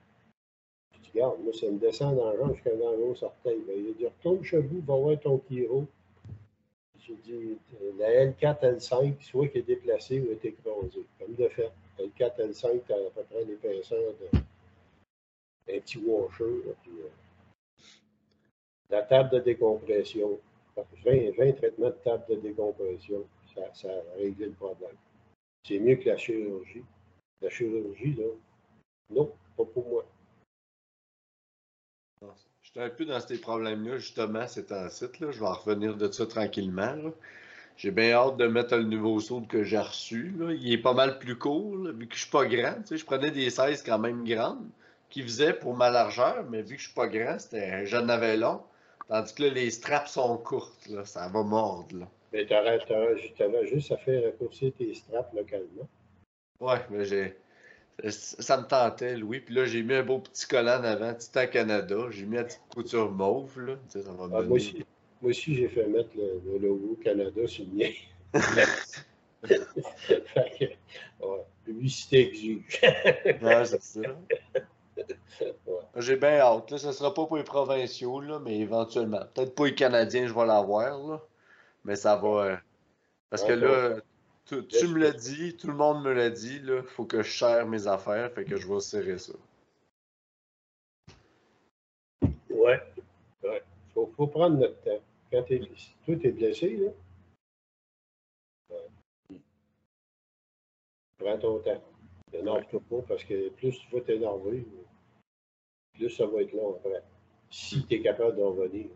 Je 0.94 0.98
dis, 1.00 1.10
regarde, 1.12 1.38
moi, 1.40 1.52
ça 1.52 1.66
me 1.66 1.78
descend 1.78 2.16
dans 2.16 2.32
le 2.32 2.40
rang 2.40 2.54
jusqu'à 2.54 2.74
dans 2.76 2.92
le 2.92 2.96
gros 2.96 3.24
orteil. 3.24 3.60
Ben, 3.66 3.76
il 3.76 3.90
a 3.90 3.92
dit, 3.92 4.06
retourne 4.06 4.42
chez 4.42 4.60
vous, 4.60 4.80
va 4.80 4.96
voir 4.96 5.20
ton 5.20 5.36
Kiro 5.38 5.86
j'ai 7.08 7.16
dit, 7.16 7.58
la 7.98 8.26
L4, 8.26 8.60
L5, 8.60 9.22
soit 9.22 9.48
qui 9.48 9.58
est 9.58 9.62
déplacée 9.62 10.20
ou 10.20 10.30
est 10.30 10.44
écrasée. 10.44 11.06
Comme 11.18 11.34
de 11.34 11.48
fait, 11.48 11.70
L4, 11.98 12.50
L5, 12.50 12.80
tu 12.86 12.92
as 12.92 12.96
à 12.96 13.10
peu 13.14 13.22
près 13.22 13.44
l'épaisseur 13.44 14.12
d'un 14.32 14.40
petit 15.66 15.98
washer. 15.98 16.44
euh, 16.44 17.08
la 18.90 19.02
table 19.02 19.30
de 19.30 19.38
décompression, 19.40 20.38
20, 20.76 21.36
20, 21.36 21.52
traitements 21.52 21.88
de 21.88 21.96
table 22.04 22.24
de 22.28 22.34
décompression, 22.36 23.26
ça, 23.54 23.72
ça 23.74 23.88
a 23.88 24.18
réglé 24.18 24.46
le 24.46 24.52
problème. 24.52 24.96
C'est 25.66 25.78
mieux 25.78 25.96
que 25.96 26.08
la 26.08 26.16
chirurgie. 26.16 26.84
La 27.40 27.50
chirurgie, 27.50 28.14
là, 28.14 28.24
non, 29.10 29.32
pas 29.56 29.64
pour 29.64 29.86
moi. 29.88 30.04
J'étais 32.68 32.84
un 32.84 32.90
peu 32.90 33.06
dans 33.06 33.18
ces 33.18 33.40
problèmes-là, 33.40 33.96
justement, 33.96 34.46
c'est 34.46 34.72
un 34.72 34.90
site. 34.90 35.20
Là. 35.20 35.30
Je 35.30 35.40
vais 35.40 35.46
en 35.46 35.54
revenir 35.54 35.96
de 35.96 36.12
ça 36.12 36.26
tranquillement. 36.26 36.96
J'ai 37.78 37.90
bien 37.90 38.12
hâte 38.12 38.36
de 38.36 38.46
mettre 38.46 38.76
le 38.76 38.82
nouveau 38.82 39.20
saut 39.20 39.40
que 39.40 39.64
j'ai 39.64 39.78
reçu. 39.78 40.34
Là. 40.38 40.52
Il 40.52 40.70
est 40.70 40.76
pas 40.78 40.92
mal 40.92 41.18
plus 41.18 41.38
court, 41.38 41.78
vu 41.78 42.06
que 42.06 42.14
je 42.14 42.20
suis 42.20 42.30
pas 42.30 42.44
grand. 42.44 42.74
Tu 42.82 42.88
sais, 42.88 42.96
je 42.98 43.06
prenais 43.06 43.30
des 43.30 43.48
16 43.48 43.82
quand 43.84 43.98
même 43.98 44.22
grandes, 44.22 44.68
qui 45.08 45.22
faisaient 45.22 45.54
pour 45.54 45.74
ma 45.74 45.88
largeur, 45.88 46.44
mais 46.50 46.60
vu 46.60 46.74
que 46.74 46.82
je 46.82 46.88
suis 46.88 46.94
pas 46.94 47.08
grand, 47.08 47.38
c'était 47.38 47.86
j'en 47.86 48.06
avais 48.10 48.36
long. 48.36 48.60
Tandis 49.08 49.34
que 49.34 49.44
là, 49.44 49.48
les 49.48 49.70
straps 49.70 50.10
sont 50.10 50.36
courtes, 50.36 50.88
là. 50.88 51.06
ça 51.06 51.26
va 51.28 51.42
mordre. 51.42 52.00
Là. 52.00 52.08
Mais 52.34 52.44
tu 52.44 52.52
avais 52.52 53.66
juste 53.66 53.92
à 53.92 53.96
faire 53.96 54.24
raccourcir 54.24 54.72
tes 54.76 54.92
straps 54.92 55.32
localement. 55.32 55.88
Ouais, 56.60 56.84
mais 56.90 57.06
j'ai. 57.06 57.34
Ça 58.10 58.56
me 58.58 58.64
tentait, 58.64 59.16
Louis. 59.16 59.40
Puis 59.40 59.54
là, 59.54 59.64
j'ai 59.64 59.82
mis 59.82 59.94
un 59.94 60.04
beau 60.04 60.20
petit 60.20 60.46
collant 60.46 60.82
avant, 60.84 61.14
Titan 61.14 61.46
Canada. 61.50 61.96
J'ai 62.10 62.26
mis 62.26 62.36
la 62.36 62.44
petite 62.44 62.62
couture 62.72 63.10
mauve. 63.10 63.60
Là. 63.60 63.74
ça 63.88 63.98
va 64.00 64.24
ah, 64.32 64.42
moi 64.42 64.56
aussi, 64.56 64.84
moi 65.20 65.30
aussi 65.30 65.54
j'ai 65.56 65.68
fait 65.68 65.86
mettre 65.86 66.10
le, 66.16 66.58
logo 66.58 66.96
Canada 67.02 67.46
sur 67.46 67.64
le 67.64 67.76
mien. 67.76 67.90
fait 69.44 70.58
que, 70.58 70.64
ouais, 71.26 71.44
publicité 71.64 72.28
exige. 72.28 72.80
ouais, 72.82 73.64
c'est 73.64 73.82
ça. 73.82 74.00
J'ai 75.96 76.16
bien 76.16 76.38
hâte. 76.38 76.70
Là. 76.70 76.78
Ça 76.78 76.88
ne 76.88 76.92
sera 76.92 77.12
pas 77.12 77.26
pour 77.26 77.36
les 77.36 77.44
provinciaux, 77.44 78.20
là, 78.20 78.38
mais 78.38 78.58
éventuellement. 78.58 79.22
Peut-être 79.34 79.54
pour 79.54 79.64
les 79.64 79.74
Canadiens, 79.74 80.26
je 80.26 80.34
vais 80.34 80.46
l'avoir. 80.46 80.98
Là. 80.98 81.20
Mais 81.84 81.96
ça 81.96 82.16
va. 82.16 82.28
Euh, 82.28 82.56
parce 83.30 83.42
que 83.42 83.52
là, 83.52 83.96
Tu, 84.48 84.66
tu 84.66 84.88
me 84.88 84.98
l'as 84.98 85.12
dit, 85.12 85.56
tout 85.58 85.66
le 85.66 85.74
monde 85.74 86.02
me 86.02 86.12
l'a 86.12 86.30
dit, 86.30 86.60
là. 86.60 86.82
Faut 86.82 87.04
que 87.04 87.22
je 87.22 87.38
serre 87.38 87.66
mes 87.66 87.86
affaires, 87.86 88.32
fait 88.32 88.46
que 88.46 88.56
je 88.56 88.66
vais 88.66 88.80
serrer 88.80 89.18
ça. 89.18 89.34
Ouais. 92.48 92.80
ouais. 93.42 93.62
Faut, 93.92 94.10
faut 94.16 94.26
prendre 94.26 94.56
notre 94.56 94.80
temps. 94.80 95.02
Quand 95.30 95.42
t'es, 95.42 95.60
si 95.76 95.92
toi, 96.06 96.16
t'es 96.16 96.30
blessé, 96.32 96.76
là. 96.76 96.90
ouais. 98.70 99.40
Prends 101.18 101.38
ton 101.38 101.58
temps. 101.58 101.84
Énerve-toi 102.32 102.80
pas 102.88 103.02
parce 103.06 103.24
que 103.24 103.50
plus 103.50 103.78
tu 103.78 103.94
vas 103.94 104.00
t'énerver, 104.00 104.66
plus 105.92 106.10
ça 106.10 106.26
va 106.26 106.40
être 106.40 106.52
long 106.52 106.76
après. 106.76 107.02
Si 107.50 107.86
tu 107.86 107.94
es 107.94 108.02
capable 108.02 108.36
d'en 108.36 108.52
revenir. 108.52 108.86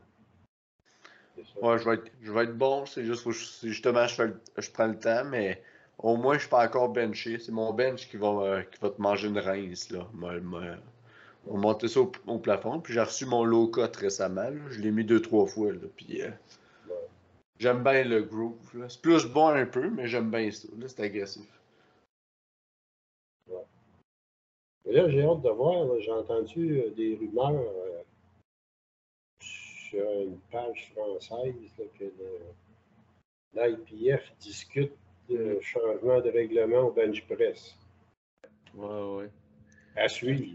Ouais, 1.61 1.79
je 1.79 1.85
vais 1.89 1.95
être, 1.95 2.11
je 2.23 2.33
vais 2.33 2.45
être 2.45 2.57
bon, 2.57 2.87
c'est 2.87 3.05
juste 3.05 3.25
que 3.25 3.31
je- 3.31 3.69
justement 3.69 4.07
je, 4.07 4.15
fais 4.15 4.27
le- 4.27 4.41
je 4.59 4.71
prends 4.71 4.87
le 4.87 4.99
temps, 4.99 5.25
mais 5.25 5.63
au 5.99 6.17
moins 6.17 6.35
je 6.35 6.41
suis 6.41 6.49
pas 6.49 6.65
encore 6.67 6.89
benché. 6.91 7.39
C'est 7.39 7.53
mon 7.53 7.73
bench 7.73 8.09
qui 8.09 8.17
va, 8.17 8.63
qui 8.65 8.79
va 8.81 8.91
te 8.91 9.01
manger 9.01 9.29
une 9.29 9.39
rince, 9.39 9.91
là. 9.91 10.07
On 11.47 11.59
monter 11.59 11.89
ça 11.89 12.01
au, 12.01 12.13
au 12.27 12.39
plafond, 12.39 12.81
puis 12.81 12.95
j'ai 12.95 13.01
reçu 13.01 13.27
mon 13.27 13.45
low 13.45 13.69
cut 13.69 13.83
récemment, 13.99 14.43
là. 14.51 14.61
Je 14.71 14.81
l'ai 14.81 14.91
mis 14.91 15.05
deux, 15.05 15.21
trois 15.23 15.47
fois, 15.47 15.73
là, 15.73 15.79
puis 15.97 16.23
euh, 16.23 16.31
j'aime 17.59 17.83
bien 17.83 18.05
le 18.05 18.23
groove. 18.23 18.57
C'est 18.89 19.01
plus 19.01 19.27
bon 19.27 19.49
un 19.49 19.67
peu, 19.67 19.89
mais 19.91 20.07
j'aime 20.09 20.31
bien 20.31 20.51
ça, 20.51 20.69
c'est 20.87 21.01
agressif. 21.01 21.47
Là, 24.85 25.09
j'ai 25.09 25.23
hâte 25.23 25.43
de 25.43 25.51
voir. 25.51 25.87
J'ai 26.01 26.13
entendu 26.13 26.81
euh, 26.81 26.91
des 26.91 27.17
rumeurs 27.17 27.63
une 29.99 30.39
page 30.51 30.93
française 30.95 31.55
là, 31.79 31.85
que 31.99 32.05
l'IPF 33.55 34.33
discute 34.41 34.93
de 35.29 35.59
changement 35.61 36.21
de 36.21 36.31
règlement 36.31 36.89
au 36.89 36.93
bench 36.93 37.25
press. 37.27 37.77
Ouais, 38.75 39.17
ouais. 39.17 39.31
À 39.97 40.09
suivre. 40.09 40.47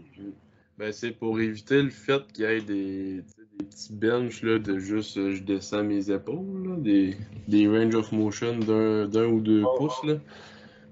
Ben, 0.78 0.92
c'est 0.92 1.12
pour 1.12 1.40
éviter 1.40 1.82
le 1.82 1.90
fait 1.90 2.22
qu'il 2.32 2.44
y 2.44 2.48
ait 2.48 2.60
des, 2.60 3.22
des 3.58 3.64
petits 3.64 3.92
benches 3.92 4.42
là, 4.42 4.58
de 4.58 4.78
juste 4.78 5.16
euh, 5.16 5.32
je 5.32 5.42
descends 5.42 5.82
mes 5.82 6.10
épaules, 6.10 6.68
là, 6.68 6.76
des, 6.76 7.16
des 7.48 7.66
range 7.66 7.94
of 7.94 8.12
motion 8.12 8.58
d'un 8.58 9.08
d'un 9.08 9.26
ou 9.26 9.40
deux 9.40 9.64
Oh, 9.64 9.76
pouces. 9.76 10.04
Là. 10.04 10.18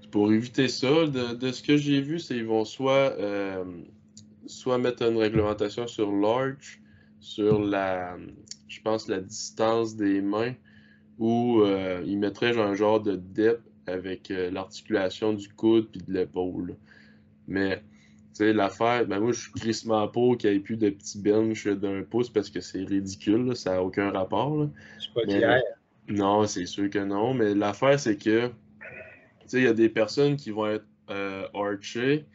C'est 0.01 0.11
pour 0.11 0.31
éviter 0.31 0.67
ça. 0.67 1.07
De, 1.07 1.35
de 1.35 1.51
ce 1.51 1.63
que 1.63 1.77
j'ai 1.77 2.01
vu, 2.01 2.19
c'est 2.19 2.35
qu'ils 2.35 2.45
vont 2.45 2.65
soit, 2.65 3.13
euh, 3.19 3.63
soit 4.45 4.77
mettre 4.77 5.03
une 5.03 5.17
réglementation 5.17 5.87
sur 5.87 6.11
l'arch, 6.11 6.81
sur 7.27 7.59
la, 7.59 8.17
je 8.67 8.81
pense, 8.81 9.07
la 9.07 9.19
distance 9.19 9.95
des 9.95 10.21
mains, 10.21 10.53
ou 11.19 11.61
euh, 11.61 12.01
ils 12.05 12.17
mettraient 12.17 12.53
genre 12.53 12.67
un 12.67 12.75
genre 12.75 13.01
de 13.01 13.15
depth 13.15 13.61
avec 13.85 14.31
euh, 14.31 14.49
l'articulation 14.49 15.33
du 15.33 15.49
coude 15.49 15.89
puis 15.91 16.01
de 16.01 16.13
l'épaule. 16.13 16.75
Mais 17.47 17.77
tu 17.77 18.45
sais, 18.45 18.53
l'affaire, 18.53 19.05
ben 19.05 19.19
moi, 19.19 19.31
je 19.31 19.41
suis 19.41 19.51
crissement 19.51 20.07
pour 20.07 20.37
qu'il 20.37 20.51
n'y 20.51 20.57
ait 20.57 20.59
plus 20.59 20.77
de 20.77 20.89
petits 20.89 21.19
bench 21.19 21.67
d'un 21.67 22.03
pouce 22.03 22.29
parce 22.29 22.49
que 22.49 22.61
c'est 22.61 22.83
ridicule, 22.83 23.47
là, 23.47 23.55
ça 23.55 23.73
n'a 23.73 23.83
aucun 23.83 24.11
rapport. 24.11 24.55
là. 24.55 24.69
C'est 24.99 25.13
pas 25.13 25.21
Mais-. 25.27 25.61
Non, 26.09 26.47
c'est 26.47 26.65
sûr 26.65 26.89
que 26.89 26.99
non, 26.99 27.33
mais 27.33 27.53
l'affaire, 27.53 27.99
c'est 27.99 28.15
que, 28.15 28.47
tu 28.47 28.53
sais, 29.47 29.57
il 29.57 29.63
y 29.65 29.67
a 29.67 29.73
des 29.73 29.89
personnes 29.89 30.37
qui 30.37 30.51
vont 30.51 30.67
être 30.67 30.85
euh, 31.09 31.45
archées, 31.53 32.25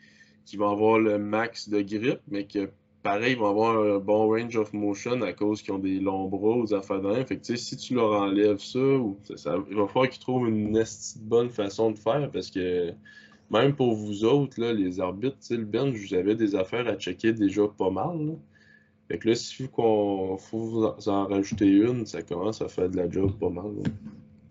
qui 0.45 0.59
vont 0.59 0.71
avoir 0.71 0.99
le 0.99 1.19
max 1.19 1.71
de 1.71 1.81
grip, 1.81 2.21
mais 2.29 2.47
que, 2.47 2.69
pareil, 3.03 3.33
ils 3.33 3.39
vont 3.39 3.49
avoir 3.51 3.79
un 3.83 3.99
bon 3.99 4.29
range 4.29 4.57
of 4.57 4.73
motion 4.73 5.21
à 5.23 5.33
cause 5.33 5.63
qu'ils 5.63 5.73
ont 5.75 5.79
des 5.79 5.99
longs 5.99 6.29
bras 6.29 6.63
des 6.65 6.73
affaires. 6.75 7.27
Fait 7.27 7.37
que, 7.39 7.57
si 7.57 7.77
tu 7.77 7.95
leur 7.95 8.13
enlèves 8.13 8.59
ça, 8.61 8.79
ou, 8.79 9.19
ça, 9.25 9.37
ça- 9.37 9.65
il 9.71 9.77
va 9.77 9.87
falloir 9.87 10.09
qu'ils 10.09 10.21
trouvent 10.21 10.49
une 10.49 10.83
bonne 11.21 11.51
façon 11.51 11.91
de 11.91 11.99
faire 11.99 12.31
parce 12.31 12.51
que, 12.51 12.93
même 13.51 13.75
pour 13.75 13.95
vous 13.95 14.25
autres, 14.25 14.61
là, 14.61 14.73
les 14.73 15.01
arbitres, 15.01 15.37
le 15.51 15.65
bench, 15.65 15.95
vous 15.97 16.15
avez 16.15 16.35
des 16.35 16.55
affaires 16.55 16.87
à 16.89 16.95
checker 16.97 17.33
déjà 17.33 17.67
pas 17.69 17.91
mal, 17.91 18.19
là. 18.27 18.33
Fait 19.09 19.19
que 19.19 19.29
là, 19.29 19.35
qu'on 19.73 20.39
faut 20.39 20.59
vous 20.59 20.85
en- 20.85 20.95
vous 20.95 21.09
en 21.09 21.27
rajouter 21.27 21.67
une, 21.67 22.07
ça 22.07 22.23
commence 22.23 22.63
à 22.63 22.69
faire 22.69 22.89
de 22.89 22.97
la 22.97 23.11
job 23.11 23.33
pas 23.39 23.51
mal. 23.51 23.67
là. 23.83 23.91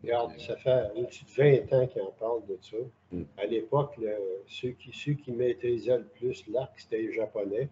Regarde, 0.04 0.32
ça 0.40 0.56
fait 0.58 0.90
au-dessus 0.96 1.26
de 1.26 1.32
20 1.70 1.74
ans 1.74 1.88
qu'ils 1.88 2.02
en 2.02 2.12
parlent 2.20 2.46
de 2.48 2.58
ça. 2.62 2.78
Mm. 3.12 3.22
À 3.38 3.46
l'époque, 3.46 4.00
ceux 4.48 4.70
qui, 4.72 4.92
ceux 4.94 5.14
qui 5.14 5.32
maîtrisaient 5.32 5.98
le 6.00 6.06
plus 6.06 6.44
l'arc, 6.52 6.74
c'était 6.78 7.02
les 7.04 7.14
Japonais. 7.14 7.70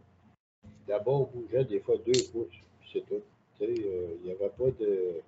D'abord, 0.90 1.22
on 1.22 1.40
bougeait 1.40 1.66
des 1.66 1.80
fois 1.82 1.98
deux 1.98 2.20
pouces, 2.32 2.60
c'est 2.92 3.06
tout. 3.06 3.22
Tu 3.60 3.64
euh, 3.64 4.16
Il 4.16 4.22
n'y 4.24 4.32
avait 4.32 4.50
pas 4.50 4.72
de. 4.72 5.22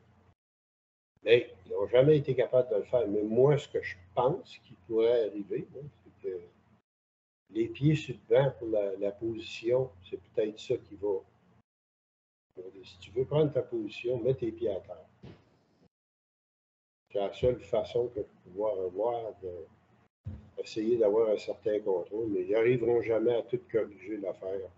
Mais 1.23 1.51
ils 1.67 1.71
n'ont 1.71 1.87
jamais 1.87 2.17
été 2.17 2.33
capables 2.33 2.67
de 2.71 2.77
le 2.77 2.83
faire. 2.83 3.07
Mais 3.07 3.21
moi, 3.21 3.55
ce 3.59 3.67
que 3.67 3.79
je 3.79 3.95
pense 4.15 4.57
qui 4.65 4.73
pourrait 4.87 5.27
arriver, 5.27 5.67
c'est 5.71 6.27
que 6.27 6.39
les 7.51 7.67
pieds 7.67 7.93
sur 7.93 8.15
le 8.15 8.35
banc 8.35 8.51
pour 8.57 8.69
la, 8.69 8.95
la 8.95 9.11
position, 9.11 9.91
c'est 10.09 10.19
peut-être 10.19 10.59
ça 10.59 10.75
qui 10.77 10.95
va. 10.95 11.19
Si 12.83 12.97
tu 12.97 13.11
veux 13.11 13.25
prendre 13.25 13.53
ta 13.53 13.61
position, 13.61 14.17
mets 14.17 14.33
tes 14.33 14.51
pieds 14.51 14.71
à 14.71 14.79
terre. 14.79 15.05
C'est 17.11 17.19
la 17.19 17.33
seule 17.33 17.59
façon 17.59 18.07
que 18.07 18.21
vais 18.21 18.27
pouvoir 18.45 18.73
avoir 18.79 19.31
de 19.43 19.51
essayer 20.57 20.97
d'avoir 20.97 21.29
un 21.29 21.37
certain 21.37 21.79
contrôle, 21.81 22.29
mais 22.29 22.41
ils 22.41 22.51
n'arriveront 22.51 23.03
jamais 23.03 23.35
à 23.35 23.43
tout 23.43 23.59
corriger 23.71 24.17
l'affaire. 24.17 24.71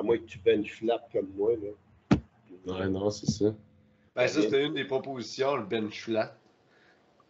À 0.00 0.02
moins 0.02 0.16
que 0.16 0.24
tu 0.24 0.38
bench 0.38 0.72
flat 0.72 1.06
comme 1.12 1.28
moi. 1.36 1.52
Là. 1.56 2.16
Ouais, 2.66 2.88
non, 2.88 3.10
c'est 3.10 3.30
ça. 3.30 3.54
Ben, 4.16 4.26
ça, 4.26 4.40
c'était 4.40 4.64
une 4.64 4.74
des 4.74 4.84
propositions, 4.86 5.56
le 5.56 5.64
bench 5.64 6.00
flat. 6.02 6.34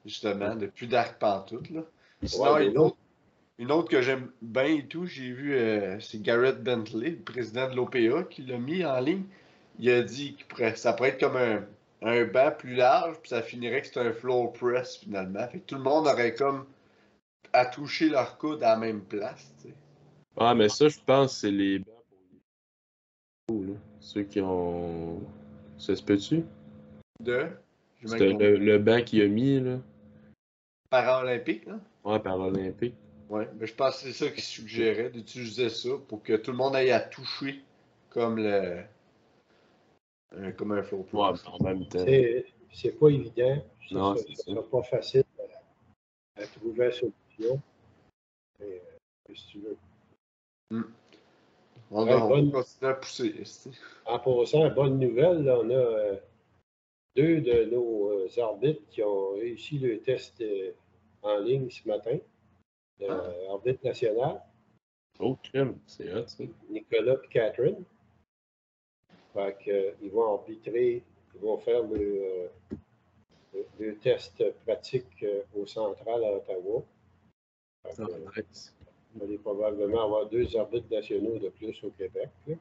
Justement, 0.07 0.55
de 0.55 0.67
plus 0.67 0.87
d'arc 0.87 1.19
pantoute, 1.19 1.69
là. 1.71 1.83
Sinon, 2.23 2.53
Ouais, 2.55 2.67
une, 2.69 2.79
autre, 2.79 2.97
une 3.59 3.73
autre 3.73 3.89
que 3.89 4.01
j'aime 4.03 4.31
bien 4.41 4.65
et 4.65 4.87
tout, 4.87 5.05
j'ai 5.05 5.33
vu, 5.33 5.55
euh, 5.55 5.99
c'est 6.01 6.23
Garrett 6.23 6.63
Bentley, 6.63 7.11
le 7.11 7.17
président 7.23 7.69
de 7.69 7.75
l'OPA, 7.75 8.23
qui 8.31 8.43
l'a 8.43 8.59
mis 8.59 8.85
en 8.85 9.01
ligne. 9.01 9.25
Il 9.79 9.91
a 9.91 10.03
dit 10.03 10.37
que 10.37 10.45
pourrait- 10.45 10.77
ça 10.77 10.93
pourrait 10.93 11.11
être 11.11 11.21
comme 11.21 11.37
un, 11.37 11.67
un 12.03 12.25
banc 12.25 12.51
plus 12.57 12.75
large, 12.77 13.19
puis 13.21 13.31
ça 13.31 13.43
finirait 13.43 13.83
que 13.83 13.89
c'est 13.89 14.01
un 14.01 14.13
floor 14.13 14.53
press, 14.53 14.97
finalement. 14.99 15.47
Fait 15.49 15.59
que 15.59 15.67
tout 15.67 15.75
le 15.75 15.83
monde 15.83 16.07
aurait 16.07 16.35
comme 16.35 16.67
à 17.53 17.67
toucher 17.67 18.09
leur 18.09 18.39
coude 18.39 18.63
à 18.63 18.71
la 18.71 18.77
même 18.77 19.03
place. 19.03 19.53
Ah, 20.37 20.55
mais 20.55 20.69
ça, 20.69 20.89
je 20.89 20.99
pense 21.05 21.39
c'est 21.39 21.51
les 21.51 21.81
bancs 21.81 22.05
pour 23.47 23.61
les 23.63 23.73
là. 23.73 23.79
Ceux 24.01 24.23
qui 24.25 24.41
ont. 24.41 25.21
Ça 25.79 25.95
se 25.97 26.03
peut-tu? 26.03 26.45
De... 27.21 27.49
même 28.03 28.39
le, 28.39 28.57
le 28.57 28.79
banc 28.79 29.03
qu'il 29.03 29.23
a 29.23 29.29
mis, 29.29 29.61
là. 29.61 29.79
Paralympique, 30.91 31.67
là. 31.67 31.79
Ouais, 32.05 32.19
paralympique. 32.19 32.95
Ouais, 33.29 33.49
mais 33.59 33.67
je 33.67 33.75
pense 33.75 34.03
que 34.03 34.11
c'est 34.11 34.25
ça 34.25 34.31
qu'il 34.31 34.43
suggérait, 34.43 35.11
d'utiliser 35.11 35.69
ça 35.71 35.91
pour 36.09 36.23
que 36.23 36.35
tout 36.37 36.51
le 36.51 36.57
monde 36.57 36.75
aille 36.75 36.91
à 36.91 37.01
toucher 37.01 37.63
comme 38.09 38.39
le. 38.39 38.83
un- 40.37 40.53
comme 40.53 40.73
un 40.73 40.83
floor 40.83 41.05
Ouais, 41.13 41.39
en 41.47 41.63
même 41.63 41.87
temps. 41.87 42.05
C'est 42.05 42.47
c'est 42.73 42.99
pas 42.99 43.09
évident. 43.09 43.65
Non, 43.93 44.17
c'est 44.17 44.29
ça 44.35 44.43
ça. 44.45 44.53
sera 44.53 44.63
pas 44.69 44.83
facile 44.83 45.25
à, 46.37 46.43
à 46.43 46.47
trouver 46.47 46.87
la 46.87 46.93
solution. 46.93 47.61
Mais, 48.59 48.67
euh, 48.67 48.97
que 49.29 49.33
tu 49.33 49.59
veux? 49.59 49.77
On 51.91 52.07
Ouais, 52.07 52.15
on 52.15 52.29
bonne- 52.29 52.63
à 52.83 52.95
pousser. 52.95 53.35
En 54.07 54.19
passant, 54.21 54.71
bonne 54.71 54.99
nouvelle, 54.99 55.43
là, 55.45 55.59
on 55.59 55.71
a 55.71 55.75
euh, 55.75 56.17
deux 57.17 57.41
de 57.41 57.65
nos 57.65 58.11
euh, 58.13 58.29
arbitres 58.43 58.83
qui 58.91 59.03
ont 59.03 59.31
réussi 59.33 59.79
le 59.79 60.01
test 60.01 60.41
euh, 60.41 60.73
en 61.23 61.39
ligne 61.39 61.69
ce 61.69 61.87
matin. 61.89 62.17
Euh, 63.03 63.49
arbitre 63.51 63.85
national, 63.85 64.41
Oh, 65.19 65.37
c'est 65.87 66.15
hot, 66.15 66.27
ça. 66.29 66.45
Nicolas 66.71 67.17
et 67.25 67.29
Catherine. 67.29 67.85
Fait 69.35 69.57
que, 69.65 69.71
euh, 69.71 69.93
ils 70.03 70.11
vont 70.11 70.33
arbitrer, 70.39 71.03
ils 71.35 71.41
vont 71.41 71.59
faire 71.59 71.83
le, 71.83 72.49
le- 73.53 73.67
le 73.79 73.97
test 73.99 74.43
pratique 74.65 75.25
au 75.57 75.67
central 75.67 76.25
à 76.25 76.33
Ottawa. 76.37 76.83
Fait 77.85 78.03
Ah, 78.03 78.07
nice. 78.41 78.75
On 79.19 79.27
va 79.27 79.39
probablement 79.43 80.05
avoir 80.05 80.29
deux 80.29 80.55
arbitres 80.57 80.91
nationaux 80.91 81.39
de 81.39 81.49
plus 81.49 81.77
au 81.83 81.91
Québec. 81.91 82.29
là. 82.47 82.55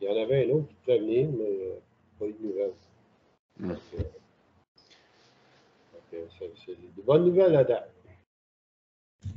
Il 0.00 0.06
y 0.06 0.10
en 0.10 0.22
avait 0.22 0.46
un 0.46 0.54
autre 0.54 0.68
qui 0.68 0.76
devait 0.86 0.98
venir, 1.00 1.28
mais 1.32 1.44
euh, 1.44 1.74
pas 2.18 2.26
eu 2.26 2.32
de 2.32 2.46
nouvelles. 2.46 2.72
Mm. 3.58 3.72
Que, 3.72 3.96
fait 3.96 4.02
que 6.10 6.16
c'est- 6.38 6.52
C'est 6.66 6.72
de 6.96 7.02
bonnes 7.02 7.24
nouvelles 7.24 7.56
à 7.56 7.64
date. 7.64 7.92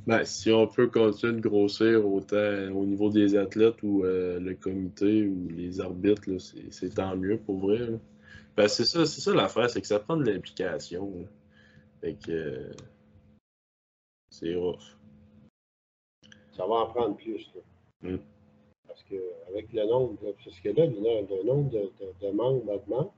Ben, 0.06 0.24
si 0.26 0.52
on 0.52 0.68
peut 0.68 0.88
continuer 0.88 1.34
de 1.34 1.42
grossir 1.42 2.06
autant 2.08 2.72
au 2.76 2.86
niveau 2.86 3.10
des 3.10 3.36
athlètes 3.36 3.82
ou 3.84 4.04
euh, 4.04 4.40
le 4.40 4.54
comité 4.56 5.28
ou 5.28 5.48
les 5.50 5.80
arbitres, 5.82 6.30
c'est 6.70 6.94
tant 6.96 7.16
mieux 7.16 7.38
pour 7.40 7.58
vrai. 7.60 7.80
là. 7.80 7.98
Ben, 8.56 8.68
c'est 8.68 8.86
ça, 8.86 9.06
c'est 9.06 9.22
ça 9.22 9.34
l'affaire, 9.34 9.70
c'est 9.70 9.82
que 9.82 9.88
ça 9.88 10.00
prend 10.00 10.18
de 10.18 10.30
l'implication. 10.30 11.12
Fait 12.02 12.14
que 12.16 12.32
euh, 12.32 12.72
c'est 14.30 14.56
rough. 14.56 14.80
Ça 16.62 16.68
va 16.68 16.76
en 16.76 16.88
prendre 16.92 17.16
plus. 17.18 17.52
là. 17.56 17.62
Mm. 18.12 18.18
Parce 18.88 19.02
que 19.04 19.16
avec 19.48 19.74
le 19.74 19.84
nombre, 19.88 20.14
de- 20.22 20.32
parce 20.44 20.60
que 20.60 20.70
là, 20.70 20.86
le, 20.86 21.44
nombre 21.44 21.70
de, 21.72 21.92
de- 22.00 22.14
de 22.28 22.32
membres 22.32 22.72
augmente, 22.72 23.12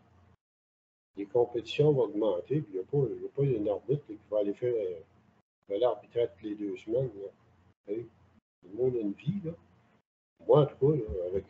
les 1.17 1.25
compétitions 1.25 1.91
vont 1.91 2.03
augmenter, 2.03 2.61
puis 2.61 2.71
il 2.73 2.75
n'y 2.75 2.79
a, 2.79 3.29
pas- 3.35 3.41
a 3.41 3.45
une 3.45 3.67
arbitre 3.67 4.05
qui 4.07 4.17
va 4.31 4.39
aller 4.39 4.53
faire 4.53 4.73
euh, 4.73 5.01
vais 5.67 5.77
l'arbitrer 5.77 6.29
toutes 6.29 6.43
les 6.43 6.55
deux 6.55 6.77
semaines. 6.77 7.11
Là. 7.21 7.93
Tout 7.95 8.69
le 8.71 8.77
monde 8.77 8.95
a 8.95 8.99
une 8.99 9.11
vie. 9.11 9.41
Là. 9.43 9.51
Moi, 10.47 10.61
en 10.61 10.65
tout 10.65 10.77
cas, 10.77 11.25
avec 11.27 11.45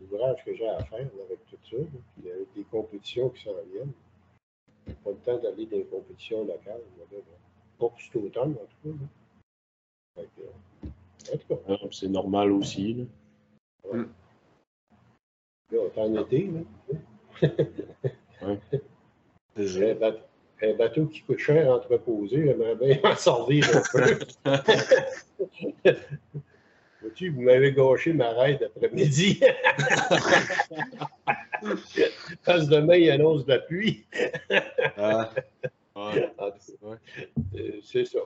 l'ouvrage 0.00 0.44
que 0.44 0.54
j'ai 0.54 0.68
à 0.68 0.82
faire, 0.86 1.08
avec 1.24 1.46
tout 1.46 1.56
ça, 1.70 1.76
puis 2.16 2.30
avec 2.32 2.52
des 2.54 2.64
compétitions 2.64 3.28
qui 3.30 3.44
s'en 3.44 3.54
viennent, 3.72 3.92
pas 5.04 5.10
le 5.10 5.18
temps 5.18 5.38
d'aller 5.38 5.66
dans 5.66 5.76
les 5.76 5.84
compétitions 5.84 6.44
locales. 6.44 6.82
Pas 7.78 7.90
plus 7.90 8.26
automne, 8.26 8.56
en 8.60 8.66
tout 8.66 8.96
cas. 8.98 10.20
en 10.20 10.22
tout 10.24 10.42
cas. 10.42 10.88
C'est 11.90 12.08
normal 12.08 12.52
aussi. 12.52 12.94
Là. 12.94 13.04
Ouais. 13.90 13.98
Mm. 13.98 14.08
Là, 15.70 15.78
on 15.96 16.16
en 16.16 16.22
été. 16.22 16.50
Là. 16.50 16.60
ouais. 18.42 18.58
un, 19.56 19.94
bateau, 19.94 20.20
un, 20.62 20.74
bateau, 20.74 21.06
qui 21.06 21.22
coûte 21.22 21.38
cher 21.38 21.70
à 21.70 21.76
entreposer, 21.76 22.44
j'aimerais 22.44 22.76
bien 22.76 22.98
en 23.04 23.16
sortir 23.16 23.66
un 23.76 23.82
peu. 23.92 24.18
Vois-tu, 27.00 27.30
vous 27.30 27.42
m'avez 27.42 27.72
gâché 27.72 28.12
ma 28.12 28.30
raide 28.30 28.70
après-midi. 28.74 29.40
Parce 32.44 32.66
que 32.66 32.70
demain, 32.70 32.96
il 32.96 33.10
annonce 33.10 33.44
de 33.44 33.52
la 33.52 33.60
pluie. 33.60 34.04
ah. 34.96 35.30
ouais. 35.94 36.32
Euh, 37.54 37.80
c'est 37.82 38.04
ça. 38.04 38.18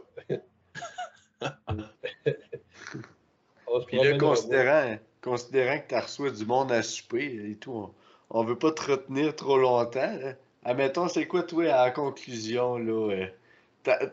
Puis 3.87 3.99
là, 3.99 4.19
considérant, 4.19 4.99
considérant 5.23 5.79
que 5.81 5.89
tu 5.89 5.95
reçois 5.95 6.31
du 6.31 6.45
monde 6.45 6.73
à 6.73 6.83
souper 6.83 7.51
et 7.51 7.57
tout, 7.57 7.91
on 8.31 8.43
ne 8.43 8.49
veut 8.49 8.59
pas 8.59 8.73
te 8.73 8.91
retenir 8.91 9.35
trop 9.37 9.59
longtemps. 9.59 10.19
Admettons, 10.65 11.09
c'est 11.09 11.27
quoi, 11.27 11.43
toi, 11.43 11.65
à 11.73 11.87
la 11.87 11.91
conclusion, 11.91 12.79
là? 12.79 13.29
Euh, 13.87 14.09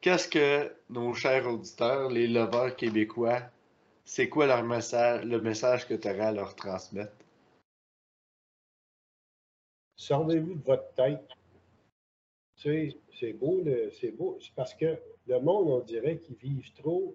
qu'est-ce 0.00 0.28
que 0.28 0.72
nos 0.90 1.14
chers 1.14 1.46
auditeurs, 1.46 2.10
les 2.10 2.26
lovers 2.26 2.76
québécois, 2.76 3.40
c'est 4.04 4.28
quoi 4.28 4.46
leur 4.46 4.62
message, 4.62 5.24
le 5.24 5.40
message 5.40 5.86
que 5.88 5.94
tu 5.94 6.08
aurais 6.08 6.20
à 6.20 6.32
leur 6.32 6.54
transmettre? 6.54 7.12
Sortez-vous 9.96 10.54
de 10.54 10.64
votre 10.64 10.92
tête. 10.94 11.26
Tu 12.56 12.90
sais, 12.90 12.96
c'est 13.18 13.32
beau, 13.32 13.62
c'est 13.98 14.12
beau. 14.12 14.38
C'est 14.40 14.54
parce 14.54 14.74
que 14.74 14.98
le 15.26 15.40
monde, 15.40 15.68
on 15.68 15.80
dirait 15.80 16.18
qu'ils 16.18 16.36
vivent 16.36 16.72
trop 16.74 17.14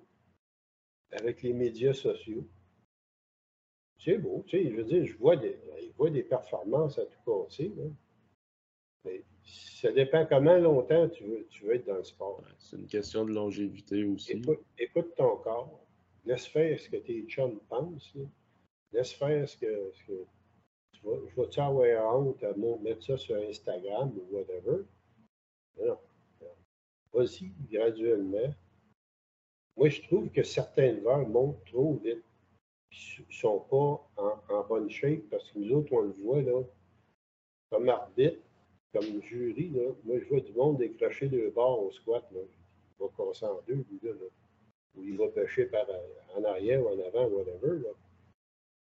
avec 1.12 1.42
les 1.42 1.54
médias 1.54 1.94
sociaux. 1.94 2.46
C'est 3.98 4.18
beau, 4.18 4.44
tu 4.48 4.58
sais, 4.58 4.72
je 4.72 4.76
veux 4.76 4.84
dire, 4.84 5.06
je 5.06 5.16
vois 5.18 5.36
des, 5.36 5.60
des 6.12 6.24
performances 6.24 6.98
à 6.98 7.06
tout 7.06 7.44
casser. 7.44 7.72
Mais 9.06 9.24
ça 9.46 9.92
dépend 9.92 10.26
comment 10.26 10.58
longtemps 10.58 11.08
tu 11.10 11.24
veux, 11.24 11.48
tu 11.50 11.66
veux 11.66 11.76
être 11.76 11.86
dans 11.86 11.98
le 11.98 12.04
sport. 12.04 12.44
C'est 12.58 12.78
une 12.78 12.88
question 12.88 13.26
de 13.26 13.32
longévité 13.32 14.04
aussi. 14.06 14.42
écoute 14.78 15.14
ton 15.16 15.38
corps. 15.38 15.80
Laisse 16.26 16.46
faire 16.48 16.80
ce 16.80 16.90
que 16.90 16.98
tes 16.98 17.24
chums 17.24 17.60
pensent. 17.68 18.14
Laisse 18.92 19.14
faire 19.14 19.48
ce 19.48 19.58
que, 19.58 19.92
ce 19.94 20.04
que 20.04 20.26
tu 20.92 21.02
vas. 21.04 21.18
Je 21.28 21.42
vais-tu 21.42 21.60
avoir 21.60 22.16
honte 22.16 22.44
à 22.44 22.54
mettre 22.54 23.04
ça 23.04 23.18
sur 23.18 23.36
Instagram 23.38 24.12
ou 24.16 24.36
whatever? 24.36 24.84
Non. 25.80 25.98
Vas-y, 27.14 27.52
graduellement. 27.70 28.54
Moi, 29.78 29.90
je 29.90 30.02
trouve 30.04 30.30
que 30.30 30.44
certains 30.44 30.84
éleveurs 30.84 31.28
montent 31.28 31.64
trop 31.66 31.96
vite. 32.04 32.24
Ils 32.92 33.26
ne 33.28 33.34
sont 33.34 33.60
pas 33.70 34.10
en, 34.18 34.64
bonne 34.68 34.90
shape 34.90 35.22
parce 35.30 35.50
que 35.52 35.60
nous 35.60 35.72
autres, 35.78 35.94
on 35.94 36.02
le 36.02 36.12
voit, 36.12 36.42
là, 36.42 36.62
comme 37.70 37.88
arbitre, 37.88 38.42
comme 38.94 39.22
jury, 39.24 39.70
là, 39.70 39.94
moi, 40.04 40.20
je 40.20 40.26
vois 40.26 40.42
du 40.42 40.52
monde 40.54 40.78
décrocher 40.78 41.30
de 41.30 41.50
bord 41.50 41.86
au 41.86 41.92
squat. 41.92 42.26
Là. 42.32 42.42
Il 42.42 43.06
va 43.06 43.10
casser 43.16 43.46
en 43.46 43.62
deux, 43.66 43.86
lui, 43.90 44.00
là 44.04 44.12
où 44.96 45.04
il 45.04 45.18
va 45.18 45.28
pêcher 45.30 45.66
par, 45.66 45.86
en 46.36 46.44
arrière 46.44 46.84
ou 46.84 46.90
en 46.90 47.00
avant, 47.08 47.28
whatever, 47.28 47.80
là, 47.80 47.90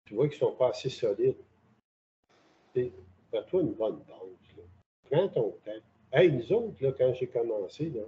tu 0.04 0.14
vois 0.14 0.28
qu'ils 0.28 0.36
ne 0.36 0.50
sont 0.50 0.56
pas 0.56 0.68
assez 0.68 0.88
solides. 0.88 1.36
Fais-toi 2.74 3.60
une 3.60 3.72
bonne. 3.72 4.04
Là. 4.08 4.14
Prends 5.10 5.28
ton 5.28 5.50
temps. 5.64 5.72
Hey, 6.12 6.30
nous 6.30 6.52
autres, 6.52 6.82
là, 6.82 6.92
quand 6.92 7.12
j'ai 7.14 7.26
commencé, 7.26 7.90
là, 7.90 8.02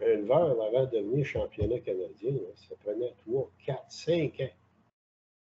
éleveur 0.00 0.60
avant 0.62 0.84
de 0.84 0.90
devenir 0.98 1.24
championnat 1.24 1.80
canadien, 1.80 2.34
ça 2.54 2.74
prenait 2.76 3.12
3, 3.26 3.50
4, 3.64 3.90
5 3.90 4.40
ans. 4.40 4.50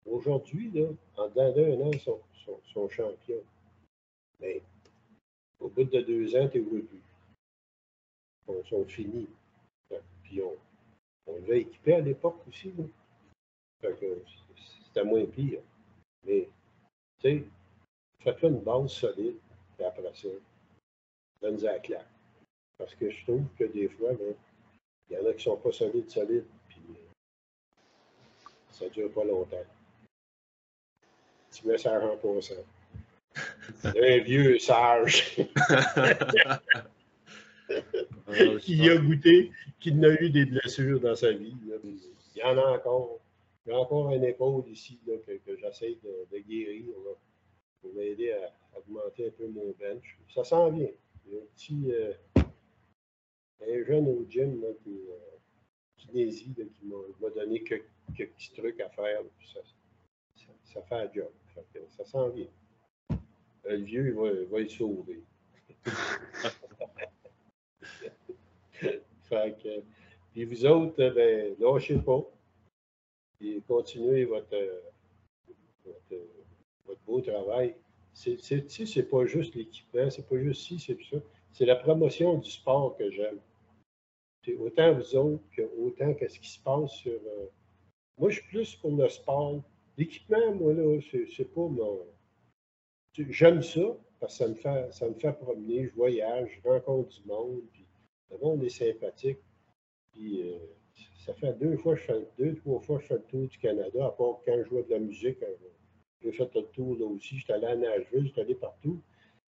Aujourd'hui, 0.06 0.72
en 1.16 1.30
d'un 1.30 1.52
an, 1.82 1.92
ils 1.94 2.00
sont, 2.00 2.20
champions. 2.90 3.44
Mais 4.40 4.62
au 5.60 5.70
bout 5.70 5.86
de 5.86 6.02
deux 6.02 6.36
ans, 6.36 6.50
tu 6.50 6.58
es 6.58 6.62
au. 6.62 6.82
Ils 8.50 8.68
sont 8.68 8.86
finis. 8.86 9.30
Puis 10.24 10.42
on, 10.42 10.58
on 11.28 11.40
devait 11.40 11.62
équiper 11.62 11.96
à 11.96 12.02
l'époque 12.02 12.46
aussi. 12.48 12.74
c'était 13.80 15.04
moins 15.06 15.26
pire. 15.26 15.62
Mais, 16.26 16.50
tu 17.20 17.30
sais, 17.30 17.44
faites-le 18.20 18.50
une 18.50 18.60
base 18.60 18.92
solide, 18.92 19.38
et 19.80 19.84
après 19.84 20.14
ça, 20.14 20.28
donne-y 21.42 21.64
la 21.64 21.80
claque. 21.80 22.13
Parce 22.78 22.96
que 22.96 23.10
je 23.10 23.24
trouve 23.24 23.46
que 23.58 23.66
des 23.66 23.90
fois, 23.90 24.12
il 25.10 25.16
y 25.16 25.20
en 25.20 25.26
a 25.26 25.32
qui 25.32 25.50
ne 25.50 25.54
sont 25.54 25.58
pas 25.58 25.72
solides, 25.72 26.10
solides, 26.10 26.46
puis 26.68 26.82
euh, 26.90 26.94
ça 28.72 28.86
ne 28.86 28.90
dure 28.90 29.12
pas 29.12 29.24
longtemps. 29.24 29.64
Tu 31.52 31.68
mets 31.68 31.78
ça 31.78 32.04
en 32.04 32.18
passant. 32.18 32.56
Un 33.84 34.18
vieux 34.20 34.60
sage. 34.60 35.36
qui 38.62 38.90
a 38.90 38.98
goûté, 38.98 39.52
qui 39.80 39.94
n'a 39.94 40.10
eu 40.22 40.30
des 40.30 40.46
blessures 40.46 41.00
dans 41.00 41.16
sa 41.16 41.32
vie. 41.32 41.56
Il 41.84 42.00
y 42.36 42.44
en 42.44 42.58
a 42.58 42.78
encore. 42.78 43.20
Il 43.66 43.70
y 43.70 43.74
a 43.74 43.80
encore 43.80 44.10
un 44.10 44.22
épaule 44.22 44.68
ici 44.68 45.00
que, 45.06 45.58
j'essaie 45.58 45.98
de, 46.04 46.38
guérir 46.40 46.84
pour 47.82 47.94
m'aider 47.94 48.34
à, 48.34 48.52
augmenter 48.78 49.28
un 49.28 49.32
peu 49.32 49.48
mon 49.48 49.74
bench. 49.80 50.18
Ça 50.34 50.44
s'en 50.44 50.70
vient. 50.70 50.90
Il 51.26 51.34
y 51.34 51.38
a 51.38 51.40
un 51.40 51.46
petit 51.56 51.94
euh, 51.94 52.12
un 53.70 53.84
jeune 53.84 54.08
au 54.08 54.26
gym 54.30 54.64
qui, 54.84 55.02
euh, 55.10 55.34
qui 55.98 56.86
m'a 57.22 57.30
donné 57.30 57.64
quelques, 57.64 57.88
petits 58.16 58.54
trucs 58.54 58.80
à 58.82 58.90
faire. 58.90 59.22
ça, 60.64 60.82
fait 60.82 60.96
un 60.96 61.12
job. 61.14 61.32
ça 61.90 62.06
s'en 62.06 62.30
vient. 62.30 62.48
Le 63.66 63.78
vieux, 63.78 64.08
il 64.08 64.14
va, 64.14 64.32
il 64.32 64.48
va 64.48 64.62
y 64.62 64.70
sauver. 64.70 65.24
fait 69.24 69.56
puis 70.32 70.46
vous 70.46 70.66
autres, 70.66 71.10
ben, 71.10 71.56
lâchez 71.60 72.00
pas. 72.00 72.24
Et 73.40 73.62
continuez 73.68 74.26
votre, 74.26 74.58
votre, 75.86 76.24
votre 76.86 77.02
beau 77.06 77.22
travail. 77.22 77.76
C'est 78.14 79.10
pas 79.10 79.26
juste 79.26 79.56
l'équipement, 79.56 80.10
c'est 80.10 80.28
pas 80.28 80.38
juste 80.38 80.64
ci, 80.64 80.80
c'est 80.80 80.98
ça. 81.04 81.18
C'est 81.52 81.66
la 81.66 81.76
promotion 81.76 82.40
du 82.40 82.50
sport 82.50 82.98
que 82.98 83.12
j'aime. 83.12 83.40
Autant 84.52 84.94
vous 84.94 85.16
autres 85.16 85.44
que 85.56 85.62
autant 85.80 86.14
qu'est-ce 86.14 86.40
qui 86.40 86.50
se 86.50 86.60
passe 86.60 86.92
sur. 86.92 87.14
Euh, 87.14 87.46
moi, 88.18 88.30
je 88.30 88.40
suis 88.40 88.48
plus 88.50 88.76
pour 88.76 88.92
le 88.96 89.08
sport. 89.10 89.64
L'équipement, 89.98 90.54
moi, 90.56 90.74
là, 90.74 91.00
c'est 91.02 91.54
pas 91.54 91.68
mon. 91.68 92.06
J'aime 93.16 93.62
ça, 93.62 93.98
parce 94.20 94.38
que 94.38 94.44
ça 94.44 94.50
me, 94.50 94.56
fait, 94.56 94.94
ça 94.94 95.08
me 95.08 95.14
fait 95.14 95.34
promener, 95.34 95.86
je 95.88 95.94
voyage, 95.94 96.60
je 96.64 96.68
rencontre 96.68 97.10
du 97.10 97.28
monde, 97.28 97.62
puis 97.72 97.86
le 98.32 98.38
monde 98.40 98.64
est 98.64 98.70
sympathique. 98.70 99.40
Puis 100.12 100.42
euh, 100.42 100.58
ça 101.26 101.34
fait 101.36 101.54
deux 101.54 101.78
fois, 101.78 101.96
je 101.96 102.02
fais 102.02 102.28
deux, 102.38 102.56
trois 102.56 102.80
fois, 102.82 103.00
je 103.00 103.08
fais 103.08 103.16
le 103.16 103.24
tour 103.24 103.48
du 103.48 103.58
Canada, 103.58 104.06
à 104.06 104.12
part 104.12 104.42
quand 104.46 104.58
je 104.58 104.70
jouais 104.70 104.84
de 104.84 104.90
la 104.90 105.00
musique. 105.00 105.38
J'ai 106.22 106.32
fait 106.32 106.56
le 106.56 106.64
tour 106.74 106.98
là 106.98 107.06
aussi. 107.06 107.38
J'étais 107.38 107.54
allé 107.54 107.66
à 107.66 107.76
Nashville, 107.76 108.28
j'étais 108.28 108.42
allé 108.42 108.56
partout. 108.56 109.02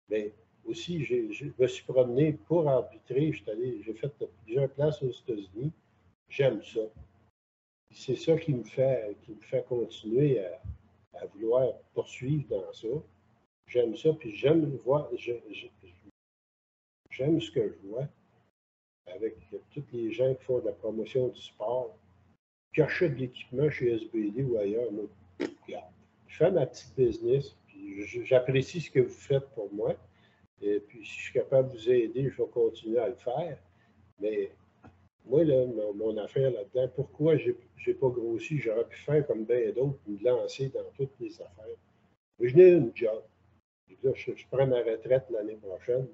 Mais 0.08 0.32
aussi, 0.66 1.04
je 1.04 1.46
me 1.58 1.66
suis 1.66 1.84
promené 1.84 2.32
pour 2.32 2.68
arbitrer. 2.68 3.32
J'ai 3.32 3.94
fait 3.94 4.12
plusieurs 4.44 4.70
places 4.70 5.02
aux 5.02 5.10
États-Unis. 5.10 5.72
J'aime 6.28 6.62
ça. 6.62 6.80
C'est 7.92 8.16
ça 8.16 8.38
qui 8.38 8.54
me 8.54 8.62
fait, 8.62 9.16
qui 9.22 9.32
me 9.32 9.40
fait 9.40 9.64
continuer 9.66 10.38
à, 10.44 10.62
à 11.14 11.26
vouloir 11.26 11.72
poursuivre 11.92 12.44
dans 12.48 12.72
ça. 12.72 12.88
J'aime 13.66 13.96
ça, 13.96 14.12
puis 14.12 14.34
j'aime 14.34 14.64
voir, 14.84 15.10
j'aime 17.10 17.40
ce 17.40 17.50
que 17.50 17.68
je 17.68 17.88
vois 17.88 18.08
avec 19.06 19.36
tous 19.72 19.84
les 19.92 20.12
gens 20.12 20.34
qui 20.34 20.44
font 20.44 20.58
de 20.58 20.66
la 20.66 20.72
promotion 20.72 21.28
du 21.28 21.40
sport, 21.40 21.96
qui 22.74 22.82
achètent 22.82 23.14
de 23.14 23.20
l'équipement 23.20 23.70
chez 23.70 23.92
SBD 23.94 24.42
ou 24.44 24.56
ailleurs. 24.58 24.88
Je 25.68 26.36
fais 26.36 26.50
ma 26.50 26.66
petite 26.66 26.94
business, 26.96 27.56
j'apprécie 28.24 28.80
ce 28.80 28.90
que 28.90 29.00
vous 29.00 29.08
faites 29.08 29.48
pour 29.50 29.72
moi. 29.72 29.94
Et 30.62 30.80
puis, 30.80 31.04
si 31.04 31.18
je 31.18 31.22
suis 31.22 31.32
capable 31.32 31.72
de 31.72 31.78
vous 31.78 31.90
aider, 31.90 32.30
je 32.30 32.42
vais 32.42 32.48
continuer 32.48 32.98
à 32.98 33.08
le 33.08 33.14
faire. 33.14 33.58
Mais 34.20 34.52
moi, 35.24 35.44
là, 35.44 35.64
mon, 35.94 36.16
affaire 36.18 36.50
là-dedans, 36.50 36.88
pourquoi 36.94 37.36
je 37.36 37.52
n'ai 37.86 37.94
pas 37.94 38.08
grossi? 38.08 38.58
J'aurais 38.58 38.86
pu 38.86 38.98
faire 38.98 39.26
comme 39.26 39.44
bien 39.44 39.70
d'autres, 39.72 39.98
me 40.06 40.22
lancer 40.22 40.68
dans 40.68 40.84
toutes 40.96 41.18
les 41.20 41.32
affaires. 41.40 41.76
Mais 42.38 42.48
je 42.48 42.56
n'ai 42.56 42.70
une 42.72 42.92
job. 42.94 43.22
je, 43.88 44.32
prends 44.50 44.66
ma 44.66 44.82
retraite 44.82 45.24
l'année 45.30 45.56
prochaine. 45.56 46.06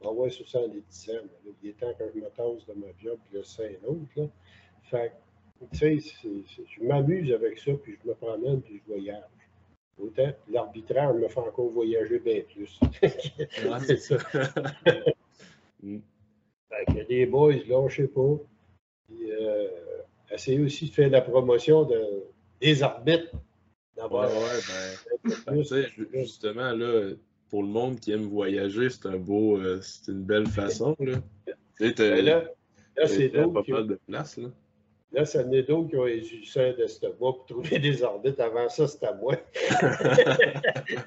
On 0.00 0.04
va 0.04 0.10
avoir 0.10 0.30
70 0.30 1.10
ans. 1.10 1.26
Il 1.62 1.70
est 1.70 1.72
temps 1.72 1.92
que 1.94 2.04
je 2.14 2.20
me 2.20 2.28
tasse 2.30 2.64
de 2.66 2.74
ma 2.74 2.86
job, 2.98 3.18
puis 3.24 3.38
là, 3.38 3.44
c'est 3.44 3.80
un 3.82 3.88
autre. 3.88 4.06
Là. 4.14 4.28
Fait 4.84 5.12
que, 5.58 5.76
tu 5.76 6.00
sais, 6.00 6.14
je 6.24 6.82
m'amuse 6.84 7.32
avec 7.32 7.58
ça, 7.58 7.72
puis 7.82 7.98
je 8.00 8.08
me 8.08 8.14
promène, 8.14 8.62
puis 8.62 8.78
je 8.78 8.92
voyage. 8.92 9.24
Autant 10.00 10.32
l'arbitraire 10.48 11.12
me 11.14 11.28
fait 11.28 11.40
encore 11.40 11.70
voyager 11.70 12.18
bien 12.20 12.42
plus. 12.52 12.78
C'est 13.86 13.98
ça. 13.98 14.16
Mm. 15.80 15.98
Fait 16.68 16.92
que 16.92 17.08
les 17.08 17.24
boys, 17.24 17.54
lâchez 17.68 18.08
pas. 18.08 18.36
Puis, 19.06 19.30
euh, 19.30 19.68
essayez 20.28 20.58
aussi 20.58 20.88
de 20.88 20.90
faire 20.92 21.08
la 21.08 21.20
promotion 21.20 21.84
de, 21.84 22.24
des 22.60 22.82
arbitres. 22.82 23.32
Ouais, 23.32 24.02
D'avoir 24.02 24.28
ouais, 24.28 24.58
ben. 25.24 25.34
Ben, 25.46 25.62
plus. 25.62 26.08
justement, 26.14 26.72
là, 26.72 27.12
pour 27.48 27.62
le 27.62 27.68
monde 27.68 28.00
qui 28.00 28.12
aime 28.12 28.26
voyager, 28.26 28.90
c'est 28.90 29.06
un 29.06 29.18
beau, 29.18 29.56
euh, 29.56 29.80
c'est 29.80 30.10
une 30.10 30.24
belle 30.24 30.46
façon, 30.46 30.96
là. 30.98 31.18
Mais 31.80 31.92
là, 31.96 32.42
là 32.96 33.06
c'est 33.06 33.28
pas 33.28 33.46
mal 33.46 33.86
de 33.86 33.98
place, 34.06 34.36
là. 34.36 34.48
Là, 35.12 35.24
ça 35.24 35.44
en 35.44 35.52
est 35.52 35.62
d'autres 35.62 35.88
qui 35.90 35.96
ont 35.96 36.04
les 36.04 36.74
d'estomac 36.74 37.16
pour 37.18 37.46
trouver 37.46 37.78
des 37.78 38.02
arbitres. 38.02 38.40
Avant 38.42 38.68
ça, 38.68 38.86
c'était 38.86 39.06
à 39.06 39.14
moi. 39.14 39.36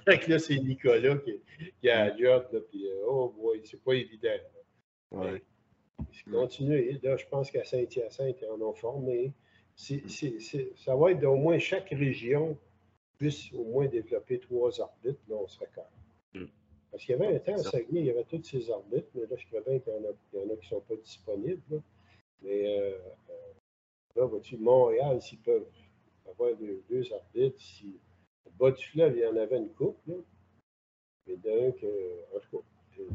fait 0.06 0.19
que 0.19 0.32
là, 0.32 0.40
c'est 0.40 0.57
Nicolas 0.57 1.18
qui, 1.18 1.40
qui 1.80 1.90
a 1.90 2.07
la 2.07 2.18
job. 2.18 2.48
Là, 2.52 2.60
puis, 2.69 2.88
euh, 2.88 3.06
oh 3.07 3.34
boy, 3.38 3.61
c'est 3.64 3.82
pas 3.82 3.94
évident. 3.94 4.30
Ouais. 5.11 5.44
Continuer. 6.32 6.99
Là, 7.03 7.18
je 7.18 7.26
pense 7.28 7.52
qu'à 7.52 7.64
Saint-Hyacinthe, 7.64 8.38
ils 8.41 8.48
en 8.48 8.61
ont 8.61 8.73
formé. 8.73 9.34
Ça 9.76 10.95
va 10.95 11.11
être 11.11 11.19
d'au 11.19 11.36
moins 11.36 11.60
chaque 11.60 11.90
région 11.90 12.57
puisse 13.18 13.53
au 13.53 13.64
moins 13.65 13.86
développer 13.86 14.40
trois 14.40 14.82
arbitres. 14.82 15.22
Là, 15.30 15.36
on 15.36 15.48
serait 15.48 15.69
calme. 15.76 15.86
Mm. 16.34 16.49
Parce 16.90 17.03
qu'il 17.03 17.15
y 17.15 17.22
avait 17.22 17.36
un 17.36 17.40
temps 17.40 17.53
à. 17.53 17.57
Saguenay, 17.60 17.99
il 17.99 18.06
y 18.07 18.10
avait 18.10 18.23
tous 18.23 18.44
ces 18.44 18.72
arbitres, 18.72 19.10
mais 19.14 19.22
là, 19.22 19.36
je 19.38 19.45
crois 19.48 19.61
bien 19.61 19.80
qu'il 19.80 19.94
y 19.94 19.95
en 19.95 20.10
a, 20.10 20.14
il 20.34 20.40
y 20.40 20.44
en 20.44 20.53
a 20.53 20.57
qui 20.57 20.65
ne 20.65 20.69
sont 20.69 20.82
pas 20.82 20.95
disponibles. 20.95 21.61
là. 21.69 21.78
Mais 22.41 22.80
euh, 22.80 22.98
là, 24.15 24.25
vois-tu, 24.25 24.57
Montréal, 24.57 25.21
s'ils 25.21 25.39
peuvent 25.39 25.67
avoir 26.27 26.55
deux, 26.55 26.83
deux 26.89 27.13
arbitres, 27.13 27.59
si 27.59 27.99
au 28.45 28.49
bas 28.51 28.71
du 28.71 28.83
fleuve, 28.83 29.15
il 29.17 29.21
y 29.23 29.27
en 29.27 29.35
avait 29.38 29.57
une 29.57 29.73
coupe. 29.73 29.97
Mais 31.27 31.38
d'un 31.38 31.71
que, 31.71 32.35
en 32.35 32.39
tout 32.39 32.57
cas, 32.59 32.65
c'est- 32.95 33.07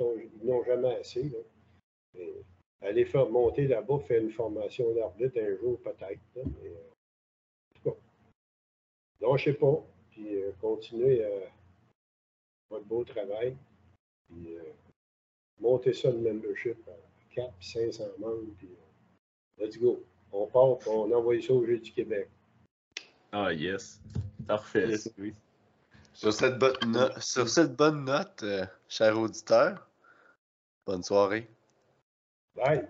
ils 0.00 0.46
n'ont 0.46 0.62
jamais 0.64 0.94
assez. 0.96 1.28
Là. 1.28 1.38
Aller 2.80 3.04
faire 3.04 3.28
monter 3.28 3.66
là-bas, 3.66 3.98
faire 4.00 4.22
une 4.22 4.30
formation 4.30 4.94
d'arbitre 4.94 5.38
un 5.40 5.56
jour 5.56 5.80
peut-être. 5.80 6.20
euh, 6.36 6.42
en 6.44 7.74
tout 7.74 7.90
cas, 7.90 7.96
lâchez 9.20 9.52
pas, 9.54 9.84
puis 10.10 10.36
euh, 10.36 10.52
continuez 10.60 11.24
euh, 11.24 11.46
votre 12.70 12.84
beau 12.84 13.04
travail. 13.04 13.56
Puis 14.28 14.56
euh, 14.56 14.62
montez 15.58 15.92
ça 15.92 16.10
le 16.12 16.18
membership 16.18 16.76
à 16.88 16.96
4 17.34 17.52
500 17.60 18.04
membres. 18.18 18.54
Puis 18.58 18.68
euh, 18.68 18.87
let's 19.60 19.76
go. 19.78 20.02
On 20.32 20.46
part, 20.46 20.86
on 20.88 21.10
envoie 21.12 21.40
ça 21.40 21.52
au 21.52 21.64
Jeu 21.64 21.78
du 21.78 21.90
Québec. 21.92 22.28
Ah, 23.32 23.52
yes. 23.52 24.00
Parfait. 24.46 24.88
Yes, 24.88 25.10
oui. 25.18 25.34
Sur 26.14 26.32
cette, 26.32 26.58
bonne 26.58 26.76
no- 26.86 27.20
sur 27.20 27.48
cette 27.48 27.76
bonne 27.76 28.04
note, 28.04 28.42
euh, 28.42 28.66
chers 28.88 29.18
auditeurs, 29.18 29.86
bonne 30.86 31.02
soirée. 31.02 31.48
Bye! 32.56 32.86